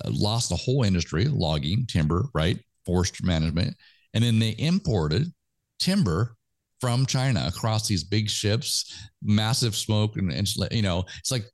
lost 0.06 0.50
the 0.50 0.56
whole 0.56 0.84
industry, 0.84 1.26
logging, 1.26 1.86
timber, 1.88 2.26
right, 2.34 2.60
forest 2.86 3.24
management, 3.24 3.76
and 4.14 4.24
then 4.24 4.40
they 4.40 4.56
imported 4.60 5.32
timber 5.80 6.36
from 6.80 7.06
China 7.06 7.44
across 7.48 7.88
these 7.88 8.04
big 8.04 8.30
ships, 8.30 9.10
massive 9.24 9.76
smoke, 9.76 10.18
and, 10.18 10.32
and 10.32 10.48
you 10.72 10.82
know, 10.82 11.04
it's 11.20 11.32
like, 11.32 11.46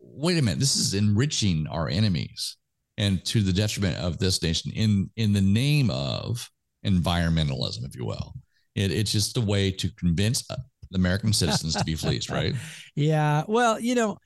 wait 0.00 0.38
a 0.38 0.42
minute, 0.42 0.58
this 0.58 0.76
is 0.76 0.94
enriching 0.94 1.66
our 1.68 1.88
enemies 1.88 2.56
and 2.98 3.24
to 3.24 3.40
the 3.40 3.52
detriment 3.52 3.96
of 3.98 4.18
this 4.18 4.42
nation 4.42 4.70
in 4.74 5.10
in 5.16 5.32
the 5.32 5.40
name 5.40 5.90
of 5.90 6.48
environmentalism, 6.84 7.84
if 7.84 7.96
you 7.96 8.04
will. 8.04 8.34
It, 8.74 8.90
it's 8.92 9.12
just 9.12 9.36
a 9.36 9.40
way 9.40 9.70
to 9.72 9.90
convince 9.94 10.48
uh, 10.50 10.56
the 10.90 10.98
American 10.98 11.32
citizens 11.32 11.74
to 11.74 11.84
be 11.84 11.94
fleeced, 11.94 12.30
right? 12.30 12.54
Yeah. 12.94 13.44
Well, 13.46 13.80
you 13.80 13.94
know, 13.94 14.18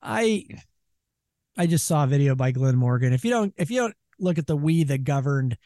I 0.00 0.46
I 1.56 1.66
just 1.66 1.86
saw 1.86 2.04
a 2.04 2.06
video 2.06 2.34
by 2.34 2.52
Glenn 2.52 2.76
Morgan. 2.76 3.12
If 3.12 3.24
you 3.24 3.30
don't 3.30 3.54
if 3.56 3.70
you 3.70 3.80
don't 3.80 3.94
look 4.18 4.38
at 4.38 4.46
the 4.46 4.56
We 4.56 4.84
the 4.84 4.98
Governed 4.98 5.56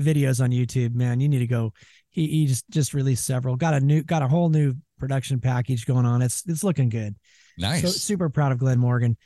videos 0.00 0.42
on 0.42 0.50
YouTube, 0.50 0.94
man, 0.94 1.20
you 1.20 1.28
need 1.28 1.38
to 1.40 1.46
go. 1.46 1.72
He 2.10 2.26
he 2.26 2.46
just 2.46 2.68
just 2.70 2.94
released 2.94 3.24
several. 3.24 3.56
Got 3.56 3.74
a 3.74 3.80
new 3.80 4.02
got 4.02 4.22
a 4.22 4.28
whole 4.28 4.48
new 4.48 4.74
production 4.98 5.40
package 5.40 5.86
going 5.86 6.06
on. 6.06 6.22
It's 6.22 6.42
it's 6.46 6.64
looking 6.64 6.88
good. 6.88 7.14
Nice. 7.58 7.82
So 7.82 7.88
super 7.88 8.28
proud 8.28 8.52
of 8.52 8.58
Glenn 8.58 8.78
Morgan. 8.78 9.16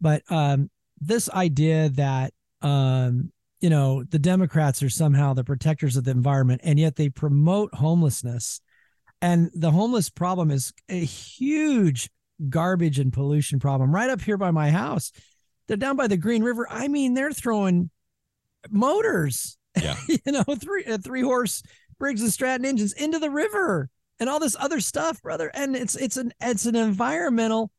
But 0.00 0.22
um 0.30 0.70
this 1.00 1.28
idea 1.30 1.90
that 1.90 2.32
um 2.62 3.32
you 3.66 3.70
know 3.70 4.04
the 4.04 4.20
Democrats 4.20 4.80
are 4.84 4.88
somehow 4.88 5.34
the 5.34 5.42
protectors 5.42 5.96
of 5.96 6.04
the 6.04 6.12
environment 6.12 6.60
and 6.62 6.78
yet 6.78 6.94
they 6.94 7.08
promote 7.08 7.74
homelessness. 7.74 8.60
And 9.20 9.50
the 9.54 9.72
homeless 9.72 10.08
problem 10.08 10.52
is 10.52 10.72
a 10.88 11.04
huge 11.04 12.08
garbage 12.48 13.00
and 13.00 13.12
pollution 13.12 13.58
problem 13.58 13.92
right 13.92 14.08
up 14.08 14.20
here 14.20 14.36
by 14.36 14.52
my 14.52 14.70
house. 14.70 15.10
They're 15.66 15.76
down 15.76 15.96
by 15.96 16.06
the 16.06 16.16
Green 16.16 16.44
River. 16.44 16.68
I 16.70 16.86
mean, 16.86 17.14
they're 17.14 17.32
throwing 17.32 17.90
motors, 18.70 19.58
Yeah. 19.82 19.96
you 20.06 20.30
know, 20.30 20.44
three 20.44 20.84
uh, 20.84 20.98
three 20.98 21.22
horse 21.22 21.64
Briggs 21.98 22.22
and 22.22 22.32
Stratton 22.32 22.64
engines 22.64 22.92
into 22.92 23.18
the 23.18 23.30
river 23.30 23.90
and 24.20 24.30
all 24.30 24.38
this 24.38 24.54
other 24.60 24.78
stuff, 24.78 25.20
brother. 25.22 25.50
And 25.54 25.74
it's 25.74 25.96
it's 25.96 26.16
an 26.16 26.32
it's 26.40 26.66
an 26.66 26.76
environmental 26.76 27.72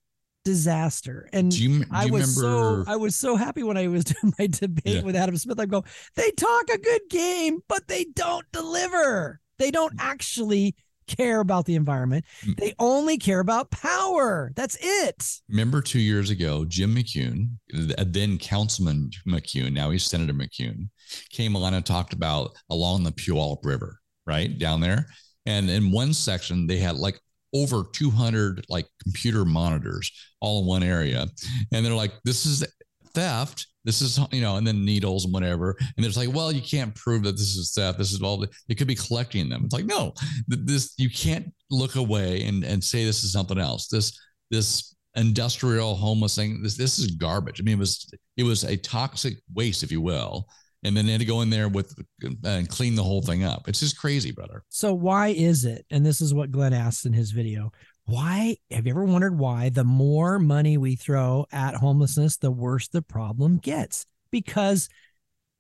disaster. 0.48 1.30
And 1.34 1.52
do 1.52 1.62
you, 1.62 1.80
do 1.80 1.86
I 1.92 2.06
was 2.06 2.38
remember? 2.38 2.86
so 2.86 2.92
I 2.92 2.96
was 2.96 3.16
so 3.16 3.36
happy 3.36 3.64
when 3.64 3.78
I 3.78 3.88
was 3.88 4.04
doing 4.12 4.34
my 4.40 4.48
debate 4.48 4.82
Yeah. 4.86 5.02
with 5.04 5.16
Adam 5.16 5.36
Smith. 5.38 5.60
I 5.60 5.66
go, 5.66 5.84
they 6.16 6.32
talk 6.32 6.70
a 6.74 6.78
good 6.78 7.02
game, 7.10 7.60
but 7.68 7.88
they 7.88 8.06
don't 8.16 8.46
deliver. 8.54 9.42
They 9.60 9.72
don't 9.72 9.94
actually 10.00 10.76
care 11.08 11.40
about 11.40 11.66
the 11.66 11.76
environment. 11.76 12.26
Mm. 12.46 12.58
They 12.58 12.74
only 12.80 13.18
care 13.18 13.40
about 13.40 13.72
power. 13.72 14.52
That's 14.56 14.78
it. 14.82 15.26
Remember 15.50 15.82
two 15.82 16.00
years 16.00 16.30
ago, 16.30 16.66
Jim 16.66 16.96
McCune, 16.96 17.50
uh, 17.98 18.04
then 18.08 18.38
Councilman 18.38 19.12
McCune, 19.28 19.74
now 19.74 19.90
he's 19.90 20.04
Senator 20.04 20.34
McCune, 20.34 20.90
came 21.30 21.56
on 21.56 21.74
and 21.74 21.86
talked 21.86 22.14
about 22.14 22.52
along 22.70 23.04
the 23.04 23.12
Puyallup 23.12 23.64
River, 23.66 24.00
right 24.26 24.58
down 24.58 24.82
there. 24.82 25.08
And 25.46 25.70
in 25.70 25.92
one 25.92 26.14
section, 26.14 26.68
they 26.68 26.78
had 26.78 26.96
like 26.98 27.20
over 27.54 27.84
200 27.94 28.66
like 28.70 28.86
computer 29.02 29.46
monitors 29.46 30.12
all 30.42 30.62
in 30.62 30.68
one 30.68 30.84
area. 30.84 31.26
And 31.72 31.86
they're 31.86 31.94
like, 31.94 32.14
this 32.24 32.46
is 32.46 32.66
theft. 33.14 33.68
This 33.84 34.02
is, 34.02 34.20
you 34.32 34.42
know, 34.42 34.58
and 34.58 34.68
then 34.68 34.84
needles 34.84 35.24
and 35.24 35.34
whatever. 35.34 35.78
And 35.96 36.06
it's 36.06 36.18
like, 36.18 36.34
well, 36.34 36.52
you 36.52 36.62
can't 36.62 36.94
prove 36.94 37.24
that 37.24 37.34
this 37.34 37.56
is 37.56 37.72
theft. 37.74 37.98
This 37.98 38.12
is 38.12 38.22
all, 38.22 38.46
they 38.68 38.76
could 38.76 38.88
be 38.88 38.96
collecting 38.96 39.48
them. 39.48 39.64
It's 39.64 39.74
like, 39.74 39.86
no, 39.86 40.14
this, 40.48 40.94
you 40.98 41.10
can't 41.10 41.54
look 41.72 41.96
away 41.96 42.44
and, 42.44 42.66
and 42.66 42.84
say 42.84 43.06
this 43.06 43.24
is 43.24 43.32
something 43.32 43.58
else. 43.58 43.88
This, 43.88 44.20
this 44.52 44.94
industrial 45.16 45.96
homeless 45.96 46.36
thing, 46.36 46.62
this, 46.62 46.76
this 46.76 47.00
is 47.00 47.12
garbage. 47.12 47.62
I 47.62 47.64
mean, 47.64 47.78
it 47.78 47.80
was, 47.80 48.12
it 48.36 48.44
was 48.44 48.66
a 48.66 48.76
toxic 48.76 49.36
waste, 49.54 49.84
if 49.84 49.92
you 49.92 50.02
will. 50.02 50.48
And 50.84 50.96
then 50.96 51.06
they 51.06 51.12
had 51.12 51.22
to 51.22 51.26
go 51.26 51.42
in 51.42 51.50
there 51.50 51.68
with 51.70 51.96
and 52.44 52.70
clean 52.70 52.96
the 52.96 53.04
whole 53.04 53.22
thing 53.22 53.44
up. 53.44 53.68
It's 53.68 53.80
just 53.80 53.98
crazy, 53.98 54.32
brother. 54.32 54.64
So 54.70 54.94
why 54.94 55.30
is 55.30 55.66
it? 55.66 55.86
And 55.90 56.06
this 56.06 56.22
is 56.22 56.34
what 56.34 56.52
Glenn 56.52 56.74
asked 56.74 57.06
in 57.06 57.14
his 57.14 57.32
video. 57.32 57.72
Why 58.06 58.58
have 58.72 58.86
you 58.86 58.92
ever 58.92 59.04
wondered 59.04 59.38
why 59.38 59.70
the 59.70 59.84
more 59.84 60.40
money 60.40 60.78
we 60.78 60.96
throw 60.96 61.46
at 61.52 61.76
homelessness, 61.76 62.38
the 62.38 62.52
worse 62.52 62.88
the 62.88 63.02
problem 63.02 63.58
gets? 63.58 64.06
Because 64.32 64.88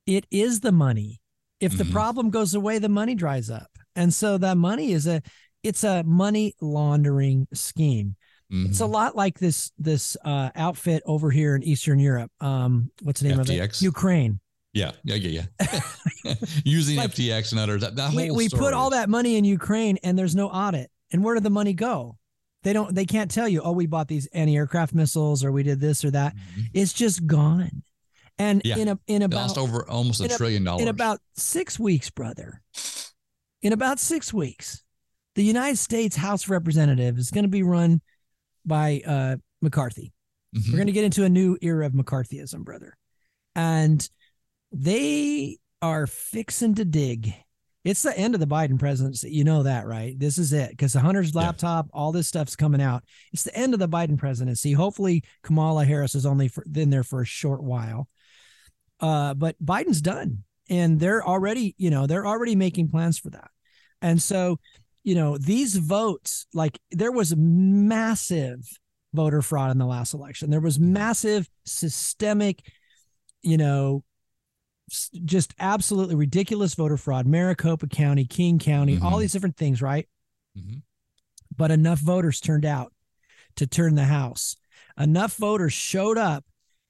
it 0.06 0.25
is 0.32 0.62
the 0.62 0.71
money. 0.71 1.19
If 1.60 1.77
the 1.77 1.84
Mhm. 1.84 1.91
problem 1.91 2.30
goes 2.30 2.53
away, 2.53 2.80
the 2.80 2.88
money 2.88 3.15
dries 3.15 3.49
up. 3.49 3.71
And 3.95 4.13
so 4.13 4.38
that 4.38 4.58
money 4.58 4.91
is 4.91 5.08
a 5.08 5.21
it's 5.63 5.84
a 5.84 6.03
money 6.03 6.53
laundering 6.62 7.47
scheme. 7.53 8.15
It's 8.49 8.80
a 8.80 8.84
Mhm. 8.86 8.91
lot 8.91 9.15
like 9.17 9.39
this 9.39 9.71
this 9.77 10.15
uh, 10.23 10.51
outfit 10.56 11.03
over 11.06 11.32
here 11.32 11.56
in 11.56 11.63
Eastern 11.63 11.99
Europe. 11.99 12.32
Um, 12.39 12.91
what's 13.01 13.19
the 13.21 13.30
name 13.30 13.39
of 13.39 13.49
it? 13.49 13.82
Ukraine. 13.82 14.39
Yeah, 14.78 14.92
yeah, 15.04 15.16
yeah, 15.16 15.42
yeah. 16.24 16.34
Using 16.66 16.98
Like, 16.98 17.12
FTX 17.12 17.52
and 17.52 17.60
others. 17.60 17.82
That, 17.82 17.96
that 17.96 18.13
we, 18.13 18.32
we 18.32 18.50
put 18.50 18.74
all 18.74 18.92
that 18.92 19.10
money 19.10 19.36
in 19.38 19.44
Ukraine 19.46 19.98
and 20.04 20.18
there's 20.18 20.36
no 20.36 20.48
audit. 20.50 20.92
And 21.12 21.24
where 21.24 21.34
did 21.36 21.44
the 21.44 21.50
money 21.50 21.74
go? 21.74 22.18
They 22.63 22.74
don't 22.74 22.94
they 22.94 23.06
can't 23.06 23.32
tell 23.32 23.48
you, 23.48 23.62
oh, 23.62 23.72
we 23.72 23.86
bought 23.86 24.08
these 24.08 24.28
anti-aircraft 24.28 24.94
missiles 24.94 25.44
or 25.44 25.52
we 25.52 25.63
did 25.63 25.80
this 25.80 26.04
or 26.04 26.12
that. 26.12 26.36
Mhm. 26.36 26.66
It's 26.74 26.92
just 26.94 27.26
gone. 27.26 27.84
And 28.38 28.62
Yeah. 28.66 28.78
in 28.78 28.88
a 28.90 29.00
in 29.08 29.22
about 29.22 29.38
lost 29.42 29.58
over 29.58 29.88
almost 29.90 30.22
a 30.22 30.28
trillion 30.28 30.63
dollars. 30.63 30.82
in 30.82 30.88
about 30.90 31.20
six 31.36 31.80
weeks, 31.80 32.10
brother. 32.10 32.62
In 33.62 33.74
about 33.74 33.99
six 33.99 34.34
weeks, 34.34 34.84
the 35.36 35.43
United 35.43 35.78
States 35.78 36.16
House 36.16 36.43
of 36.43 36.49
Representatives 36.51 37.20
is 37.20 37.32
going 37.32 37.45
to 37.45 37.49
be 37.49 37.64
run 37.64 38.01
by 38.66 39.01
uh, 39.06 39.38
McCarthy. 39.62 40.14
Mhm. 40.56 40.72
We're 40.72 40.78
going 40.78 40.88
to 40.88 40.93
get 40.93 41.06
into 41.06 41.24
a 41.24 41.30
new 41.30 41.58
era 41.62 41.86
of 41.86 41.93
McCarthyism, 41.93 42.64
brother. 42.64 42.97
And 43.56 44.08
they 44.78 45.57
are 45.82 46.07
fixing 46.07 46.75
to 46.75 46.86
dig. 46.86 47.34
It's 47.84 48.03
the 48.03 48.17
end 48.17 48.34
of 48.34 48.41
the 48.41 48.47
Biden 48.47 48.78
presidency. 48.78 49.30
You 49.32 49.43
know 49.43 49.63
that, 49.63 49.88
right? 49.88 50.17
This 50.19 50.38
is 50.38 50.51
it 50.51 50.71
because 50.71 50.93
the 50.93 50.99
Hunter's 50.99 51.34
laptop, 51.34 51.88
all 51.93 52.11
this 52.11 52.28
stuff's 52.28 52.55
coming 52.55 52.82
out. 52.82 53.03
It's 53.32 53.43
the 53.43 53.55
end 53.55 53.73
of 53.73 53.80
the 53.80 53.88
Biden 53.88 54.17
presidency. 54.17 54.73
Hopefully, 54.73 55.23
Kamala 55.43 55.86
Harris 55.86 56.13
is 56.13 56.25
only 56.25 56.49
for, 56.49 56.65
been 56.69 56.89
there 56.89 57.03
for 57.03 57.21
a 57.21 57.25
short 57.25 57.63
while. 57.63 58.09
Uh, 58.99 59.34
but 59.36 59.55
Biden's 59.63 60.01
done, 60.01 60.43
and 60.69 60.99
they're 60.99 61.25
already, 61.25 61.75
you 61.78 61.89
know, 61.89 62.07
they're 62.07 62.28
already 62.28 62.55
making 62.55 62.89
plans 62.89 63.19
for 63.19 63.30
that. 63.30 63.49
And 64.01 64.21
so, 64.21 64.59
you 65.03 65.15
know, 65.15 65.38
these 65.38 65.78
votes, 65.78 66.45
like 66.53 66.80
there 66.91 67.11
was 67.11 67.36
massive 67.38 68.67
voter 69.13 69.41
fraud 69.41 69.71
in 69.71 69.78
the 69.78 69.86
last 69.86 70.13
election. 70.13 70.49
There 70.49 70.59
was 70.59 70.78
massive 70.78 71.47
systemic, 71.65 72.61
you 73.41 73.57
know, 73.57 74.03
just 74.90 75.54
absolutely 75.60 76.16
ridiculous 76.16 76.74
voter 76.76 76.98
fraud. 76.98 77.26
Maricopa 77.26 77.88
County, 77.88 78.26
King 78.26 78.60
County, 78.60 78.98
all 79.00 79.14
Mhm. 79.18 79.22
these 79.22 79.34
different 79.34 79.58
things, 79.58 79.82
right? 79.82 80.08
Mhm. 80.58 80.84
But 81.56 81.72
enough 81.72 82.00
voters 82.00 82.40
turned 82.40 82.66
out 82.66 82.94
to 83.56 83.68
turn 83.68 83.96
the 83.96 84.06
House. 84.06 84.56
Enough 84.98 85.36
voters 85.36 85.74
showed 85.74 86.18
up 86.18 86.46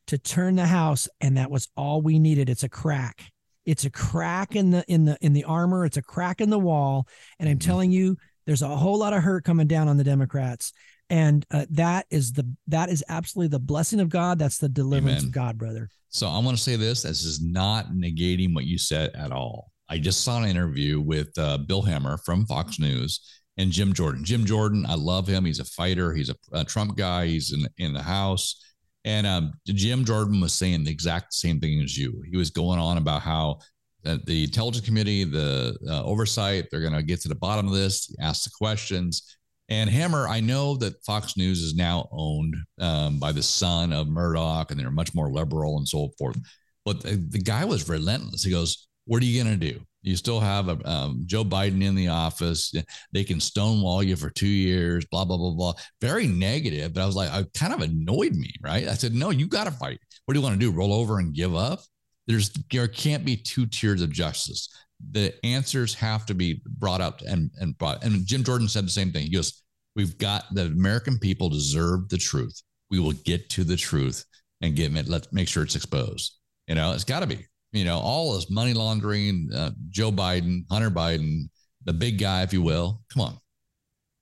to 0.08 0.18
turn 0.18 0.56
the 0.56 0.68
House, 0.68 1.10
and 1.20 1.38
that 1.38 1.52
was 1.52 1.70
all 1.76 2.02
we 2.02 2.20
needed. 2.20 2.50
It's 2.50 2.64
a 2.64 2.70
crack. 2.70 3.32
It's 3.66 3.84
a 3.84 3.90
crack 3.90 4.56
in 4.56 4.72
the 4.72 4.86
in 4.88 5.06
the 5.06 5.18
in 5.20 5.34
the 5.34 5.44
armor. 5.44 5.86
It's 5.86 5.98
a 5.98 6.02
crack 6.02 6.40
in 6.40 6.50
the 6.50 6.60
wall. 6.60 7.08
And 7.40 7.50
I'm 7.50 7.58
Mhm. 7.58 7.66
telling 7.66 7.92
you, 7.92 8.18
there's 8.46 8.62
a 8.62 8.78
whole 8.78 8.98
lot 8.98 9.14
of 9.14 9.24
hurt 9.24 9.44
coming 9.44 9.68
down 9.68 9.88
on 9.90 9.98
the 9.98 10.06
Democrats. 10.06 10.72
And 11.10 11.46
uh, 11.52 11.66
that 11.72 12.06
is 12.10 12.34
the 12.34 12.46
that 12.68 12.90
is 12.90 13.04
absolutely 13.08 13.50
the 13.50 13.60
blessing 13.60 14.00
of 14.00 14.10
God. 14.10 14.40
That's 14.40 14.58
the 14.58 14.70
deliverance 14.70 15.20
Amen. 15.20 15.30
of 15.30 15.32
God, 15.32 15.58
brother. 15.58 15.90
So 16.10 16.28
I 16.28 16.40
want 16.40 16.58
to 16.58 16.64
say 16.64 16.76
this: 16.76 17.04
this 17.04 17.24
is 17.24 17.42
not 17.42 17.92
negating 17.92 18.54
what 18.54 18.66
you 18.66 18.78
said 18.78 19.12
at 19.16 19.32
all. 19.32 19.72
I 19.90 19.98
just 20.00 20.24
saw 20.24 20.42
an 20.42 20.50
interview 20.50 21.00
with 21.00 21.30
uh, 21.38 21.60
Bill 21.60 21.82
Hemmer 21.82 22.18
from 22.26 22.46
Fox 22.46 22.78
News 22.78 23.22
and 23.58 23.72
Jim 23.72 23.94
Jordan. 23.94 24.24
Jim 24.26 24.46
Jordan, 24.46 24.86
I 24.88 24.96
love 24.96 25.28
him. 25.28 25.46
He's 25.46 25.60
a 25.60 25.66
fighter. 25.66 26.14
He's 26.14 26.30
a, 26.30 26.36
a 26.52 26.66
Trump 26.66 26.98
guy. 26.98 27.28
He's 27.28 27.54
in 27.54 27.68
in 27.78 27.94
the 27.94 28.02
House. 28.02 28.64
And 29.06 29.26
um, 29.26 29.54
Jim 29.66 30.04
Jordan 30.04 30.42
was 30.42 30.54
saying 30.54 30.84
the 30.84 30.92
exact 30.92 31.34
same 31.34 31.62
thing 31.62 31.82
as 31.82 31.98
you. 31.98 32.22
He 32.30 32.36
was 32.36 32.50
going 32.50 32.80
on 32.80 32.98
about 32.98 33.22
how 33.22 33.60
that 34.04 34.26
the 34.26 34.44
intelligence 34.44 34.86
committee, 34.86 35.24
the 35.24 35.78
uh, 35.90 36.04
oversight, 36.04 36.68
they're 36.70 36.82
going 36.82 36.94
to 36.94 37.04
get 37.04 37.22
to 37.22 37.30
the 37.30 37.36
bottom 37.36 37.68
of 37.68 37.74
this, 37.74 38.14
ask 38.20 38.44
the 38.44 38.52
questions. 38.58 39.38
And 39.70 39.90
Hemmer, 39.90 40.28
I 40.28 40.40
know 40.40 40.78
that 40.78 41.04
Fox 41.04 41.36
News 41.36 41.62
is 41.62 41.76
now 41.76 42.08
owned 42.12 42.56
um, 42.80 43.20
by 43.20 43.32
the 43.32 43.44
son 43.44 43.92
of 43.92 44.08
Murdoch, 44.08 44.72
and 44.72 44.80
they're 44.80 44.92
much 44.92 45.14
more 45.14 45.30
liberal 45.30 45.78
and 45.78 45.88
so 45.88 46.10
forth. 46.18 46.38
But 46.86 47.02
the, 47.02 47.16
the 47.16 47.42
guy 47.42 47.66
was 47.66 47.90
relentless. 47.90 48.44
He 48.44 48.52
goes, 48.52 48.88
"What 49.06 49.22
are 49.22 49.26
you 49.26 49.44
going 49.44 49.60
to 49.60 49.72
do? 49.74 49.82
You 50.04 50.16
still 50.16 50.40
have 50.40 50.70
a, 50.70 50.90
um, 50.90 51.24
Joe 51.26 51.44
Biden 51.44 51.84
in 51.84 51.96
the 51.96 52.08
office. 52.08 52.74
They 53.12 53.26
can 53.26 53.42
stonewall 53.42 54.02
you 54.02 54.16
for 54.16 54.30
two 54.30 54.48
years. 54.48 55.06
Blah 55.12 55.26
blah 55.26 55.38
blah 55.38 55.52
blah. 55.52 55.74
Very 56.00 56.28
negative. 56.28 56.94
But 56.94 57.04
I 57.04 57.06
was 57.06 57.16
like, 57.16 57.30
I 57.30 57.44
kind 57.54 57.74
of 57.74 57.82
annoyed 57.82 58.34
me, 58.34 58.54
right? 58.62 58.88
I 58.88 58.94
said, 58.94 59.14
No, 59.14 59.32
you 59.32 59.48
got 59.48 59.66
to 59.66 59.72
fight. 59.72 60.00
What 60.26 60.34
do 60.34 60.40
you 60.40 60.44
want 60.44 60.60
to 60.60 60.66
do? 60.66 60.72
Roll 60.72 60.94
over 60.94 61.20
and 61.20 61.34
give 61.34 61.56
up? 61.56 61.82
There's 62.26 62.52
there 62.72 62.88
can't 62.88 63.26
be 63.26 63.36
two 63.36 63.66
tiers 63.66 64.02
of 64.02 64.12
justice 64.12 64.70
the 65.12 65.34
answers 65.46 65.94
have 65.96 66.26
to 66.26 66.34
be 66.34 66.62
brought 66.66 67.02
up 67.02 67.22
and 67.22 67.52
and 67.60 67.78
brought. 67.78 68.04
And 68.04 68.26
Jim 68.26 68.44
Jordan 68.44 68.68
said 68.68 68.86
the 68.86 68.92
same 68.92 69.12
thing. 69.12 69.24
He 69.24 69.32
goes, 69.32 69.64
"We've 69.96 70.18
got 70.18 70.46
the 70.54 70.66
American 70.66 71.20
people 71.20 71.50
deserve 71.50 72.10
the 72.10 72.18
truth. 72.18 72.62
We 72.90 73.00
will 73.00 73.14
get 73.14 73.50
to 73.52 73.64
the 73.64 73.78
truth 73.78 74.26
and 74.62 74.76
get 74.76 74.96
it. 74.96 75.08
Let's 75.08 75.32
make 75.32 75.48
sure 75.48 75.64
it's 75.64 75.76
exposed. 75.76 76.38
You 76.68 76.76
know, 76.76 76.94
it's 76.94 77.04
got 77.04 77.22
to 77.22 77.28
be. 77.28 77.46
You 77.74 77.86
know, 77.86 78.00
all 78.00 78.34
this 78.34 78.50
money 78.50 78.74
laundering, 78.74 79.50
uh, 79.54 79.72
Joe 79.90 80.12
Biden, 80.12 80.62
Hunter 80.72 80.90
Biden, 80.90 81.50
the 81.84 81.94
big 81.94 82.18
guy, 82.18 82.42
if 82.44 82.54
you 82.54 82.62
will. 82.62 83.02
Come 83.14 83.22
on. 83.24 83.38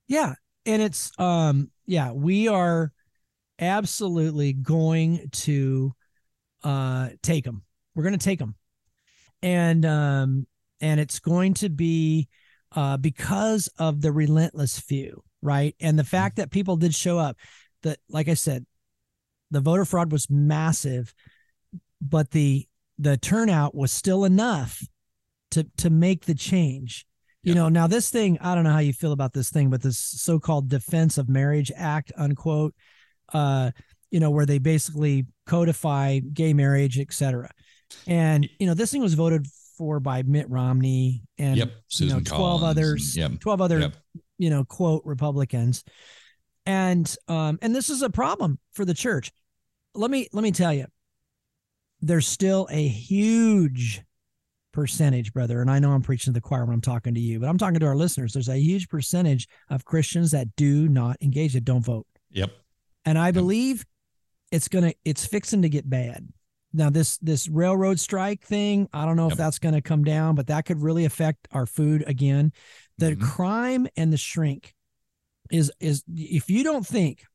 Yeah. 0.08 0.34
And 0.66 0.82
it's 0.82 1.12
um 1.20 1.70
yeah, 1.86 2.12
we 2.12 2.48
are 2.48 2.92
absolutely 3.60 4.54
going 4.54 5.30
to 5.32 5.94
uh 6.64 7.10
take 7.22 7.44
them. 7.44 7.64
We're 7.94 8.04
going 8.04 8.18
to 8.18 8.24
take 8.24 8.40
them. 8.40 8.56
And 9.42 9.86
um 9.86 10.48
and 10.82 11.00
it's 11.00 11.20
going 11.20 11.54
to 11.56 11.70
be 11.70 12.28
uh 12.76 12.98
because 12.98 13.70
of 13.78 14.02
the 14.02 14.12
relentless 14.12 14.80
few, 14.80 15.24
right? 15.42 15.76
And 15.80 15.98
the 15.98 16.04
fact 16.04 16.38
that 16.38 16.52
people 16.52 16.76
did 16.78 16.94
show 16.96 17.18
up 17.18 17.38
that 17.84 18.00
like 18.10 18.28
I 18.28 18.34
said, 18.34 18.66
the 19.52 19.62
voter 19.62 19.86
fraud 19.86 20.12
was 20.12 20.30
massive, 20.30 21.14
but 22.02 22.32
the 22.32 22.68
the 22.98 23.18
turnout 23.18 23.76
was 23.76 23.92
still 23.92 24.26
enough 24.26 24.82
to 25.52 25.66
to 25.78 25.90
make 25.90 26.26
the 26.26 26.36
change 26.36 27.06
you 27.44 27.54
Yep. 27.54 27.56
know 27.56 27.70
now 27.70 27.88
this 27.88 28.10
thing 28.10 28.38
i 28.42 28.56
don't 28.56 28.64
know 28.64 28.72
how 28.72 28.80
you 28.80 28.94
feel 28.94 29.12
about 29.12 29.34
this 29.34 29.50
thing 29.52 29.70
but 29.70 29.82
this 29.82 29.98
so-called 29.98 30.68
defense 30.70 31.18
of 31.18 31.30
marriage 31.30 31.72
act 31.76 32.12
unquote 32.18 32.74
uh 33.34 33.70
you 34.10 34.20
know 34.20 34.32
where 34.32 34.46
they 34.46 34.58
basically 34.58 35.26
codify 35.46 36.20
gay 36.20 36.54
marriage 36.54 36.98
etc 36.98 37.52
and 38.08 38.50
you 38.60 38.66
know 38.66 38.74
this 38.74 38.92
thing 38.92 39.02
was 39.02 39.14
voted 39.14 39.46
for 39.78 40.00
by 40.00 40.24
mitt 40.24 40.50
romney 40.50 41.24
and 41.38 41.58
yep. 41.58 41.72
you 41.98 42.08
know 42.08 42.20
12 42.20 42.28
Collins 42.28 42.62
and- 42.62 42.70
others 42.70 43.18
Yep. 43.18 43.40
12 43.40 43.62
other 43.62 43.80
Yep. 43.80 43.96
you 44.38 44.50
know 44.50 44.64
quote 44.66 45.04
republicans 45.06 45.84
and 46.66 47.16
um 47.28 47.60
and 47.62 47.76
this 47.76 47.90
is 47.90 48.02
a 48.02 48.10
problem 48.10 48.60
for 48.74 48.86
the 48.86 48.94
church 48.94 49.32
let 49.94 50.10
me 50.12 50.28
let 50.34 50.44
me 50.44 50.52
tell 50.52 50.74
you 50.74 50.86
there's 52.02 52.28
still 52.28 52.68
a 52.72 52.88
huge 52.88 54.02
percentage 54.74 55.32
brother 55.32 55.62
and 55.62 55.72
i 55.72 55.80
know 55.80 55.92
i'm 55.92 56.02
preaching 56.02 56.34
to 56.34 56.38
the 56.38 56.42
choir 56.42 56.66
when 56.66 56.74
i'm 56.74 56.82
talking 56.82 57.14
to 57.14 57.20
you 57.20 57.40
but 57.40 57.48
i'm 57.48 57.58
talking 57.58 57.80
to 57.80 57.86
our 57.86 57.96
listeners 57.96 58.34
there's 58.34 58.50
a 58.50 58.58
huge 58.58 58.90
percentage 58.90 59.48
of 59.70 59.86
christians 59.86 60.32
that 60.32 60.54
do 60.58 60.90
not 60.90 61.16
engage 61.22 61.54
that 61.54 61.64
don't 61.64 61.86
vote 61.86 62.06
Yep. 62.32 62.52
and 63.06 63.18
i 63.18 63.32
believe 63.32 63.86
it's 64.52 64.68
gonna 64.68 64.94
it's 65.06 65.26
fixing 65.26 65.62
to 65.62 65.70
get 65.70 65.90
bad 65.90 66.28
now 66.76 66.90
this 66.90 67.18
this 67.20 67.48
railroad 67.48 68.00
strike 68.00 68.44
thing 68.44 68.88
i 68.94 69.06
don't 69.06 69.16
know 69.16 69.30
if 69.30 69.38
that's 69.38 69.60
gonna 69.60 69.82
come 69.82 70.04
down 70.04 70.36
but 70.36 70.48
that 70.48 70.66
could 70.66 70.82
really 70.82 71.06
affect 71.06 71.48
our 71.52 71.66
food 71.66 72.04
again 72.08 72.52
the 72.98 73.16
Mhm. 73.16 73.22
crime 73.22 73.88
and 73.98 74.12
the 74.14 74.18
shrink 74.18 74.74
is 75.52 75.72
is 75.80 76.04
if 76.16 76.50
you 76.50 76.64
don't 76.64 76.86
think 76.86 77.26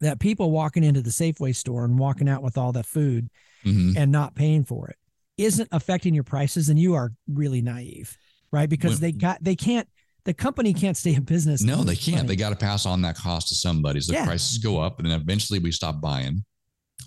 that 0.00 0.18
people 0.18 0.50
walking 0.50 0.82
into 0.82 1.00
the 1.00 1.10
Safeway 1.10 1.54
store 1.54 1.84
and 1.84 1.98
walking 1.98 2.28
out 2.28 2.42
with 2.42 2.58
all 2.58 2.72
the 2.72 2.82
food 2.82 3.28
Mhm. 3.64 3.96
and 3.96 4.10
not 4.10 4.34
paying 4.34 4.64
for 4.64 4.88
it 4.88 4.96
isn't 5.38 5.68
affecting 5.72 6.12
your 6.14 6.24
prices, 6.24 6.66
then 6.66 6.76
you 6.76 6.94
are 6.94 7.12
really 7.26 7.62
naive, 7.62 8.18
right? 8.50 8.68
Because 8.68 8.92
When- 8.94 9.00
they 9.00 9.12
got 9.12 9.42
they 9.42 9.56
can't 9.56 9.88
the 10.24 10.34
company 10.34 10.72
can't 10.72 10.96
stay 10.96 11.14
in 11.14 11.24
business. 11.24 11.62
No, 11.62 11.82
they 11.82 11.96
can't. 11.96 12.18
money. 12.18 12.28
They 12.28 12.36
got 12.36 12.50
to 12.50 12.56
pass 12.56 12.86
on 12.86 13.02
that 13.02 13.16
cost 13.16 13.48
to 13.48 13.56
somebody. 13.56 14.00
So 14.00 14.12
the 14.12 14.18
Yeah. 14.18 14.24
prices 14.24 14.58
go 14.58 14.78
up, 14.78 15.00
and 15.00 15.10
then 15.10 15.20
eventually 15.20 15.58
we 15.58 15.72
stop 15.72 16.00
buying. 16.00 16.44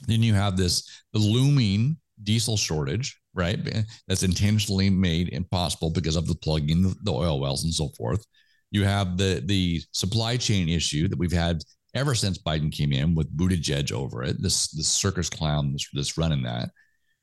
Then 0.08 0.24
you 0.24 0.34
have 0.34 0.58
this 0.58 0.90
looming 1.14 1.98
diesel 2.24 2.58
shortage, 2.58 3.20
right? 3.34 3.60
That's 4.08 4.24
intentionally 4.24 4.90
made 4.90 5.30
impossible 5.30 5.92
because 5.92 6.16
of 6.16 6.28
the 6.28 6.36
plugging 6.36 6.96
the, 7.04 7.12
oil 7.12 7.40
wells 7.40 7.64
and 7.64 7.74
so 7.74 7.90
forth. 7.98 8.26
You 8.72 8.84
have 8.84 9.18
the 9.18 9.42
the 9.46 9.82
supply 9.92 10.38
chain 10.38 10.70
issue 10.70 11.08
that 11.08 11.20
we've 11.20 11.32
had 11.32 11.62
ever 11.94 12.16
since 12.16 12.38
Biden 12.38 12.72
came 12.72 12.92
in 12.92 13.16
with 13.16 13.36
Buttigieg 13.36 13.92
over 13.92 14.24
it. 14.24 14.42
This 14.42 14.70
this 14.70 14.88
circus 14.88 15.30
clown 15.30 15.72
that's, 15.72 15.88
that's 15.94 16.18
running 16.18 16.44
that. 16.44 16.70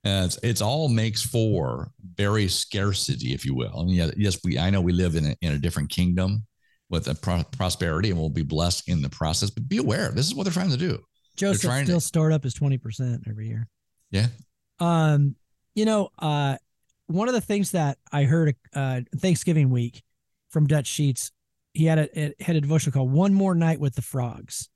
And 0.05 0.27
it's, 0.27 0.39
it's 0.43 0.63
all 0.63 0.89
makes 0.89 1.23
for 1.23 1.93
very 2.17 2.49
scarcity, 2.49 3.33
if 3.33 3.45
you 3.45 3.55
will. 3.55 3.81
And 3.81 3.91
yeah, 3.91 4.11
yes, 4.17 4.39
we 4.45 4.59
I 4.59 4.71
know 4.71 4.81
we 4.81 4.93
live 4.93 5.15
in 5.17 5.27
a, 5.27 5.37
in 5.43 5.53
a 5.53 5.59
different 5.59 5.91
kingdom 5.91 6.45
with 6.91 7.09
a 7.09 7.15
pro- 7.15 7.45
prosperity, 7.53 8.11
and 8.11 8.19
we'll 8.19 8.29
be 8.29 8.43
blessed 8.43 8.89
in 8.89 9.01
the 9.01 9.09
process. 9.09 9.51
But 9.51 9.69
be 9.69 9.79
aware, 9.79 10.11
this 10.11 10.27
is 10.27 10.35
what 10.35 10.45
they're 10.45 10.53
trying 10.53 10.71
to 10.71 10.77
do. 10.77 10.99
Joseph 11.37 11.85
still 11.85 12.01
to- 12.01 12.07
stored 12.07 12.33
up 12.33 12.45
his 12.45 12.55
twenty 12.55 12.79
percent 12.79 13.25
every 13.29 13.49
year. 13.49 13.69
Yeah. 14.11 14.27
Um, 14.79 15.37
you 15.75 15.85
know, 15.85 16.11
uh, 16.19 16.57
one 17.07 17.29
of 17.29 17.35
the 17.35 17.41
things 17.41 17.73
that 17.73 17.99
I 18.11 18.25
heard 18.25 18.55
uh 18.75 19.01
Thanksgiving 19.17 19.71
week 19.71 20.03
from 20.51 20.67
Dutch 20.67 20.87
Sheets, 20.87 21.33
he 21.73 21.87
had 21.87 21.99
a 21.99 22.21
it 22.21 22.41
had 22.41 22.57
a 22.57 22.61
devotion 22.61 22.93
called 22.93 23.11
"One 23.11 23.33
More 23.35 23.55
Night 23.55 23.81
with 23.81 23.95
the 23.95 24.03
Frogs." 24.03 24.69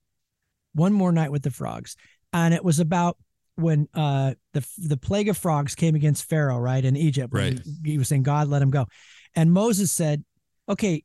One 0.74 0.92
more 0.92 1.10
night 1.10 1.32
with 1.32 1.42
the 1.42 1.50
frogs, 1.50 1.96
and 2.34 2.52
it 2.52 2.62
was 2.62 2.80
about 2.80 3.16
when 3.54 3.88
uh 3.94 4.34
the 4.52 4.66
the 4.76 4.98
plague 4.98 5.30
of 5.30 5.38
frogs 5.38 5.74
came 5.74 5.94
against 5.94 6.28
Pharaoh, 6.28 6.58
right 6.58 6.84
in 6.84 6.96
Egypt. 6.96 7.32
Right. 7.32 7.58
He, 7.82 7.92
he 7.92 7.98
was 7.98 8.08
saying, 8.08 8.24
"God, 8.24 8.48
let 8.48 8.60
him 8.60 8.70
go," 8.70 8.86
and 9.34 9.50
Moses 9.50 9.90
said, 9.90 10.22
"Okay, 10.68 11.02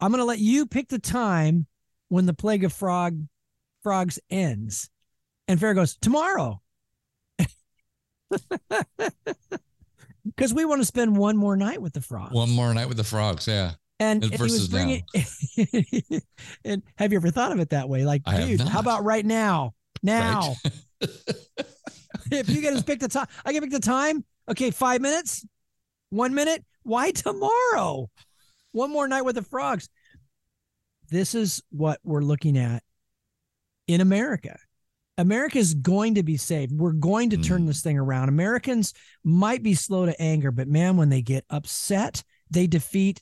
I'm 0.00 0.12
going 0.12 0.20
to 0.20 0.24
let 0.24 0.38
you 0.38 0.66
pick 0.66 0.86
the 0.86 1.00
time 1.00 1.66
when 2.08 2.26
the 2.26 2.32
plague 2.32 2.62
of 2.62 2.72
frog 2.72 3.20
frogs 3.82 4.18
ends." 4.30 4.90
And 5.46 5.58
Pharaoh 5.58 5.74
goes, 5.74 5.96
"Tomorrow." 5.96 6.60
because 10.24 10.52
we 10.52 10.64
want 10.64 10.80
to 10.80 10.84
spend 10.84 11.16
one 11.16 11.36
more 11.36 11.56
night 11.56 11.80
with 11.80 11.92
the 11.92 12.00
frogs. 12.00 12.32
One 12.34 12.50
more 12.50 12.72
night 12.74 12.88
with 12.88 12.96
the 12.96 13.04
frogs. 13.04 13.46
Yeah. 13.46 13.72
and 14.00 14.22
and 14.22 14.32
if 14.32 14.38
he 14.38 14.42
was 14.42 14.66
versus 14.66 14.68
bringing, 14.68 15.02
and 16.64 16.82
have 16.96 17.12
you 17.12 17.18
ever 17.18 17.30
thought 17.30 17.52
of 17.52 17.58
it 17.60 17.70
that 17.70 17.88
way? 17.88 18.04
Like, 18.04 18.22
I 18.26 18.44
dude, 18.44 18.60
how 18.60 18.80
about 18.80 19.04
right 19.04 19.24
now? 19.24 19.74
Now, 20.02 20.54
Right. 20.64 20.72
if 22.30 22.48
you 22.48 22.60
get 22.60 22.76
to 22.76 22.84
pick 22.84 23.00
the 23.00 23.08
time, 23.08 23.26
I 23.44 23.52
can 23.52 23.62
pick 23.62 23.72
the 23.72 23.80
time. 23.80 24.24
Okay, 24.48 24.70
five 24.70 25.00
minutes, 25.00 25.44
one 26.10 26.34
minute. 26.34 26.64
Why 26.82 27.10
tomorrow? 27.10 28.08
One 28.72 28.90
more 28.92 29.08
night 29.08 29.22
with 29.22 29.34
the 29.34 29.42
frogs. 29.42 29.88
This 31.10 31.34
is 31.34 31.62
what 31.70 31.98
we're 32.04 32.22
looking 32.22 32.56
at 32.58 32.82
in 33.88 34.00
America. 34.00 34.56
America 35.16 35.58
is 35.58 35.74
going 35.74 36.14
to 36.14 36.22
be 36.22 36.36
saved. 36.36 36.70
We're 36.72 36.92
going 36.92 37.30
to 37.30 37.36
turn 37.38 37.64
Mm. 37.64 37.66
this 37.66 37.82
thing 37.82 37.98
around. 37.98 38.28
Americans 38.28 38.94
might 39.24 39.64
be 39.64 39.74
slow 39.74 40.06
to 40.06 40.20
anger, 40.22 40.52
but 40.52 40.68
man, 40.68 40.96
when 40.96 41.08
they 41.08 41.22
get 41.22 41.44
upset, 41.50 42.22
they 42.50 42.68
defeat 42.68 43.20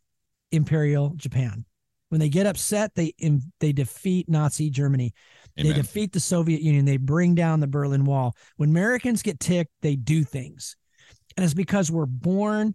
Imperial 0.53 1.15
Japan. 1.17 1.65
When 2.11 2.21
they 2.21 2.29
get 2.29 2.47
upset, 2.47 2.95
they 2.95 3.15
they 3.61 3.73
defeat 3.73 4.29
Nazi 4.29 4.69
Germany. 4.69 5.15
Amen. 5.59 5.73
They 5.73 5.77
defeat 5.81 6.13
the 6.13 6.21
Soviet 6.21 6.61
Union. 6.61 6.85
They 6.85 6.99
bring 6.99 7.35
down 7.35 7.61
the 7.61 7.67
Berlin 7.67 8.05
Wall. 8.05 8.37
When 8.59 8.69
Americans 8.69 9.23
get 9.23 9.41
ticked, 9.41 9.73
they 9.81 9.97
do 9.97 10.23
things. 10.23 10.77
And 11.37 11.45
it's 11.45 11.55
because 11.55 11.91
we're 11.91 12.07
born 12.07 12.75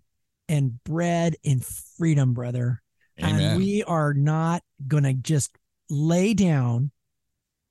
and 0.50 0.84
bred 0.84 1.36
in 1.44 1.60
freedom, 1.60 2.34
brother. 2.34 2.82
Amen. 3.20 3.40
And 3.40 3.58
we 3.58 3.84
are 3.84 4.14
not 4.14 4.64
going 4.88 5.04
to 5.04 5.14
just 5.14 5.56
lay 5.90 6.34
down 6.34 6.92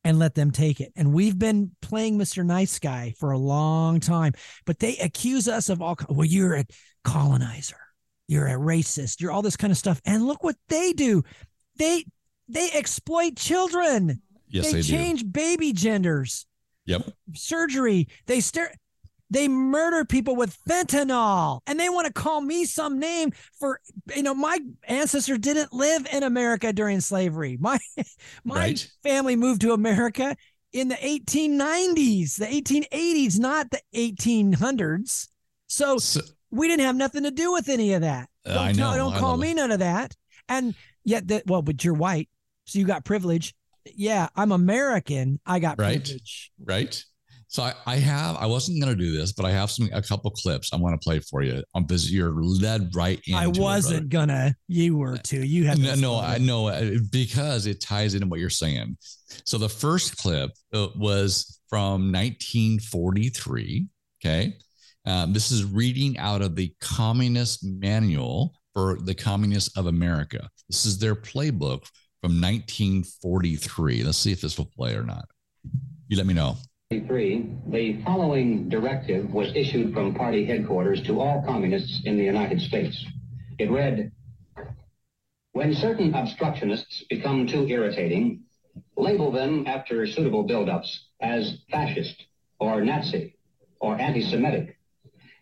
and 0.05 0.19
let 0.19 0.35
them 0.35 0.51
take 0.51 0.81
it. 0.81 0.93
And 0.97 1.13
we've 1.13 1.39
been 1.39 1.73
playing 1.83 2.19
Mr. 2.19 2.45
Nice 2.45 2.79
Guy 2.79 3.15
for 3.19 3.33
a 3.33 3.39
long 3.39 4.01
time, 4.01 4.33
but 4.65 4.79
they 4.79 4.97
accuse 4.97 5.49
us 5.49 5.69
of 5.69 5.83
all, 5.83 5.97
well, 6.09 6.27
you're 6.27 6.55
a 6.55 6.65
colonizer, 7.05 7.81
you're 8.27 8.47
a 8.47 8.59
racist, 8.59 9.21
you're 9.21 9.33
all 9.33 9.43
this 9.43 9.57
kind 9.57 9.71
of 9.71 9.77
stuff. 9.77 10.01
And 10.05 10.27
look 10.27 10.43
what 10.43 10.57
they 10.69 10.93
do. 10.93 11.23
They, 11.77 12.05
they 12.49 12.71
exploit 12.73 13.37
children. 13.37 14.23
Yes, 14.49 14.67
they, 14.67 14.73
they 14.79 14.83
change 14.83 15.21
do. 15.21 15.29
baby 15.29 15.73
genders. 15.73 16.47
Yep. 16.87 17.11
Surgery. 17.35 18.09
They 18.27 18.41
stare. 18.41 18.73
They 19.31 19.49
murder 19.49 20.05
people 20.05 20.35
with 20.35 20.57
fentanyl, 20.69 21.61
and 21.67 21.79
they 21.79 21.89
want 21.89 22.07
to 22.07 22.13
call 22.13 22.41
me 22.41 22.65
some 22.65 22.99
name 22.99 23.33
for 23.59 23.81
you 24.15 24.23
know 24.23 24.35
my 24.35 24.59
ancestor 24.85 25.39
didn't 25.39 25.73
live 25.73 26.07
in 26.13 26.23
America 26.23 26.73
during 26.73 27.01
slavery. 27.01 27.57
My 27.61 27.79
my 28.45 28.57
right. 28.57 28.91
family 29.03 29.37
moved 29.37 29.61
to 29.63 29.73
America 29.73 30.37
in 30.73 30.89
the 30.89 30.97
1890s, 30.97 32.37
the 32.37 32.47
1880s, 32.47 33.39
not 33.39 33.71
the 33.71 33.81
1800s. 33.95 35.29
So, 35.67 35.99
so 35.99 36.21
we 36.51 36.69
didn't 36.69 36.87
have 36.87 36.97
nothing 36.97 37.25
to 37.25 37.31
do 37.31 37.53
with 37.53 37.69
any 37.69 37.93
of 37.95 38.03
that. 38.03 38.29
Uh, 38.45 38.55
don't, 38.55 38.63
I 38.63 38.73
know. 38.73 38.97
don't 38.97 39.17
call 39.17 39.37
me 39.37 39.55
none 39.55 39.71
of 39.71 39.81
that. 39.81 40.15
And 40.49 40.75
yet 41.05 41.29
that 41.29 41.47
well, 41.47 41.63
but 41.63 41.85
you're 41.85 41.95
white, 41.95 42.29
so 42.65 42.79
you 42.79 42.85
got 42.85 43.05
privilege 43.05 43.55
yeah, 43.97 44.29
I'm 44.37 44.53
American. 44.53 45.41
I 45.47 45.59
got 45.59 45.79
right, 45.79 46.03
privilege. 46.03 46.53
right. 46.63 47.05
So 47.51 47.65
I, 47.65 47.75
I 47.85 47.97
have. 47.97 48.37
I 48.37 48.47
wasn't 48.47 48.81
going 48.81 48.97
to 48.97 49.05
do 49.05 49.11
this, 49.11 49.33
but 49.33 49.45
I 49.45 49.51
have 49.51 49.73
some 49.73 49.89
a 49.93 50.01
couple 50.01 50.31
clips 50.31 50.73
I 50.73 50.77
want 50.77 50.99
to 50.99 51.05
play 51.05 51.19
for 51.19 51.43
you. 51.43 51.65
Um, 51.75 51.83
because 51.83 52.11
you're 52.13 52.33
led 52.33 52.95
right 52.95 53.21
in. 53.27 53.35
I 53.35 53.49
wasn't 53.49 54.09
gonna. 54.09 54.55
You 54.69 54.97
were 54.97 55.17
too. 55.17 55.45
You 55.45 55.67
had 55.67 55.79
no. 55.79 55.97
no 55.97 56.21
I 56.21 56.39
know 56.39 56.69
uh, 56.69 56.99
because 57.11 57.67
it 57.67 57.81
ties 57.81 58.15
into 58.15 58.29
what 58.29 58.39
you're 58.39 58.51
saying. 58.51 58.97
So 59.45 59.59
the 59.59 59.69
first 59.69 60.17
clip 60.17 60.53
uh, 60.73 60.89
was 60.95 61.61
from 61.69 62.13
1943. 62.13 63.89
Okay, 64.25 64.57
um, 65.05 65.33
this 65.33 65.51
is 65.51 65.65
reading 65.65 66.19
out 66.19 66.43
of 66.43 66.55
the 66.55 66.73
Communist 66.81 67.65
Manual 67.65 68.55
for 68.75 68.97
the 69.01 69.15
Communists 69.15 69.77
of 69.77 69.87
America. 69.87 70.49
This 70.69 70.87
is 70.87 71.01
their 71.01 71.17
playbook 71.17 71.83
from 72.23 72.41
1943. 72.41 74.05
Let's 74.05 74.19
see 74.19 74.31
if 74.31 74.41
this 74.41 74.57
will 74.57 74.71
play 74.77 74.95
or 74.95 75.03
not. 75.03 75.25
You 76.07 76.17
let 76.17 76.27
me 76.27 76.35
know. 76.35 76.57
The 76.91 78.03
following 78.05 78.69
directive 78.69 79.33
was 79.33 79.55
issued 79.55 79.95
from 79.95 80.13
party 80.13 80.45
headquarters 80.45 81.01
to 81.05 81.21
all 81.21 81.41
communists 81.47 82.03
in 82.05 82.19
the 82.19 82.25
United 82.25 82.61
States. 82.61 83.07
It 83.61 83.71
read, 83.71 84.11
when 85.53 85.73
certain 85.73 86.13
obstructionists 86.13 87.05
become 87.09 87.47
too 87.47 87.65
irritating, 87.69 88.43
label 88.97 89.31
them 89.31 89.69
after 89.69 90.05
suitable 90.05 90.45
buildups 90.45 90.89
as 91.21 91.59
fascist 91.71 92.27
or 92.59 92.81
Nazi 92.81 93.37
or 93.81 93.97
anti-Semitic, 93.97 94.77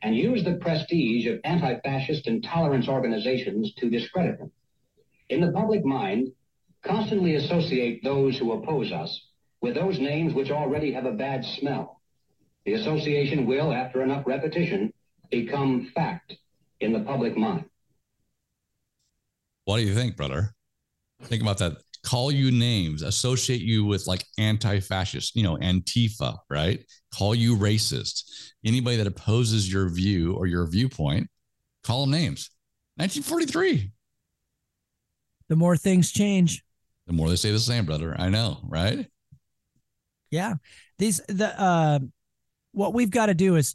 and 0.02 0.14
use 0.14 0.44
the 0.44 0.56
prestige 0.56 1.24
of 1.24 1.40
anti-fascist 1.44 2.26
and 2.26 2.44
tolerance 2.44 2.88
organizations 2.88 3.72
to 3.76 3.88
discredit 3.88 4.38
them. 4.38 4.52
In 5.30 5.40
the 5.40 5.52
public 5.52 5.82
mind, 5.82 6.28
constantly 6.82 7.36
associate 7.36 8.04
those 8.04 8.36
who 8.36 8.52
oppose 8.52 8.92
us 8.92 9.27
with 9.60 9.74
those 9.74 9.98
names 9.98 10.34
which 10.34 10.50
already 10.50 10.92
have 10.92 11.06
a 11.06 11.12
bad 11.12 11.44
smell. 11.44 12.00
The 12.64 12.74
association 12.74 13.46
will, 13.46 13.72
after 13.72 14.02
enough 14.02 14.24
repetition, 14.26 14.92
become 15.30 15.90
fact 15.94 16.36
in 16.80 16.92
the 16.92 17.00
public 17.00 17.36
mind. 17.36 17.64
What 19.64 19.78
do 19.78 19.82
you 19.82 19.94
think, 19.94 20.16
brother? 20.16 20.54
Think 21.24 21.42
about 21.42 21.58
that. 21.58 21.78
Call 22.04 22.30
you 22.30 22.52
names, 22.52 23.02
associate 23.02 23.60
you 23.60 23.84
with 23.84 24.06
like 24.06 24.24
anti 24.38 24.80
fascist, 24.80 25.34
you 25.34 25.42
know, 25.42 25.56
Antifa, 25.56 26.38
right? 26.48 26.84
Call 27.12 27.34
you 27.34 27.56
racist. 27.56 28.52
Anybody 28.64 28.96
that 28.96 29.06
opposes 29.06 29.70
your 29.70 29.88
view 29.90 30.34
or 30.34 30.46
your 30.46 30.66
viewpoint, 30.70 31.28
call 31.82 32.02
them 32.02 32.12
names. 32.12 32.50
1943. 32.96 33.90
The 35.48 35.56
more 35.56 35.76
things 35.76 36.12
change, 36.12 36.62
the 37.08 37.14
more 37.14 37.28
they 37.28 37.36
say 37.36 37.50
the 37.50 37.58
same, 37.58 37.86
brother. 37.86 38.14
I 38.18 38.28
know, 38.28 38.58
right? 38.64 39.06
Yeah. 40.30 40.54
These 40.98 41.20
the 41.28 41.58
uh 41.60 41.98
what 42.72 42.94
we've 42.94 43.10
got 43.10 43.26
to 43.26 43.34
do 43.34 43.56
is 43.56 43.74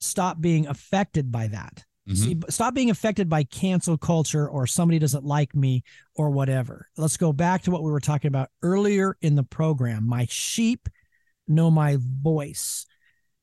stop 0.00 0.40
being 0.40 0.66
affected 0.66 1.30
by 1.30 1.48
that. 1.48 1.84
Mm-hmm. 2.08 2.14
See, 2.14 2.40
stop 2.50 2.74
being 2.74 2.90
affected 2.90 3.30
by 3.30 3.44
cancel 3.44 3.96
culture 3.96 4.46
or 4.46 4.66
somebody 4.66 4.98
doesn't 4.98 5.24
like 5.24 5.54
me 5.54 5.84
or 6.14 6.30
whatever. 6.30 6.88
Let's 6.98 7.16
go 7.16 7.32
back 7.32 7.62
to 7.62 7.70
what 7.70 7.82
we 7.82 7.90
were 7.90 8.00
talking 8.00 8.28
about 8.28 8.50
earlier 8.62 9.16
in 9.22 9.36
the 9.36 9.42
program. 9.42 10.06
My 10.06 10.26
sheep 10.28 10.88
know 11.48 11.70
my 11.70 11.96
voice. 12.00 12.84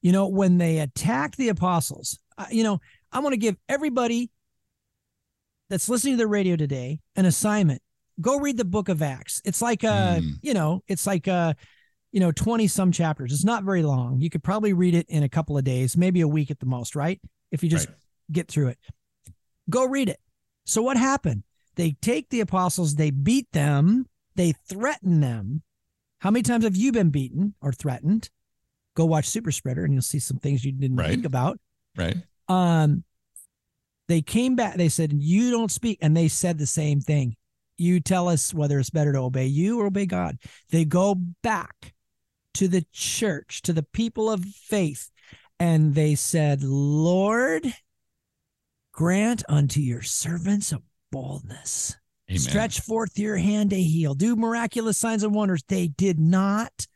You 0.02 0.12
know, 0.12 0.28
when 0.28 0.58
they 0.58 0.80
attack 0.80 1.36
the 1.36 1.50
apostles, 1.50 2.20
uh, 2.38 2.46
you 2.52 2.64
know, 2.64 2.82
I 3.12 3.20
want 3.20 3.34
to 3.34 3.40
give 3.40 3.56
everybody 3.68 4.30
that's 5.70 5.90
listening 5.90 6.14
to 6.14 6.18
the 6.18 6.28
radio 6.28 6.56
today 6.56 7.00
an 7.16 7.26
assignment 7.26 7.82
go 8.22 8.40
read 8.40 8.58
the 8.58 8.66
book 8.66 8.90
of 8.90 9.02
Acts. 9.02 9.42
It's 9.44 9.62
like 9.62 9.84
uh, 9.84 10.18
mm. 10.18 10.34
you 10.42 10.54
know, 10.54 10.84
it's 10.88 11.08
like 11.08 11.28
uh, 11.28 11.54
you 12.12 12.20
know, 12.20 12.32
20 12.32 12.68
some 12.68 12.92
chapters. 12.92 13.32
It's 13.32 13.44
not 13.44 13.64
very 13.64 13.84
long. 13.84 14.20
You 14.20 14.30
could 14.30 14.44
probably 14.44 14.74
read 14.74 14.96
it 14.96 15.06
in 15.10 15.24
a 15.24 15.30
couple 15.30 15.58
of 15.58 15.64
days, 15.64 15.96
maybe 15.96 16.22
a 16.22 16.28
week 16.28 16.52
at 16.52 16.60
the 16.60 16.66
most, 16.66 16.96
right? 16.96 17.20
If 17.52 17.64
you 17.64 17.70
just 17.70 17.88
right. 17.88 17.98
get 18.32 18.48
through 18.48 18.70
it. 18.70 18.78
Go 19.70 19.86
read 19.86 20.10
it. 20.10 20.20
So 20.66 20.82
what 20.82 20.98
happened? 20.98 21.44
They 21.76 21.96
take 22.02 22.30
the 22.30 22.42
apostles, 22.42 22.96
they 22.96 23.12
beat 23.12 23.52
them, 23.54 24.06
they 24.36 24.54
threaten 24.70 25.22
them. 25.22 25.64
How 26.20 26.30
many 26.32 26.44
times 26.44 26.66
have 26.66 26.76
you 26.76 26.92
been 26.92 27.10
beaten 27.10 27.56
or 27.62 27.72
threatened? 27.72 28.30
Go 28.96 29.06
watch 29.06 29.26
Super 29.26 29.52
Spreader 29.52 29.86
and 29.86 29.94
you'll 29.94 30.02
see 30.02 30.20
some 30.20 30.38
things 30.38 30.66
you 30.66 30.74
didn't 30.74 30.98
right. 30.98 31.10
think 31.10 31.26
about. 31.26 31.60
Right. 31.98 32.18
Um 32.48 33.04
they 34.08 34.22
came 34.22 34.58
back, 34.58 34.76
they 34.76 34.90
said, 34.90 35.14
You 35.14 35.52
don't 35.52 35.72
speak. 35.72 36.00
And 36.02 36.16
they 36.16 36.28
said 36.28 36.58
the 36.58 36.66
same 36.66 37.00
thing 37.00 37.38
you 37.82 38.00
tell 38.00 38.30
us 38.30 38.54
whether 38.54 38.80
it's 38.80 38.90
better 38.90 39.12
to 39.14 39.20
obey 39.20 39.48
you 39.48 39.80
or 39.80 39.88
obey 39.88 40.06
God. 40.06 40.38
They 40.70 40.86
go 40.86 41.16
back 41.16 41.94
to 42.56 42.68
the 42.68 42.86
church, 42.92 43.62
to 43.64 43.74
the 43.74 43.84
people 43.84 44.30
of 44.30 44.46
faith, 44.46 45.10
and 45.60 45.94
they 45.94 46.16
said, 46.16 46.64
Lord, 46.64 47.74
grant 48.92 49.44
unto 49.48 49.80
your 49.80 50.02
servants 50.02 50.72
a 50.72 50.82
boldness. 51.12 51.96
Amen. 52.30 52.40
Stretch 52.40 52.80
forth 52.80 53.20
your 53.20 53.38
hand 53.38 53.72
to 53.72 53.82
heal. 53.82 54.14
Do 54.14 54.36
miraculous 54.36 54.98
signs 54.98 55.24
and 55.24 55.36
wonders. 55.36 55.64
They 55.68 55.88
did 55.88 56.20
not 56.20 56.88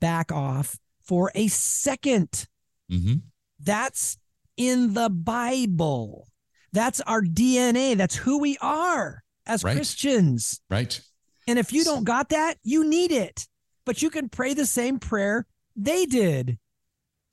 back 0.00 0.30
off 0.30 0.76
for 1.02 1.30
a 1.34 1.46
2nd 1.46 2.46
mm-hmm. 2.90 3.14
That's 3.58 4.18
in 4.56 4.92
the 4.92 5.08
Bible. 5.08 6.28
That's 6.72 7.00
our 7.00 7.22
DNA. 7.22 7.96
That's 7.96 8.14
who 8.14 8.38
we 8.38 8.58
are 8.60 9.22
as 9.46 9.64
right. 9.64 9.74
Christians. 9.74 10.60
Right. 10.68 11.00
And 11.48 11.58
if 11.58 11.72
you 11.72 11.84
don't 11.84 12.04
got 12.04 12.30
that, 12.30 12.58
you 12.62 12.86
need 12.86 13.12
it. 13.12 13.46
But 13.86 14.02
you 14.02 14.10
can 14.10 14.28
pray 14.28 14.52
the 14.52 14.66
same 14.66 14.98
prayer 14.98 15.46
they 15.74 16.04
did. 16.04 16.58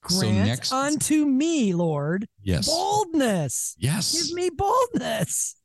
Grant 0.04 0.22
so 0.22 0.32
next, 0.32 0.72
unto 0.72 1.26
me, 1.26 1.74
Lord, 1.74 2.28
yes, 2.42 2.68
boldness. 2.68 3.76
Yes, 3.78 4.12
give 4.12 4.36
me 4.36 4.50
boldness. 4.50 5.56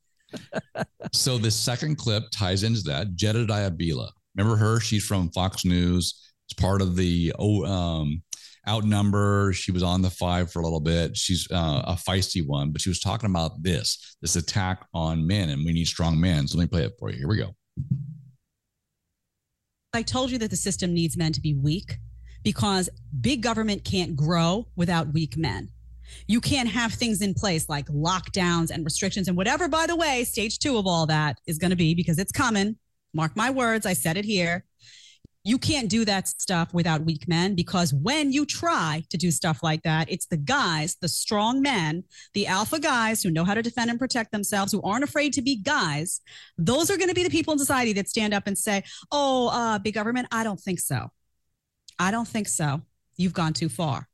so 1.13 1.37
the 1.37 1.51
second 1.51 1.97
clip 1.97 2.23
ties 2.31 2.63
into 2.63 2.81
that. 2.83 3.15
Jedediah 3.15 3.71
Bila, 3.71 4.09
remember 4.35 4.55
her? 4.55 4.79
She's 4.79 5.05
from 5.05 5.29
Fox 5.31 5.65
News. 5.65 6.31
It's 6.47 6.53
part 6.53 6.81
of 6.81 6.95
the 6.95 7.33
oh, 7.37 7.65
um, 7.65 8.23
outnumbered. 8.67 9.55
She 9.55 9.71
was 9.73 9.83
on 9.83 10.01
the 10.01 10.09
five 10.09 10.51
for 10.51 10.59
a 10.59 10.63
little 10.63 10.79
bit. 10.79 11.17
She's 11.17 11.45
uh, 11.51 11.83
a 11.85 11.93
feisty 11.95 12.45
one, 12.45 12.71
but 12.71 12.81
she 12.81 12.89
was 12.89 13.01
talking 13.01 13.29
about 13.29 13.61
this 13.61 14.15
this 14.21 14.37
attack 14.37 14.85
on 14.93 15.27
men, 15.27 15.49
and 15.49 15.65
we 15.65 15.73
need 15.73 15.87
strong 15.87 16.19
men. 16.19 16.47
So 16.47 16.57
let 16.57 16.63
me 16.63 16.67
play 16.69 16.85
it 16.85 16.93
for 16.97 17.09
you. 17.09 17.17
Here 17.17 17.27
we 17.27 17.37
go. 17.37 17.55
I 19.93 20.03
told 20.03 20.29
you 20.29 20.37
that 20.37 20.51
the 20.51 20.55
system 20.55 20.93
needs 20.93 21.17
men 21.17 21.33
to 21.33 21.41
be 21.41 21.55
weak 21.55 21.97
because 22.43 22.89
big 23.21 23.41
government 23.41 23.83
can't 23.83 24.15
grow 24.15 24.67
without 24.75 25.13
weak 25.13 25.35
men. 25.35 25.71
You 26.27 26.41
can't 26.41 26.69
have 26.69 26.93
things 26.93 27.21
in 27.21 27.33
place 27.33 27.67
like 27.69 27.87
lockdowns 27.87 28.69
and 28.69 28.85
restrictions 28.85 29.27
and 29.27 29.35
whatever, 29.35 29.67
by 29.67 29.87
the 29.87 29.95
way, 29.95 30.23
stage 30.25 30.59
two 30.59 30.77
of 30.77 30.85
all 30.85 31.07
that 31.07 31.39
is 31.47 31.57
going 31.57 31.71
to 31.71 31.75
be 31.75 31.95
because 31.95 32.19
it's 32.19 32.31
coming. 32.31 32.77
Mark 33.13 33.35
my 33.35 33.49
words, 33.49 33.87
I 33.87 33.93
said 33.93 34.15
it 34.15 34.25
here 34.25 34.63
You 35.45 35.57
can't 35.57 35.89
do 35.89 36.03
that 36.03 36.27
stuff 36.27 36.73
without 36.73 37.05
weak 37.05 37.27
men 37.27 37.55
because 37.55 37.93
when 37.93 38.31
you 38.33 38.45
try 38.45 39.03
to 39.09 39.17
do 39.17 39.31
stuff 39.31 39.63
like 39.63 39.83
that, 39.83 40.11
it's 40.11 40.25
the 40.25 40.37
guys, 40.37 40.97
the 40.99 41.07
strong 41.07 41.61
men, 41.61 42.03
the 42.33 42.45
alpha 42.45 42.77
guys 42.77 43.23
who 43.23 43.31
know 43.31 43.45
how 43.45 43.53
to 43.53 43.61
defend 43.61 43.89
and 43.89 43.97
protect 43.97 44.33
themselves, 44.33 44.73
who 44.73 44.81
aren't 44.81 45.05
afraid 45.05 45.31
to 45.33 45.41
be 45.41 45.55
guys. 45.55 46.19
Those 46.57 46.91
are 46.91 46.97
going 46.97 47.09
to 47.09 47.15
be 47.15 47.23
the 47.23 47.29
people 47.29 47.53
in 47.53 47.59
society 47.59 47.93
that 47.93 48.09
stand 48.09 48.33
up 48.33 48.47
and 48.47 48.57
say, 48.57 48.83
Oh, 49.11 49.47
uh, 49.47 49.79
big 49.79 49.93
government, 49.93 50.27
I 50.31 50.43
don't 50.43 50.59
think 50.59 50.79
so. 50.79 51.09
I 51.97 52.11
don't 52.11 52.27
think 52.27 52.47
so. 52.49 52.81
You've 53.15 53.33
gone 53.33 53.53
too 53.53 53.69
far. 53.69 54.09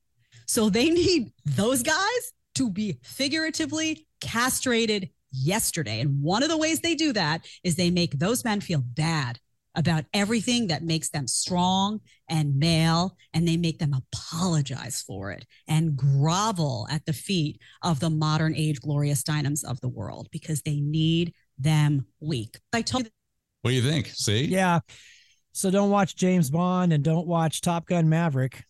So 0.45 0.69
they 0.69 0.89
need 0.91 1.31
those 1.43 1.81
guys 1.81 2.33
to 2.55 2.69
be 2.69 2.99
figuratively 3.03 4.07
castrated 4.21 5.09
yesterday. 5.31 5.99
And 5.99 6.21
one 6.21 6.43
of 6.43 6.49
the 6.49 6.57
ways 6.57 6.79
they 6.79 6.95
do 6.95 7.13
that 7.13 7.45
is 7.63 7.75
they 7.75 7.89
make 7.89 8.19
those 8.19 8.45
men 8.45 8.61
feel 8.61 8.81
bad 8.81 9.39
about 9.75 10.05
everything 10.13 10.67
that 10.67 10.83
makes 10.83 11.09
them 11.09 11.27
strong 11.27 11.99
and 12.29 12.57
male, 12.57 13.15
and 13.33 13.47
they 13.47 13.57
make 13.57 13.79
them 13.79 13.93
apologize 13.93 15.01
for 15.05 15.31
it 15.31 15.45
and 15.67 15.95
grovel 15.95 16.87
at 16.89 17.05
the 17.05 17.13
feet 17.13 17.59
of 17.83 17.99
the 17.99 18.09
modern 18.09 18.55
age 18.55 18.81
Gloria 18.81 19.13
Steinems 19.13 19.63
of 19.63 19.79
the 19.81 19.87
world 19.89 20.27
because 20.31 20.61
they 20.61 20.79
need 20.79 21.33
them 21.57 22.05
weak. 22.19 22.57
I 22.73 22.81
told 22.81 23.05
you. 23.05 23.11
What 23.61 23.71
do 23.71 23.75
you 23.75 23.81
think? 23.81 24.07
See? 24.07 24.45
Yeah. 24.45 24.79
So 25.53 25.71
don't 25.71 25.89
watch 25.89 26.15
James 26.15 26.49
Bond 26.49 26.91
and 26.93 27.03
don't 27.03 27.27
watch 27.27 27.61
Top 27.61 27.85
Gun 27.87 28.09
Maverick. 28.09 28.63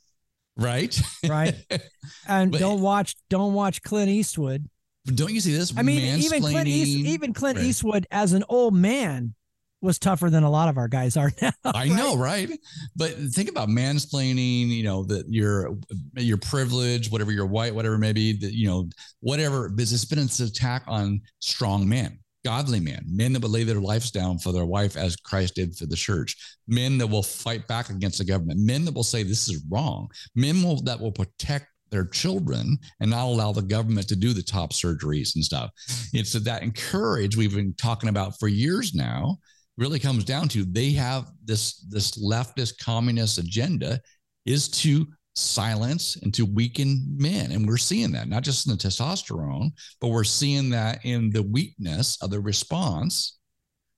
Right. 0.57 0.99
Right. 1.27 1.55
And 2.27 2.51
But- 2.51 2.59
don't 2.61 2.81
watch 2.81 3.15
don't 3.29 3.53
watch 3.53 3.81
Clint 3.81 4.09
Eastwood. 4.09 4.69
Don't 5.05 5.31
you 5.33 5.39
see 5.41 5.55
this? 5.55 5.71
I 5.77 5.81
mean, 5.83 5.99
even 6.19 6.41
Clint 6.41 6.67
East, 6.67 7.05
even 7.07 7.33
Clint 7.33 7.57
Right. 7.57 7.65
Eastwood 7.67 8.07
as 8.09 8.33
an 8.33 8.43
old 8.49 8.73
man 8.73 9.35
was 9.81 9.99
tougher 9.99 10.29
than 10.29 10.43
a 10.43 10.49
lot 10.49 10.69
of 10.69 10.77
our 10.77 10.87
guys 10.87 11.17
are 11.17 11.31
now. 11.41 11.51
I 11.63 11.87
know, 11.87 12.17
right? 12.17 12.49
But 12.95 13.11
think 13.31 13.49
about 13.49 13.69
mansplaining, 13.69 14.67
you 14.67 14.83
know, 14.83 15.03
that 15.05 15.25
your 15.29 15.77
your 16.15 16.37
privilege, 16.37 17.09
whatever 17.11 17.31
you're 17.31 17.45
white, 17.45 17.73
whatever 17.73 17.97
maybe, 17.97 18.33
that 18.33 18.53
you 18.53 18.67
know, 18.67 18.89
whatever. 19.19 19.71
This 19.73 19.91
has 19.91 20.05
been 20.05 20.19
an 20.19 20.29
attack 20.39 20.83
on 20.87 21.21
strong 21.39 21.87
men, 21.87 22.19
godly 22.43 22.79
men, 22.79 23.03
men 23.07 23.33
that 23.33 23.41
would 23.41 23.51
lay 23.51 23.63
their 23.63 23.79
lives 23.79 24.11
down 24.11 24.39
for 24.39 24.51
their 24.51 24.65
wife 24.65 24.97
as 24.97 25.15
Christ 25.15 25.55
did 25.55 25.75
for 25.75 25.85
the 25.85 25.95
church, 25.95 26.35
men 26.67 26.97
that 26.97 27.07
will 27.07 27.23
fight 27.23 27.67
back 27.67 27.89
against 27.89 28.17
the 28.17 28.25
government, 28.25 28.59
men 28.59 28.85
that 28.85 28.93
will 28.93 29.03
say 29.03 29.23
this 29.23 29.47
is 29.47 29.63
wrong, 29.69 30.09
men 30.35 30.63
will, 30.63 30.81
that 30.83 30.99
will 30.99 31.11
protect 31.11 31.67
their 31.91 32.05
children 32.05 32.77
and 32.99 33.11
not 33.11 33.25
allow 33.25 33.51
the 33.51 33.61
government 33.61 34.07
to 34.07 34.15
do 34.15 34.33
the 34.33 34.41
top 34.41 34.73
surgeries 34.73 35.35
and 35.35 35.45
stuff. 35.45 35.69
It's 36.13 36.33
that 36.33 36.63
encourage 36.63 37.37
we've 37.37 37.55
been 37.55 37.75
talking 37.75 38.09
about 38.09 38.39
for 38.39 38.47
years 38.47 38.93
now 38.93 39.37
really 39.77 39.99
comes 39.99 40.23
down 40.23 40.47
to 40.49 40.63
they 40.63 40.91
have 40.91 41.31
this 41.43 41.85
this 41.89 42.11
leftist 42.23 42.77
communist 42.83 43.37
agenda 43.37 43.99
is 44.45 44.69
to 44.69 45.05
silence 45.37 46.15
and 46.21 46.33
to 46.33 46.45
weaken 46.45 47.03
men. 47.17 47.51
And 47.51 47.67
we're 47.67 47.77
seeing 47.77 48.11
that 48.13 48.29
not 48.29 48.43
just 48.43 48.67
in 48.67 48.71
the 48.71 48.77
testosterone 48.77 49.71
but 49.99 50.07
we're 50.07 50.23
seeing 50.23 50.69
that 50.69 50.99
in 51.03 51.29
the 51.29 51.43
weakness 51.43 52.17
of 52.21 52.29
the 52.29 52.39
response 52.39 53.37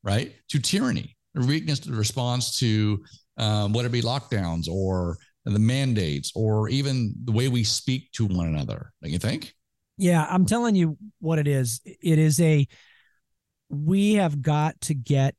right 0.04 0.34
to 0.50 0.60
tyranny 0.60 1.16
the 1.36 1.46
weakness 1.46 1.80
to 1.80 1.92
the 1.92 1.98
response 1.98 2.58
to 2.60 3.04
um, 3.38 3.74
whether 3.74 3.88
it 3.88 3.92
be 3.92 4.02
lockdowns 4.02 4.68
or 4.68 5.18
the 5.46 5.60
mandates 5.60 6.32
or 6.36 6.70
even 6.70 7.14
the 7.24 7.32
way 7.32 7.48
we 7.48 7.64
speak 7.64 8.12
to 8.12 8.26
one 8.26 8.48
another. 8.48 8.92
Don't 9.02 9.12
you 9.12 9.20
think? 9.20 9.54
Yeah, 9.98 10.26
I'm 10.30 10.46
telling 10.46 10.76
you 10.76 10.98
what 11.20 11.40
it 11.40 11.48
is. 11.48 11.82
It 11.86 12.20
is 12.20 12.40
a 12.40 12.68
we 13.70 14.16
have 14.16 14.42
got 14.42 14.80
to 14.82 14.94
get 14.94 15.36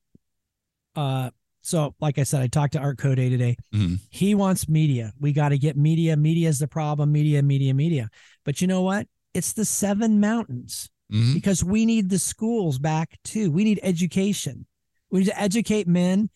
uh 0.98 1.30
so 1.60 1.94
like 2.00 2.18
I 2.18 2.22
said, 2.22 2.40
I 2.40 2.46
talked 2.46 2.72
to 2.74 2.78
Art 2.78 2.98
Code 2.98 3.18
today. 3.18 3.56
Mhm. 3.74 3.98
He 4.10 4.34
wants 4.34 4.68
media. 4.68 5.12
We 5.20 5.32
got 5.32 5.50
to 5.50 5.58
get 5.58 5.76
media. 5.76 6.16
Media 6.16 6.48
is 6.48 6.58
the 6.60 6.68
problem. 6.68 7.12
Media, 7.12 7.42
media, 7.42 7.74
media. 7.74 8.08
But 8.44 8.60
you 8.62 8.66
know 8.66 8.80
what? 8.82 9.06
It's 9.34 9.52
the 9.52 9.64
seven 9.66 10.18
mountains 10.18 10.88
Mhm. 11.12 11.34
because 11.34 11.62
we 11.62 11.84
need 11.84 12.08
the 12.08 12.18
schools 12.18 12.78
back 12.78 13.18
too. 13.22 13.50
We 13.50 13.64
need 13.64 13.80
education. 13.82 14.66
We 15.10 15.20
need 15.20 15.26
to 15.26 15.38
educate 15.40 15.86
men 15.86 16.30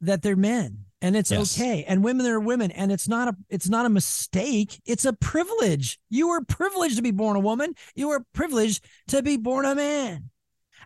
that 0.00 0.22
they're 0.22 0.36
men 0.36 0.84
and 1.02 1.16
it's 1.16 1.30
Yes. 1.32 1.58
okay. 1.58 1.82
And 1.84 2.04
women 2.04 2.26
are 2.26 2.38
women. 2.38 2.70
And 2.70 2.92
it's 2.92 3.08
not 3.08 3.26
a 3.28 3.36
it's 3.48 3.68
not 3.68 3.86
a 3.86 3.90
mistake. 3.90 4.80
It's 4.84 5.04
a 5.04 5.12
privilege. 5.14 5.98
You 6.10 6.28
were 6.28 6.44
privileged 6.44 6.96
to 6.96 7.02
be 7.02 7.10
born 7.12 7.34
a 7.36 7.40
woman. 7.40 7.74
You 7.96 8.08
were 8.08 8.24
privileged 8.34 8.84
to 9.08 9.20
be 9.22 9.36
born 9.36 9.64
a 9.64 9.74
man. 9.74 10.30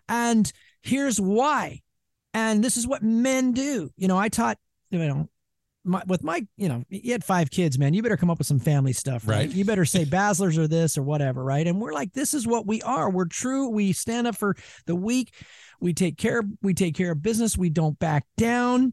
And 0.09 0.51
here's 0.81 1.19
why. 1.21 1.81
And 2.35 2.61
this 2.61 2.75
is 2.75 2.85
what 2.85 3.01
men 3.01 3.53
do. 3.53 3.89
You 3.95 4.09
know, 4.09 4.17
I 4.17 4.27
taught, 4.27 4.57
you 4.89 4.99
know, 4.99 5.29
my, 5.85 6.03
with 6.05 6.21
my, 6.21 6.45
you 6.57 6.67
know, 6.67 6.83
you 6.89 7.13
had 7.13 7.23
five 7.23 7.49
kids, 7.49 7.79
man. 7.79 7.93
You 7.93 8.03
better 8.03 8.17
come 8.17 8.29
up 8.29 8.39
with 8.39 8.47
some 8.47 8.59
family 8.59 8.91
stuff, 8.91 9.25
right? 9.25 9.47
Right. 9.47 9.51
You 9.53 9.63
better 9.63 9.85
say 9.85 10.03
Baslers 10.09 10.57
or 10.57 10.67
this 10.67 10.97
or 10.97 11.03
whatever, 11.03 11.41
right? 11.41 11.65
And 11.65 11.79
we're 11.79 11.93
like, 11.93 12.11
this 12.11 12.33
is 12.33 12.45
what 12.45 12.67
we 12.67 12.81
are. 12.81 13.09
We're 13.09 13.27
true. 13.27 13.69
We 13.69 13.93
stand 13.93 14.27
up 14.27 14.35
for 14.35 14.57
the 14.85 14.97
weak. 14.97 15.33
We 15.79 15.93
take 15.93 16.17
care. 16.17 16.43
We 16.61 16.73
take 16.73 16.93
care 16.93 17.13
of 17.13 17.21
business. 17.21 17.57
We 17.57 17.69
don't 17.69 17.97
back 17.99 18.25
down. 18.35 18.91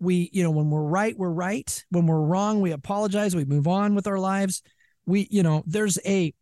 We, 0.00 0.28
you 0.32 0.42
know, 0.42 0.50
when 0.50 0.68
we're 0.68 0.82
right, 0.82 1.16
we're 1.16 1.30
right. 1.30 1.84
When 1.90 2.08
we're 2.08 2.22
wrong, 2.22 2.60
we 2.60 2.72
apologize. 2.72 3.36
We 3.36 3.44
move 3.44 3.68
on 3.68 3.94
with 3.94 4.08
our 4.08 4.18
lives. 4.18 4.62
We, 5.06 5.28
you 5.30 5.44
know, 5.44 5.62
there's 5.64 6.00
a, 6.04 6.34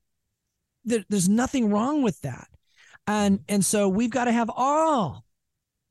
there, 0.86 1.04
there's 1.10 1.28
nothing 1.28 1.68
wrong 1.68 2.02
with 2.02 2.22
that, 2.22 2.48
and 3.06 3.40
and 3.48 3.64
so 3.64 3.88
we've 3.88 4.10
got 4.10 4.24
to 4.24 4.32
have 4.32 4.50
all 4.52 5.24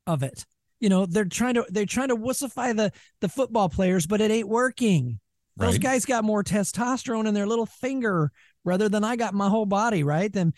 of 0.07 0.23
it. 0.23 0.45
You 0.79 0.89
know, 0.89 1.05
they're 1.05 1.25
trying 1.25 1.55
to 1.55 1.65
they're 1.69 1.85
trying 1.85 2.09
to 2.09 2.15
wussify 2.15 2.75
the 2.75 2.91
the 3.19 3.29
football 3.29 3.69
players, 3.69 4.07
but 4.07 4.21
it 4.21 4.31
ain't 4.31 4.47
working. 4.47 5.19
Those 5.57 5.77
guys 5.77 6.05
got 6.05 6.23
more 6.23 6.43
testosterone 6.43 7.27
in 7.27 7.35
their 7.35 7.45
little 7.45 7.67
finger 7.67 8.31
rather 8.63 8.89
than 8.89 9.03
I 9.03 9.15
got 9.15 9.33
my 9.35 9.47
whole 9.47 9.67
body, 9.67 10.03
right? 10.03 10.31
Than 10.31 10.53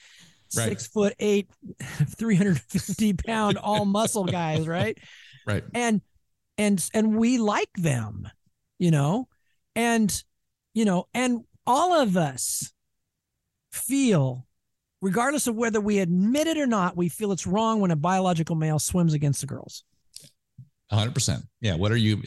Right. 0.56 0.70
six 0.70 0.86
foot 0.86 1.16
eight, 1.20 1.50
350 1.82 3.14
pound 3.14 3.58
all 3.64 3.86
muscle 3.86 4.26
guys, 4.26 4.68
right? 4.68 4.96
right 5.48 5.64
And 5.74 6.00
and 6.60 6.89
and 6.94 7.18
we 7.18 7.39
like 7.39 7.74
them, 7.76 8.30
you 8.78 8.91
know, 8.91 9.28
and 9.76 10.24
you 10.76 10.86
know, 10.86 11.08
and 11.14 11.44
all 11.66 11.94
of 11.94 12.18
us 12.18 12.72
feel, 13.72 14.46
regardless 15.04 15.47
of 15.47 15.56
whether 15.56 15.82
we 15.82 15.99
admit 15.99 16.47
it 16.47 16.58
or 16.58 16.66
not, 16.66 16.95
we 16.95 17.10
feel 17.10 17.32
it's 17.34 17.45
wrong 17.45 17.82
when 17.82 17.91
a 17.91 17.95
biological 17.95 18.56
male 18.56 18.80
swims 18.80 19.14
against 19.14 19.41
the 19.41 19.47
girls. 19.47 19.84
hundred 20.89 21.14
percent. 21.14 21.43
Yeah. 21.60 21.76
What 21.76 21.91
are 21.91 21.97
you 21.97 22.22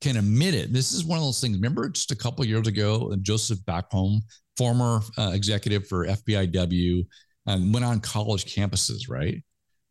can 0.00 0.16
admit 0.16 0.54
it? 0.54 0.72
This 0.72 0.92
is 0.92 1.04
one 1.04 1.18
of 1.18 1.24
those 1.24 1.40
things. 1.40 1.56
Remember 1.56 1.88
just 1.88 2.12
a 2.12 2.16
couple 2.16 2.44
years 2.44 2.68
ago, 2.68 3.14
Joseph 3.20 3.58
Backholm, 3.60 4.20
former 4.56 5.00
uh, 5.18 5.32
executive 5.34 5.88
for 5.88 6.06
FPIW, 6.06 7.04
um, 7.46 7.72
went 7.72 7.84
on 7.84 8.00
college 8.00 8.44
campuses, 8.44 9.08
right? 9.08 9.42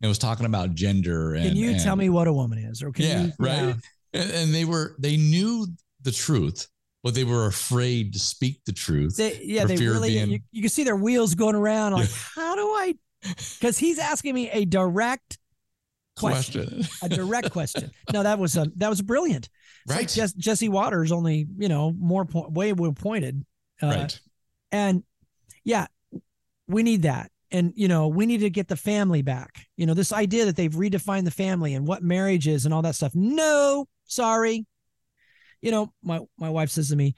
And 0.02 0.08
was 0.08 0.18
talking 0.18 0.46
about 0.46 0.76
gender. 0.76 1.34
And, 1.34 1.48
Can 1.48 1.56
you 1.58 1.78
tell 1.78 1.98
me 1.98 2.10
what 2.10 2.28
a 2.28 2.34
woman 2.34 2.60
is? 2.60 2.82
Or 2.82 2.92
can 2.92 3.06
Yeah, 3.06 3.24
you, 3.24 3.34
right. 3.38 3.76
And, 4.14 4.32
and 4.32 4.56
they 4.56 4.64
were 4.64 4.96
they 4.98 5.18
knew 5.18 5.68
the 6.04 6.12
truth, 6.12 6.68
but 7.04 7.16
they 7.16 7.24
were 7.24 7.46
afraid 7.48 8.14
to 8.14 8.20
speak 8.20 8.62
the 8.66 8.72
truth. 8.74 9.16
They, 9.18 9.40
yeah, 9.44 9.66
they 9.66 9.78
really. 9.78 10.10
being- 10.10 10.32
you, 10.32 10.40
you 10.52 10.62
can 10.62 10.70
see 10.70 10.84
their 10.84 10.96
wheels 10.96 11.36
going 11.36 11.56
around. 11.56 11.94
Like, 11.94 12.10
Yeah. 12.10 12.16
how 12.36 12.56
do 12.56 12.62
I? 12.68 12.96
Because 13.60 13.78
he's 13.78 14.00
asking 14.00 14.34
me 14.34 14.50
a 14.50 14.64
direct 14.64 15.38
question. 16.18 16.68
question. 16.70 16.88
a 17.04 17.10
direct 17.10 17.52
question. 17.52 17.92
No, 18.14 18.24
that 18.24 18.40
was 18.40 18.56
a 18.56 18.72
that 18.78 18.90
was 18.90 19.02
brilliant. 19.02 19.50
It's 19.86 19.96
right. 19.96 20.08
Jess, 20.08 20.34
Jesse 20.34 20.70
Watters 20.70 21.12
only 21.12 21.46
you 21.58 21.68
know 21.70 21.92
more 22.00 22.24
point, 22.26 22.52
way 22.54 22.72
more 22.74 22.94
pointed. 22.94 23.46
Uh, 23.82 23.88
right. 23.88 24.20
And 24.72 25.04
yeah, 25.66 25.88
we 26.68 26.84
need 26.84 27.02
that. 27.04 27.32
And 27.52 27.74
you 27.76 27.88
know, 27.88 28.08
we 28.08 28.26
need 28.26 28.40
to 28.42 28.50
get 28.50 28.68
the 28.70 28.78
family 28.78 29.22
back. 29.22 29.66
You 29.76 29.86
know, 29.86 29.94
this 29.94 30.14
idea 30.14 30.46
that 30.46 30.56
they've 30.56 30.72
redefined 30.72 31.26
the 31.26 31.32
family 31.32 31.74
and 31.74 31.86
what 31.88 32.02
marriage 32.04 32.48
is 32.48 32.64
and 32.66 32.74
all 32.74 32.84
that 32.84 32.96
stuff. 32.96 33.14
No, 33.16 33.88
sorry. 34.06 34.66
You 35.62 35.72
know, 35.72 35.94
my 36.04 36.20
my 36.38 36.50
wife 36.50 36.70
says 36.70 36.90
to 36.90 36.96
me, 36.96 37.16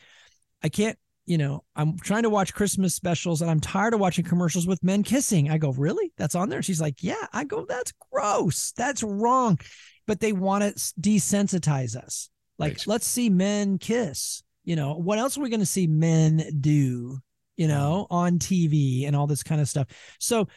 I 0.63 0.69
can't, 0.69 0.97
you 1.25 1.37
know, 1.37 1.63
I'm 1.75 1.97
trying 1.99 2.23
to 2.23 2.29
watch 2.29 2.53
Christmas 2.53 2.95
specials 2.95 3.41
and 3.41 3.49
I'm 3.51 3.59
tired 3.59 3.93
of 3.93 3.99
watching 3.99 4.25
commercials 4.25 4.67
with 4.67 4.83
men 4.83 5.03
kissing. 5.03 5.49
I 5.49 5.57
go, 5.57 5.71
"Really? 5.71 6.11
That's 6.17 6.35
on 6.35 6.49
there?" 6.49 6.61
She's 6.61 6.81
like, 6.81 7.03
"Yeah." 7.03 7.27
I 7.33 7.43
go, 7.43 7.65
"That's 7.65 7.93
gross. 8.11 8.71
That's 8.73 9.03
wrong." 9.03 9.59
But 10.07 10.19
they 10.19 10.33
want 10.33 10.63
to 10.63 10.71
desensitize 10.99 11.95
us. 11.95 12.29
Like, 12.57 12.73
Right. 12.73 12.87
let's 12.87 13.07
see 13.07 13.29
men 13.29 13.77
kiss. 13.77 14.43
You 14.63 14.75
know, 14.75 14.93
what 14.95 15.19
else 15.19 15.37
are 15.37 15.41
we 15.41 15.49
going 15.49 15.61
to 15.61 15.65
see 15.65 15.87
men 15.87 16.43
do? 16.59 17.19
You 17.57 17.67
know, 17.67 18.07
on 18.09 18.39
TV 18.39 19.05
and 19.05 19.15
all 19.15 19.27
this 19.27 19.43
kind 19.43 19.61
of 19.61 19.69
stuff. 19.69 19.87
So, 20.19 20.47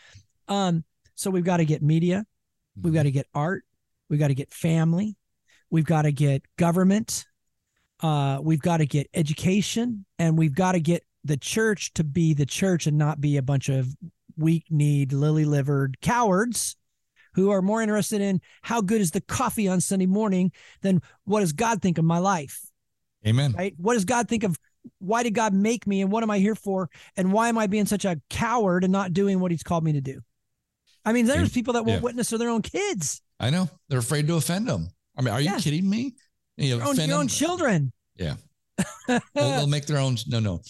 um, 0.49 0.85
so 1.14 1.30
we've 1.30 1.45
got 1.45 1.59
to 1.59 1.64
get 1.64 1.82
media, 1.82 2.24
we've 2.80 2.95
got 2.95 3.03
to 3.05 3.11
get 3.11 3.26
art, 3.35 3.64
we've 4.09 4.18
got 4.20 4.28
to 4.28 4.35
get 4.35 4.53
family, 4.53 5.16
we've 5.70 5.85
got 5.85 6.03
to 6.03 6.12
get 6.12 6.43
government, 6.57 7.26
uh, 8.05 8.39
we've 8.43 8.61
got 8.61 8.79
to 8.79 8.87
get 8.87 9.09
education, 9.15 10.05
and 10.19 10.37
we've 10.37 10.55
got 10.55 10.73
to 10.73 10.81
get 10.81 11.03
the 11.25 11.39
church 11.39 11.93
to 11.95 12.05
be 12.05 12.35
the 12.35 12.45
church 12.45 12.87
and 12.87 12.99
not 12.99 13.21
be 13.21 13.39
a 13.39 13.43
bunch 13.43 13.71
of 13.71 13.89
weak-kneed, 14.37 15.13
lily-livered 15.13 16.01
cowards 16.03 16.77
who 17.33 17.51
are 17.51 17.63
more 17.63 17.81
interested 17.81 18.21
in 18.21 18.41
how 18.63 18.83
good 18.83 19.01
is 19.01 19.13
the 19.13 19.21
coffee 19.23 19.67
on 19.69 19.81
Sunday 19.81 20.07
morning 20.07 20.53
than 20.83 21.01
what 21.25 21.41
does 21.41 21.53
God 21.53 21.81
think 21.81 21.97
of 21.97 22.05
my 22.05 22.19
life? 22.19 22.61
Amen. 23.27 23.55
Right? 23.57 23.75
What 23.79 23.95
does 23.95 24.05
God 24.05 24.29
think 24.29 24.45
of 24.45 24.59
why 24.99 25.23
did 25.23 25.33
God 25.35 25.55
make 25.55 25.87
me 25.87 26.03
and 26.03 26.13
what 26.13 26.23
am 26.23 26.31
I 26.31 26.39
here 26.39 26.55
for? 26.55 26.91
And 27.17 27.33
why 27.33 27.49
am 27.49 27.57
I 27.57 27.67
being 27.67 27.87
such 27.87 28.05
a 28.05 28.21
coward 28.29 28.85
and 28.85 28.93
not 28.93 29.15
doing 29.15 29.41
what 29.41 29.51
he's 29.51 29.63
called 29.63 29.83
me 29.83 29.95
to 29.95 30.03
do? 30.03 30.21
I 31.07 31.15
mean, 31.15 31.25
there's 31.25 31.51
people 31.51 31.73
that 31.73 31.85
won't 31.87 32.01
Yeah. 32.01 32.05
witness 32.05 32.29
to 32.29 32.39
their 32.39 32.51
own 32.51 32.61
kids, 32.63 33.23
I 33.41 33.49
know 33.51 33.71
they're 33.89 33.99
afraid 33.99 34.27
to 34.27 34.35
offend 34.37 34.69
them. 34.69 34.91
I 35.17 35.23
mean, 35.23 35.33
are 35.33 35.41
you 35.41 35.51
Yeah. 35.51 35.59
kidding 35.59 35.89
me? 35.89 36.15
You 36.57 36.71
know, 36.71 36.77
your 36.77 36.89
own, 36.89 37.09
your 37.09 37.19
own 37.19 37.29
children. 37.29 37.93
Yeah. 38.17 38.35
they'll, 39.09 39.21
they'll 39.35 39.67
make 39.67 39.87
their 39.87 39.99
own. 39.99 40.17
No, 40.27 40.41
no. 40.41 40.61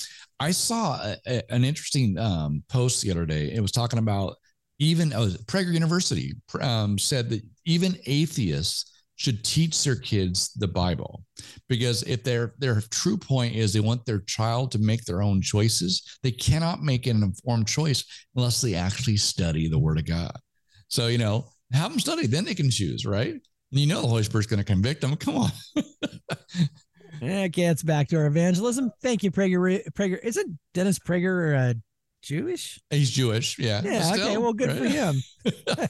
I 0.41 0.51
saw 0.51 0.95
a, 0.97 1.17
a- 1.27 1.53
an 1.53 1.65
interesting 1.65 2.19
um, 2.19 2.63
post 2.69 3.03
the 3.03 3.11
other 3.11 3.27
day. 3.27 3.53
It 3.53 3.61
was 3.61 3.73
talking 3.73 3.99
about 3.99 4.37
even 4.79 5.13
uh, 5.13 5.31
Prager 5.47 5.73
University 5.73 6.35
um, 6.61 6.99
said 6.99 7.31
that 7.31 7.43
even 7.65 7.97
atheists 8.07 8.91
should 9.17 9.45
teach 9.45 9.85
their 9.85 9.95
kids 9.95 10.53
the 10.55 10.67
Bible 10.67 11.25
because 11.69 12.03
if 12.03 12.25
their 12.25 12.55
their 12.59 12.83
true 12.91 13.17
point 13.17 13.55
is 13.55 13.73
they 13.73 13.79
want 13.79 14.05
their 14.05 14.19
child 14.21 14.73
to 14.73 14.79
make 14.81 15.05
their 15.05 15.23
own 15.23 15.41
choices, 15.41 16.19
they 16.25 16.33
cannot 16.33 16.83
make 16.83 17.07
an 17.07 17.23
informed 17.23 17.69
choice 17.69 18.05
unless 18.35 18.61
they 18.61 18.75
actually 18.75 19.17
study 19.17 19.69
the 19.69 19.79
Word 19.79 19.99
of 19.99 20.07
God. 20.07 20.37
So 20.89 21.07
you 21.07 21.19
know, 21.19 21.49
have 21.73 21.91
them 21.91 22.01
study, 22.01 22.27
then 22.27 22.45
they 22.45 22.55
can 22.57 22.71
choose, 22.71 23.07
right? 23.07 23.37
And 23.75 23.81
you 23.81 23.89
know 23.89 24.03
the 24.03 24.07
Holy 24.07 24.23
Spirit's 24.23 24.47
going 24.47 24.59
to 24.59 24.65
convict 24.65 25.01
them. 25.01 25.17
Come 25.17 25.37
on. 25.37 25.51
That 27.21 27.53
gets 27.53 27.83
back 27.83 28.09
to 28.09 28.17
our 28.17 28.27
evangelism. 28.27 28.91
Thank 29.01 29.23
you, 29.23 29.31
Prager. 29.31 29.81
Prager. 29.93 30.19
Isn't 30.23 30.59
Dennis 30.75 30.99
Prager 30.99 31.71
uh, 31.71 31.75
Jewish? 32.23 32.81
He's 32.91 33.11
Jewish. 33.11 33.59
Yeah. 33.59 33.81
Yeah. 33.85 34.11
okay. 34.15 34.37
Well, 34.37 34.53
good 34.53 34.77
for 34.77 34.85
him. 34.85 35.23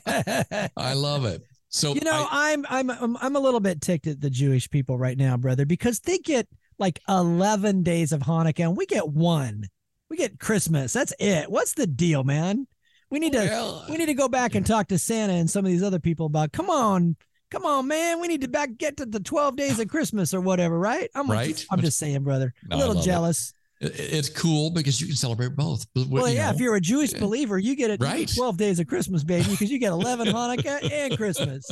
I 0.77 0.93
love 0.95 1.25
it. 1.25 1.43
So 1.71 1.95
you 1.95 2.03
know, 2.03 2.29
I- 2.31 2.53
I'm, 2.53 2.67
I'm 2.69 2.91
I'm 2.91 3.17
I'm 3.17 3.37
a 3.37 3.41
little 3.41 3.59
bit 3.61 3.81
ticked 3.81 4.07
at 4.07 4.21
the 4.21 4.31
Jewish 4.31 4.71
people 4.71 4.97
right 4.99 5.17
now, 5.17 5.37
brother, 5.37 5.65
because 5.67 5.99
they 6.01 6.19
get 6.19 6.47
like 6.79 7.01
11 7.09 7.83
days 7.83 8.13
of 8.13 8.21
Hanukkah 8.21 8.61
and 8.61 8.77
we 8.77 8.87
get 8.87 9.09
one. 9.09 9.65
We 10.11 10.19
get 10.19 10.39
Christmas. 10.39 10.93
That's 10.93 11.15
it. 11.19 11.51
What's 11.51 11.73
the 11.73 11.87
deal, 11.87 12.23
man? 12.23 12.67
We 13.11 13.19
need 13.19 13.33
to 13.33 13.39
well, 13.39 13.87
we 13.89 13.97
need 13.97 14.07
to 14.07 14.15
go 14.15 14.29
back 14.29 14.55
and 14.55 14.65
talk 14.65 14.89
to 14.89 14.99
Santa 14.99 15.33
and 15.33 15.51
some 15.51 15.65
of 15.65 15.71
these 15.71 15.83
other 15.83 15.99
people 16.01 16.27
about 16.27 16.53
come 16.53 16.69
on, 16.71 17.17
come 17.51 17.65
on, 17.65 17.87
man. 17.89 18.21
We 18.21 18.29
need 18.29 18.41
to 18.43 18.49
back 18.49 18.77
get 18.79 18.97
to 18.99 19.07
the 19.07 19.21
12 19.21 19.57
days 19.57 19.79
of 19.79 19.89
Christmas 19.89 20.35
or 20.35 20.41
whatever, 20.41 20.79
right? 20.79 21.09
I'm 21.15 21.31
Right. 21.31 21.51
Just, 21.51 21.67
I'm 21.71 21.81
just 21.81 21.99
saying, 21.99 22.23
brother. 22.25 22.53
No, 22.69 22.77
a 22.77 22.79
little 22.79 23.03
jealous. 23.03 23.53
it- 23.81 23.93
it's 23.99 24.29
cool 24.29 24.71
because 24.71 25.01
you 25.01 25.07
can 25.09 25.17
celebrate 25.17 25.55
both. 25.57 25.87
But, 25.95 26.09
Well, 26.09 26.29
yeah, 26.29 26.47
know, 26.51 26.55
if 26.55 26.61
you're 26.61 26.75
a 26.77 26.81
Jewish 26.81 27.13
believer, 27.13 27.59
you 27.59 27.77
get 27.77 27.91
it 27.91 28.01
Right. 28.01 28.31
12 28.35 28.57
days 28.57 28.79
of 28.81 28.87
Christmas, 28.87 29.25
baby, 29.25 29.51
because 29.51 29.71
you 29.71 29.79
get 29.79 29.93
11 29.93 30.29
Hanukkah 30.35 30.91
and 30.91 31.17
Christmas. 31.17 31.69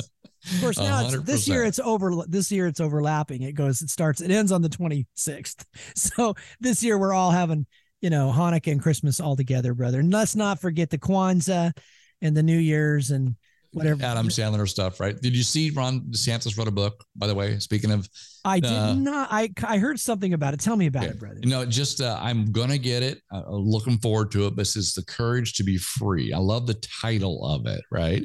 Of 0.53 0.59
course, 0.61 0.77
now 0.77 1.07
it's, 1.07 1.23
this 1.23 1.47
year 1.47 1.63
it's 1.63 1.79
over. 1.79 2.23
This 2.27 2.51
year 2.51 2.67
it's 2.67 2.81
overlapping. 2.81 3.43
It 3.43 3.53
goes. 3.53 3.81
It 3.81 3.89
starts. 3.89 4.19
It 4.19 4.29
ends 4.29 4.51
on 4.51 4.61
the 4.61 4.69
26th. 4.69 5.65
So 5.95 6.35
this 6.59 6.83
year 6.83 6.97
we're 6.97 7.13
all 7.13 7.31
having, 7.31 7.65
you 8.01 8.09
know, 8.09 8.31
Hanukkah 8.35 8.73
and 8.73 8.81
Christmas 8.81 9.19
all 9.21 9.35
together, 9.37 9.73
brother. 9.73 9.99
And 10.01 10.11
let's 10.11 10.35
not 10.35 10.59
forget 10.59 10.89
the 10.89 10.97
Kwanzaa 10.97 11.71
and 12.21 12.35
the 12.35 12.43
New 12.43 12.57
Year's 12.57 13.09
and 13.09 13.37
whatever. 13.73 14.03
Adam 14.03 14.27
Sandler 14.29 14.67
stuff, 14.67 14.99
right? 14.99 15.19
Did 15.21 15.35
you 15.35 15.43
see 15.43 15.69
Ron 15.71 16.01
DeSantis 16.01 16.57
wrote 16.57 16.67
a 16.67 16.71
book, 16.71 17.03
by 17.15 17.27
the 17.27 17.35
way? 17.35 17.59
Speaking 17.59 17.91
of, 17.91 18.07
I 18.45 18.59
did 18.59 18.71
uh, 18.71 18.93
not. 18.93 19.29
I 19.31 19.49
I 19.63 19.77
heard 19.77 19.99
something 19.99 20.33
about 20.33 20.53
it. 20.53 20.59
Tell 20.59 20.75
me 20.75 20.87
about 20.87 21.03
Okay. 21.03 21.11
it, 21.13 21.19
brother. 21.19 21.39
you 21.41 21.49
know, 21.49 21.65
just 21.65 22.01
uh, 22.01 22.17
I'm 22.21 22.51
gonna 22.51 22.77
get 22.77 23.03
it. 23.03 23.21
Uh, 23.31 23.43
looking 23.49 23.97
forward 23.99 24.31
to 24.31 24.47
it. 24.47 24.55
This 24.55 24.75
is 24.75 24.93
the 24.93 25.03
courage 25.05 25.53
to 25.53 25.63
be 25.63 25.77
free. 25.77 26.33
I 26.33 26.37
love 26.39 26.67
the 26.67 26.73
title 27.01 27.45
of 27.45 27.65
it, 27.67 27.81
right? 27.91 28.23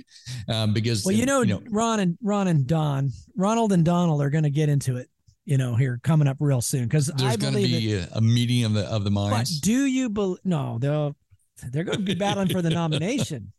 Um, 0.48 0.72
because 0.72 1.04
Well, 1.04 1.14
you 1.14 1.26
know, 1.26 1.62
Ron 1.70 2.00
and 2.00 2.18
Ron 2.22 2.48
and 2.48 2.66
Don, 2.66 3.10
Ronald 3.36 3.72
and 3.72 3.84
Donald 3.84 4.20
are 4.22 4.30
going 4.30 4.44
to 4.44 4.50
get 4.50 4.68
into 4.68 4.96
it. 4.96 5.08
You 5.44 5.56
know, 5.56 5.74
here 5.76 5.98
coming 6.02 6.28
up 6.28 6.36
real 6.40 6.60
soon 6.60 6.84
because 6.84 7.06
there's 7.06 7.38
going 7.38 7.54
to 7.54 7.60
be 7.62 7.94
a, 7.94 8.06
a 8.12 8.20
meeting 8.20 8.64
of 8.64 8.74
the 8.74 8.84
of 8.86 9.04
the 9.04 9.10
But 9.10 9.30
minds. 9.30 9.60
do 9.60 9.86
you 9.86 10.10
believe? 10.10 10.40
No, 10.44 10.78
they'll 10.78 11.16
they're 11.70 11.84
going 11.84 11.98
to 11.98 12.04
be 12.04 12.14
battling 12.14 12.48
for 12.48 12.60
the 12.60 12.68
nomination. 12.82 13.52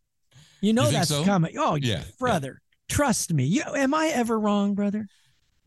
You 0.62 0.74
know 0.74 0.86
You 0.88 0.92
that's 0.92 1.10
so? 1.10 1.24
coming. 1.24 1.56
Oh, 1.58 1.76
Yeah, 1.76 1.98
yeah, 2.00 2.04
brother. 2.20 2.62
Trust 2.88 3.34
me. 3.34 3.44
You 3.46 3.64
am 3.76 3.94
I 3.94 4.08
ever 4.08 4.40
wrong, 4.40 4.74
brother? 4.76 5.08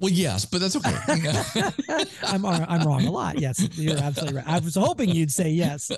well, 0.00 0.10
yes, 0.10 0.44
but 0.44 0.60
that's 0.60 0.74
okay. 0.74 0.96
I'm 2.24 2.44
I'm 2.44 2.82
wrong 2.86 3.06
a 3.06 3.10
lot. 3.12 3.38
Yes, 3.38 3.68
you're 3.78 3.96
absolutely 3.96 4.38
right. 4.38 4.48
I 4.48 4.58
was 4.58 4.74
hoping 4.74 5.10
you'd 5.10 5.30
say 5.30 5.50
yes 5.50 5.90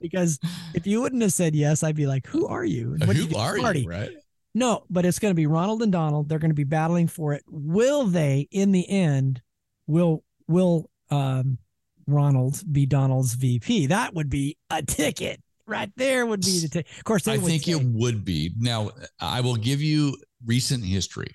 because 0.00 0.38
if 0.74 0.86
you 0.86 1.02
wouldn't 1.02 1.20
have 1.22 1.32
said 1.34 1.54
yes, 1.54 1.82
I'd 1.82 1.94
be 1.96 2.06
like, 2.06 2.26
"Who 2.28 2.46
are 2.46 2.64
you? 2.64 2.94
And 2.94 3.06
what 3.06 3.16
Who 3.16 3.26
think 3.26 3.38
are 3.38 3.58
party?" 3.58 3.80
you, 3.82 3.88
right? 3.88 4.10
No, 4.54 4.84
but 4.90 5.04
it's 5.06 5.18
going 5.18 5.32
to 5.32 5.36
be 5.36 5.46
Ronald 5.46 5.82
and 5.82 5.92
Donald. 5.92 6.28
They're 6.28 6.38
going 6.38 6.50
to 6.50 6.54
be 6.54 6.64
battling 6.64 7.08
for 7.08 7.32
it. 7.34 7.42
Will 7.48 8.04
they, 8.06 8.48
in 8.50 8.72
the 8.72 8.88
end, 8.88 9.42
will 9.86 10.24
will 10.48 10.88
um, 11.10 11.58
Ronald 12.06 12.62
be 12.72 12.86
Donald's 12.86 13.34
VP? 13.34 13.86
That 13.88 14.14
would 14.14 14.30
be 14.30 14.56
a 14.70 14.82
ticket 14.82 15.42
right 15.66 15.90
there. 15.96 16.26
Would 16.26 16.40
be 16.40 16.60
the 16.60 16.68
ticket. 16.68 16.96
Of 16.98 17.04
course, 17.04 17.28
I 17.28 17.38
think 17.38 17.64
say, 17.64 17.72
it 17.72 17.84
would 17.84 18.24
be. 18.24 18.52
Now, 18.58 18.90
I 19.20 19.40
will 19.40 19.56
give 19.56 19.80
you 19.80 20.16
recent 20.44 20.84
history. 20.84 21.34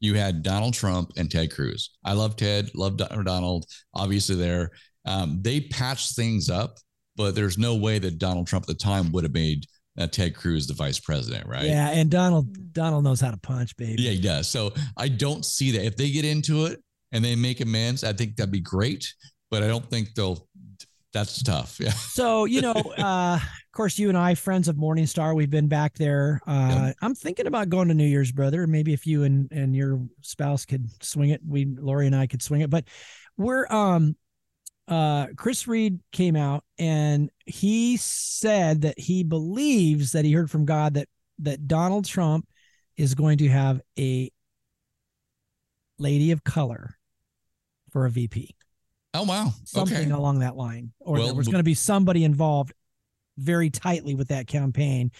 You 0.00 0.14
had 0.14 0.42
Donald 0.42 0.74
Trump 0.74 1.12
and 1.16 1.30
Ted 1.30 1.52
Cruz. 1.52 1.90
I 2.04 2.12
love 2.12 2.36
Ted, 2.36 2.70
love 2.74 2.96
Don- 2.96 3.24
Donald, 3.24 3.66
obviously 3.94 4.36
there. 4.36 4.70
Um, 5.04 5.40
they 5.42 5.62
patched 5.62 6.14
things 6.14 6.48
up, 6.50 6.76
but 7.16 7.34
there's 7.34 7.58
no 7.58 7.74
way 7.74 7.98
that 7.98 8.18
Donald 8.18 8.46
Trump 8.46 8.64
at 8.64 8.68
the 8.68 8.74
time 8.74 9.10
would 9.12 9.24
have 9.24 9.34
made 9.34 9.64
uh, 9.98 10.06
Ted 10.06 10.36
Cruz 10.36 10.66
the 10.66 10.74
vice 10.74 11.00
president, 11.00 11.46
right? 11.48 11.64
Yeah, 11.64 11.90
and 11.90 12.10
Donald 12.10 12.72
Donald 12.72 13.04
knows 13.04 13.20
how 13.20 13.30
to 13.30 13.38
punch, 13.38 13.76
baby. 13.76 14.02
Yeah, 14.02 14.12
he 14.12 14.20
does. 14.20 14.46
So 14.48 14.72
I 14.96 15.08
don't 15.08 15.44
see 15.44 15.72
that. 15.72 15.84
If 15.84 15.96
they 15.96 16.10
get 16.10 16.24
into 16.24 16.66
it 16.66 16.80
and 17.12 17.24
they 17.24 17.34
make 17.34 17.60
amends, 17.60 18.04
I 18.04 18.12
think 18.12 18.36
that'd 18.36 18.52
be 18.52 18.60
great. 18.60 19.12
But 19.50 19.62
I 19.62 19.66
don't 19.66 19.88
think 19.90 20.14
they'll. 20.14 20.46
That's 21.12 21.42
tough. 21.42 21.78
Yeah. 21.80 21.92
So 22.18 22.44
you 22.44 22.60
know, 22.60 22.72
uh, 22.72 23.38
of 23.40 23.72
course, 23.72 23.98
you 23.98 24.08
and 24.08 24.18
I, 24.18 24.34
friends 24.34 24.68
of 24.68 24.76
Morningstar, 24.76 25.34
we've 25.34 25.50
been 25.50 25.68
back 25.68 25.94
there. 25.94 26.40
Uh, 26.46 26.68
Yeah. 26.68 26.92
I'm 27.00 27.14
thinking 27.14 27.46
about 27.46 27.68
going 27.68 27.88
to 27.88 27.94
New 27.94 28.06
Year's, 28.06 28.32
brother. 28.32 28.66
Maybe 28.66 28.92
if 28.92 29.06
you 29.06 29.22
and 29.24 29.50
and 29.52 29.74
your 29.74 30.00
spouse 30.20 30.64
could 30.64 30.88
swing 31.02 31.30
it, 31.30 31.40
we 31.46 31.64
Lori 31.64 32.06
and 32.06 32.16
I 32.16 32.26
could 32.26 32.42
swing 32.42 32.62
it. 32.62 32.70
But 32.70 32.84
we're 33.36 33.66
um, 33.70 34.16
uh, 34.88 35.28
Chris 35.36 35.68
Reed 35.68 36.00
came 36.12 36.34
out 36.34 36.64
and 36.78 37.30
he 37.46 37.96
said 37.98 38.82
that 38.82 38.98
he 38.98 39.22
believes 39.22 40.12
that 40.12 40.24
he 40.24 40.32
heard 40.32 40.50
from 40.50 40.64
God 40.64 40.94
that 40.94 41.08
that 41.40 41.68
Donald 41.68 42.04
Trump 42.04 42.48
is 42.96 43.14
going 43.14 43.38
to 43.38 43.48
have 43.48 43.80
a 43.98 44.30
lady 45.98 46.32
of 46.32 46.42
color 46.42 46.96
for 47.90 48.06
a 48.06 48.10
VP 48.10 48.56
Oh 49.14 49.24
wow. 49.24 49.52
something 49.64 49.96
Okay. 49.96 50.10
along 50.10 50.40
that 50.40 50.56
line, 50.56 50.92
or 51.00 51.14
Well, 51.16 51.26
there 51.26 51.34
was 51.34 51.46
going 51.48 51.58
to 51.60 51.64
be 51.64 51.74
somebody 51.74 52.24
involved 52.24 52.72
very 53.38 53.70
tightly 53.70 54.14
with 54.14 54.28
that 54.28 54.46
campaign. 54.46 55.10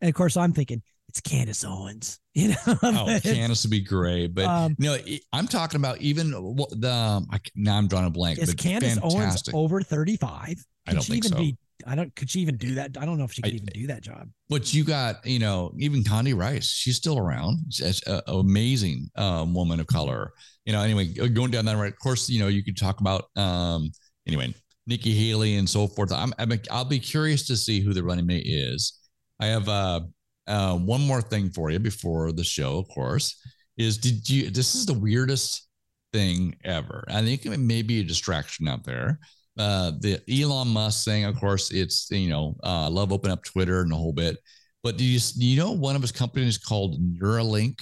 And 0.00 0.08
of 0.08 0.14
course, 0.14 0.36
I'm 0.36 0.52
thinking 0.52 0.82
it's 1.08 1.20
Candace 1.20 1.64
Owens. 1.64 2.18
You 2.34 2.48
know, 2.48 2.56
Oh, 2.82 3.18
Candace 3.22 3.62
would 3.64 3.70
be 3.70 3.80
great, 3.82 4.28
but 4.28 4.46
um, 4.46 4.74
no, 4.78 4.94
I- 4.94 5.20
I'm 5.34 5.46
talking 5.46 5.78
about 5.78 6.00
even 6.00 6.30
the. 6.30 6.90
um, 6.90 7.26
I, 7.30 7.38
now 7.54 7.76
I'm 7.76 7.88
drawing 7.88 8.06
a 8.06 8.10
blank. 8.10 8.38
is 8.38 8.48
but 8.48 8.56
Candace 8.56 8.98
Owens 9.02 9.42
over 9.52 9.82
35? 9.82 10.64
I 10.86 10.92
don't 10.94 11.02
she 11.02 11.12
think 11.12 11.26
even 11.26 11.36
so. 11.36 11.36
be? 11.36 11.58
I 11.86 11.94
don't. 11.94 12.14
Could 12.16 12.30
she 12.30 12.40
even 12.40 12.56
do 12.56 12.74
that? 12.74 12.96
I 12.98 13.04
don't 13.04 13.18
know 13.18 13.24
if 13.24 13.32
she 13.32 13.42
could 13.42 13.52
I- 13.52 13.56
even 13.56 13.68
do 13.72 13.86
that 13.88 14.02
job. 14.02 14.28
But 14.48 14.74
you 14.74 14.84
got, 14.84 15.24
you 15.26 15.38
know, 15.38 15.72
even 15.78 16.02
Condi 16.02 16.36
Rice, 16.36 16.68
she's 16.68 16.96
still 16.96 17.18
around. 17.18 17.58
She's 17.70 18.02
an 18.06 18.20
amazing 18.26 19.10
um, 19.16 19.54
woman 19.54 19.80
of 19.80 19.86
color. 19.86 20.32
You 20.64 20.72
know, 20.72 20.82
anyway, 20.82 21.06
going 21.06 21.50
down 21.50 21.64
that 21.64 21.76
right. 21.76 21.92
Of 21.92 21.98
course, 21.98 22.28
you 22.28 22.38
know, 22.38 22.48
you 22.48 22.62
could 22.62 22.76
talk 22.76 23.00
about, 23.00 23.24
um, 23.36 23.90
anyway, 24.26 24.54
Nikki 24.86 25.12
Haley 25.12 25.56
and 25.56 25.68
so 25.68 25.86
forth. 25.86 26.12
I'm, 26.12 26.32
I'm, 26.38 26.52
I'll 26.70 26.84
be 26.84 26.98
curious 26.98 27.46
to 27.46 27.56
see 27.56 27.80
who 27.80 27.92
the 27.92 28.04
running 28.04 28.26
mate 28.26 28.46
is. 28.46 28.98
I 29.40 29.46
have 29.46 29.68
uh, 29.68 30.00
uh, 30.46 30.76
one 30.76 31.00
more 31.00 31.22
thing 31.22 31.50
for 31.50 31.70
you 31.70 31.78
before 31.78 32.30
the 32.32 32.44
show, 32.44 32.78
of 32.78 32.88
course, 32.88 33.40
is 33.76 33.98
did 33.98 34.28
you, 34.28 34.50
this 34.50 34.74
is 34.74 34.86
the 34.86 34.92
weirdest 34.94 35.66
thing 36.12 36.54
ever. 36.64 37.04
I 37.08 37.22
think 37.22 37.46
it 37.46 37.58
may 37.58 37.82
be 37.82 38.00
a 38.00 38.04
distraction 38.04 38.68
out 38.68 38.84
there. 38.84 39.18
Uh, 39.58 39.92
the 40.00 40.20
Elon 40.30 40.68
Musk 40.68 41.04
thing, 41.04 41.24
of 41.24 41.38
course, 41.38 41.70
it's 41.70 42.10
you 42.10 42.28
know, 42.28 42.56
uh, 42.62 42.88
love 42.88 43.12
open 43.12 43.30
up 43.30 43.44
Twitter 43.44 43.80
and 43.80 43.90
the 43.90 43.96
whole 43.96 44.12
bit. 44.12 44.38
But 44.82 44.96
do 44.96 45.04
you 45.04 45.18
do 45.18 45.46
you 45.46 45.58
know 45.58 45.72
one 45.72 45.96
of 45.96 46.02
his 46.02 46.12
companies 46.12 46.58
called 46.58 47.00
Neuralink? 47.00 47.80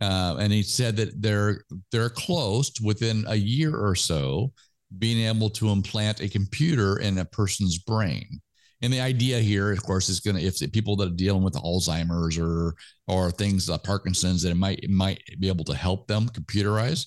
Uh, 0.00 0.36
and 0.40 0.52
he 0.52 0.62
said 0.62 0.96
that 0.96 1.20
they're 1.20 1.64
they're 1.92 2.10
close 2.10 2.70
to 2.70 2.84
within 2.84 3.24
a 3.28 3.36
year 3.36 3.76
or 3.76 3.94
so 3.94 4.52
being 4.98 5.26
able 5.26 5.50
to 5.50 5.68
implant 5.68 6.20
a 6.20 6.28
computer 6.28 6.98
in 6.98 7.18
a 7.18 7.24
person's 7.24 7.78
brain. 7.78 8.40
And 8.82 8.92
the 8.92 9.00
idea 9.00 9.38
here, 9.38 9.70
of 9.72 9.82
course, 9.82 10.08
is 10.08 10.20
going 10.20 10.36
to 10.36 10.42
if 10.42 10.58
the 10.58 10.66
people 10.66 10.96
that 10.96 11.08
are 11.08 11.16
dealing 11.16 11.42
with 11.42 11.54
Alzheimer's 11.54 12.38
or 12.38 12.74
or 13.06 13.30
things 13.30 13.68
like 13.68 13.84
Parkinson's, 13.84 14.42
that 14.42 14.50
it 14.50 14.56
might 14.56 14.80
it 14.80 14.90
might 14.90 15.22
be 15.38 15.48
able 15.48 15.64
to 15.66 15.74
help 15.74 16.06
them 16.08 16.28
computerize. 16.28 17.06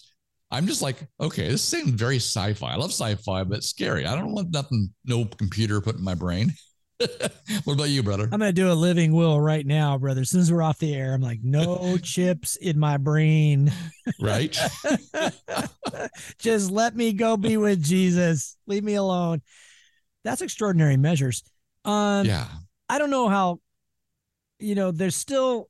I'm 0.54 0.68
just 0.68 0.84
like, 0.84 0.98
okay, 1.20 1.50
this 1.50 1.64
seems 1.64 1.90
very 1.90 2.18
sci-fi. 2.18 2.74
I 2.74 2.76
love 2.76 2.92
sci-fi, 2.92 3.44
but 3.44 3.64
scary. 3.64 4.06
I 4.06 4.16
don't 4.16 4.34
want 4.34 4.52
nothing, 4.52 4.94
no 5.04 5.26
computer 5.26 5.82
put 5.82 5.96
in 5.96 6.04
my 6.04 6.14
brain. 6.14 6.54
what 7.64 7.74
about 7.74 7.90
you, 7.90 8.04
brother? 8.04 8.26
I'm 8.26 8.40
gonna 8.40 8.54
do 8.54 8.72
a 8.72 8.74
living 8.74 9.14
will 9.14 9.42
right 9.42 9.66
now, 9.66 9.98
brother. 9.98 10.22
As 10.22 10.30
soon 10.30 10.42
as 10.42 10.52
we're 10.52 10.62
off 10.62 10.78
the 10.78 10.94
air, 10.94 11.16
I'm 11.16 11.22
like, 11.22 11.40
no 11.42 11.98
chips 12.04 12.56
in 12.58 12.78
my 12.78 12.98
brain. 12.98 13.72
right? 14.22 14.56
Just 16.38 16.70
let 16.70 16.96
me 16.96 17.14
go 17.14 17.36
be 17.36 17.58
with 17.58 17.84
Jesus. 17.84 18.56
Leave 18.68 18.84
me 18.84 18.94
alone. 18.94 19.42
That's 20.24 20.44
extraordinary 20.44 20.98
measures. 20.98 21.44
Um, 21.84 22.28
yeah. 22.28 22.48
I 22.88 23.00
don't 23.00 23.10
know 23.10 23.28
how, 23.28 23.60
you 24.60 24.76
know, 24.76 24.92
there's 24.92 25.16
still 25.16 25.68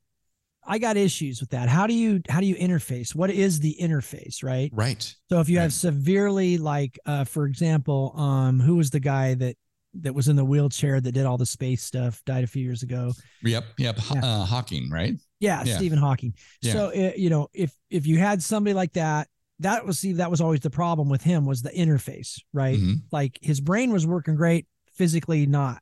I 0.66 0.78
got 0.78 0.96
issues 0.96 1.40
with 1.40 1.50
that. 1.50 1.68
How 1.68 1.86
do 1.86 1.94
you 1.94 2.22
how 2.28 2.40
do 2.40 2.46
you 2.46 2.54
interface? 2.56 3.14
What 3.14 3.30
is 3.30 3.60
the 3.60 3.76
interface, 3.80 4.42
right? 4.42 4.70
Right. 4.72 5.14
So 5.28 5.40
if 5.40 5.48
you 5.48 5.58
Right. 5.58 5.64
have 5.64 5.72
severely 5.72 6.58
like 6.58 6.98
uh 7.06 7.24
for 7.24 7.46
example, 7.46 8.12
um 8.16 8.60
who 8.60 8.76
was 8.76 8.90
the 8.90 9.00
guy 9.00 9.34
that 9.34 9.56
that 10.00 10.14
was 10.14 10.26
in 10.28 10.36
the 10.36 10.44
wheelchair 10.44 11.00
that 11.00 11.12
did 11.12 11.24
all 11.26 11.38
the 11.38 11.46
space 11.46 11.82
stuff, 11.84 12.20
died 12.24 12.42
a 12.44 12.46
few 12.48 12.62
years 12.64 12.82
ago. 12.82 13.12
Yep. 13.42 13.64
Yep. 13.78 13.98
Yeah. 14.14 14.20
Uh, 14.24 14.44
Hawking, 14.44 14.90
right? 14.90 15.14
Yeah, 15.38 15.62
Yeah. 15.64 15.76
Stephen 15.76 15.98
Hawking. 15.98 16.34
Yeah. 16.62 16.72
So 16.72 16.86
uh, 16.88 17.12
you 17.16 17.30
know, 17.30 17.48
if 17.52 17.72
if 17.90 18.06
you 18.06 18.18
had 18.18 18.42
somebody 18.42 18.74
like 18.74 18.94
that, 18.94 19.28
that 19.60 19.86
was 19.86 19.98
see 19.98 20.12
that 20.14 20.30
was 20.30 20.40
always 20.40 20.60
the 20.60 20.70
problem 20.70 21.08
with 21.08 21.22
him 21.22 21.46
was 21.46 21.62
the 21.62 21.70
interface, 21.70 22.40
right? 22.52 22.78
Mhm. 22.78 23.02
Like 23.12 23.38
his 23.42 23.60
brain 23.60 23.92
was 23.92 24.06
working 24.06 24.34
great, 24.34 24.66
physically 24.94 25.46
not. 25.46 25.80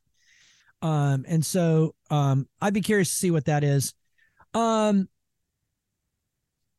Um, 0.83 1.25
and 1.29 1.47
so 1.47 1.95
um, 2.11 2.49
I'd 2.61 2.75
be 2.75 2.81
curious 2.81 3.09
to 3.11 3.17
see 3.17 3.31
what 3.31 3.45
that 3.45 3.63
is. 3.65 3.95
Um, 4.55 5.09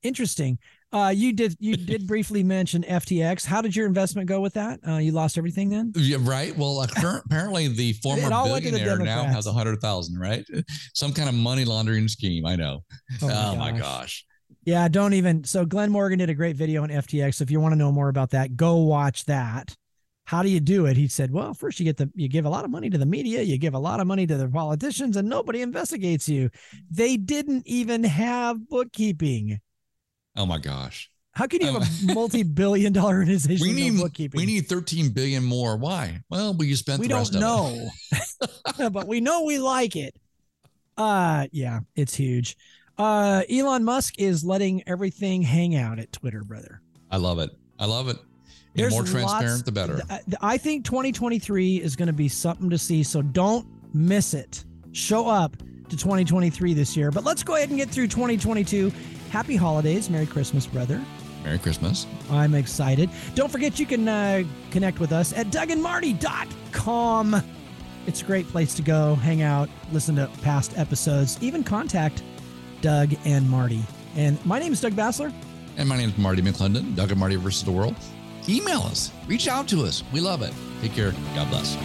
interesting. 0.03 0.59
Uh, 0.91 1.09
you 1.09 1.33
did 1.33 1.57
you 1.59 1.75
did 1.75 2.05
briefly 2.07 2.43
mention 2.43 2.83
FTX. 2.83 3.45
How 3.45 3.61
did 3.61 3.75
your 3.75 3.87
investment 3.87 4.27
go 4.27 4.41
with 4.41 4.53
that? 4.53 4.79
Uh, 4.87 4.97
you 4.97 5.11
lost 5.11 5.39
everything 5.39 5.69
then? 5.69 5.91
Yeah, 5.95 6.17
right. 6.19 6.55
Well, 6.55 6.79
uh, 6.79 6.87
apparently 7.25 7.67
the 7.67 7.93
former 8.03 8.21
went 8.29 8.63
the 8.63 8.71
billionaire 8.71 8.99
now 8.99 9.23
has 9.23 9.47
a 9.47 9.51
hundred 9.51 9.81
thousand, 9.81 10.19
right? 10.19 10.45
Some 10.93 11.11
kind 11.11 11.27
of 11.27 11.35
money 11.35 11.65
laundering 11.65 12.07
scheme. 12.07 12.45
I 12.45 12.55
know. 12.55 12.83
Oh, 13.23 13.55
my 13.55 13.71
gosh. 13.71 14.23
Yeah, 14.65 14.87
don't 14.87 15.13
even. 15.13 15.43
So 15.43 15.65
Glenn 15.65 15.91
Morgan 15.91 16.19
did 16.19 16.29
a 16.29 16.35
great 16.35 16.55
video 16.55 16.83
on 16.83 16.89
FTX. 16.89 17.41
If 17.41 17.49
you 17.49 17.59
want 17.59 17.73
to 17.73 17.75
know 17.75 17.91
more 17.91 18.09
about 18.09 18.29
that, 18.29 18.55
go 18.55 18.77
watch 18.77 19.25
that. 19.25 19.75
How 20.25 20.41
do 20.41 20.49
you 20.49 20.59
do 20.59 20.85
it? 20.85 20.95
He 20.95 21.07
said, 21.07 21.31
well, 21.31 21.53
first 21.53 21.79
you 21.79 21.83
get 21.83 21.97
the 21.97 22.09
you 22.15 22.29
give 22.29 22.45
a 22.45 22.49
lot 22.49 22.63
of 22.65 22.71
money 22.71 22.89
to 22.89 22.97
the 22.97 23.05
media, 23.05 23.41
you 23.41 23.57
give 23.57 23.73
a 23.73 23.79
lot 23.79 23.99
of 23.99 24.07
money 24.07 24.25
to 24.25 24.37
the 24.37 24.47
politicians, 24.47 25.17
and 25.17 25.27
nobody 25.29 25.61
investigates 25.61 26.29
you. 26.29 26.49
They 26.89 27.17
didn't 27.17 27.67
even 27.67 28.03
have 28.05 28.67
bookkeeping. 28.69 29.59
Oh 30.35 30.45
my 30.45 30.59
gosh. 30.59 31.09
How 31.33 31.47
can 31.47 31.61
you 31.61 31.73
have 31.73 31.81
a 31.81 32.13
multi-billion 32.13 32.93
dollar 32.93 33.15
organization 33.17 33.67
We 33.67 33.73
need 33.73 33.93
no 33.93 34.03
bookkeeping? 34.03 34.39
we 34.39 34.45
need 34.45 34.67
13 34.67 35.09
billion 35.09 35.43
more. 35.43 35.75
Why? 35.77 36.21
Well, 36.29 36.53
we 36.53 36.73
spent 36.75 36.99
we 37.01 37.07
the 37.07 37.15
don't 37.15 37.19
rest 37.19 37.31
of 37.31 37.37
it. 37.37 37.39
know 38.79 38.89
but 38.91 39.07
we 39.07 39.19
know 39.19 39.43
we 39.43 39.57
like 39.59 39.95
it 39.95 40.15
uh 40.95 41.47
yeah 41.51 41.79
it's 41.95 42.13
huge 42.13 42.55
uh 42.99 43.41
elon 43.49 43.83
musk 43.83 44.13
is 44.19 44.45
letting 44.45 44.87
everything 44.87 45.41
hang 45.41 45.75
out 45.75 45.97
at 45.97 46.11
twitter 46.11 46.43
brother 46.43 46.81
I 47.09 47.17
love 47.17 47.39
it. 47.39 47.49
I 47.79 47.85
love 47.85 48.09
it. 48.09 48.17
The 48.75 48.89
more 48.89 49.01
lots- 49.01 49.11
transparent, 49.11 49.65
the 49.65 49.71
better. 49.71 50.01
I- 50.09 50.21
i 50.41 50.57
think 50.57 50.83
2023 50.85 51.77
is 51.77 51.95
going 51.95 52.07
to 52.07 52.13
be 52.13 52.27
something 52.27 52.69
to 52.69 52.77
see 52.77 53.03
so 53.03 53.21
don't 53.21 53.67
miss 53.93 54.33
it 54.33 54.65
show 54.91 55.27
up 55.27 55.57
to 55.89 55.97
2023 55.97 56.73
this 56.73 56.97
year 56.97 57.11
but 57.11 57.23
let's 57.23 57.43
go 57.43 57.55
ahead 57.55 57.69
and 57.69 57.77
get 57.77 57.89
through 57.89 58.07
2022 58.07 58.91
happy 59.29 59.55
holidays 59.55 60.09
merry 60.09 60.25
christmas 60.25 60.65
brother 60.65 60.99
Merry 61.43 61.59
Christmas. 61.59 62.07
I'm 62.31 62.55
excited. 62.55 63.09
Don't 63.35 63.51
forget 63.51 63.77
you 63.77 63.85
can 63.85 64.07
uh, 64.07 64.43
connect 64.71 65.01
with 65.01 65.11
us 65.11 65.33
at 65.33 65.47
dougandmarty.com. 65.47 67.43
It's 68.07 68.21
a 68.21 68.25
great 68.25 68.47
place 68.47 68.73
to 68.75 68.81
go, 68.81 69.15
hang 69.15 69.41
out, 69.41 69.69
listen 69.91 70.15
to 70.15 70.29
past 70.41 70.77
episodes, 70.77 71.37
even 71.41 71.63
contact 71.63 72.23
Doug 72.81 73.13
and 73.25 73.49
Marty. 73.49 73.83
And 74.15 74.43
my 74.45 74.59
name 74.59 74.73
is 74.73 74.81
Doug 74.81 74.93
Basler. 74.93 75.33
And 75.77 75.89
my 75.89 75.97
name 75.97 76.09
is 76.09 76.17
Marty 76.17 76.41
McClendon, 76.41 76.95
Doug 76.95 77.11
and 77.11 77.19
Marty 77.19 77.35
versus 77.35 77.63
the 77.63 77.71
World. 77.71 77.95
Email 78.49 78.81
us, 78.81 79.11
reach 79.27 79.47
out 79.47 79.67
to 79.69 79.83
us. 79.83 80.03
We 80.11 80.19
love 80.19 80.41
it. 80.41 80.53
Take 80.81 80.93
care. 80.93 81.11
God 81.33 81.49
bless. 81.49 81.77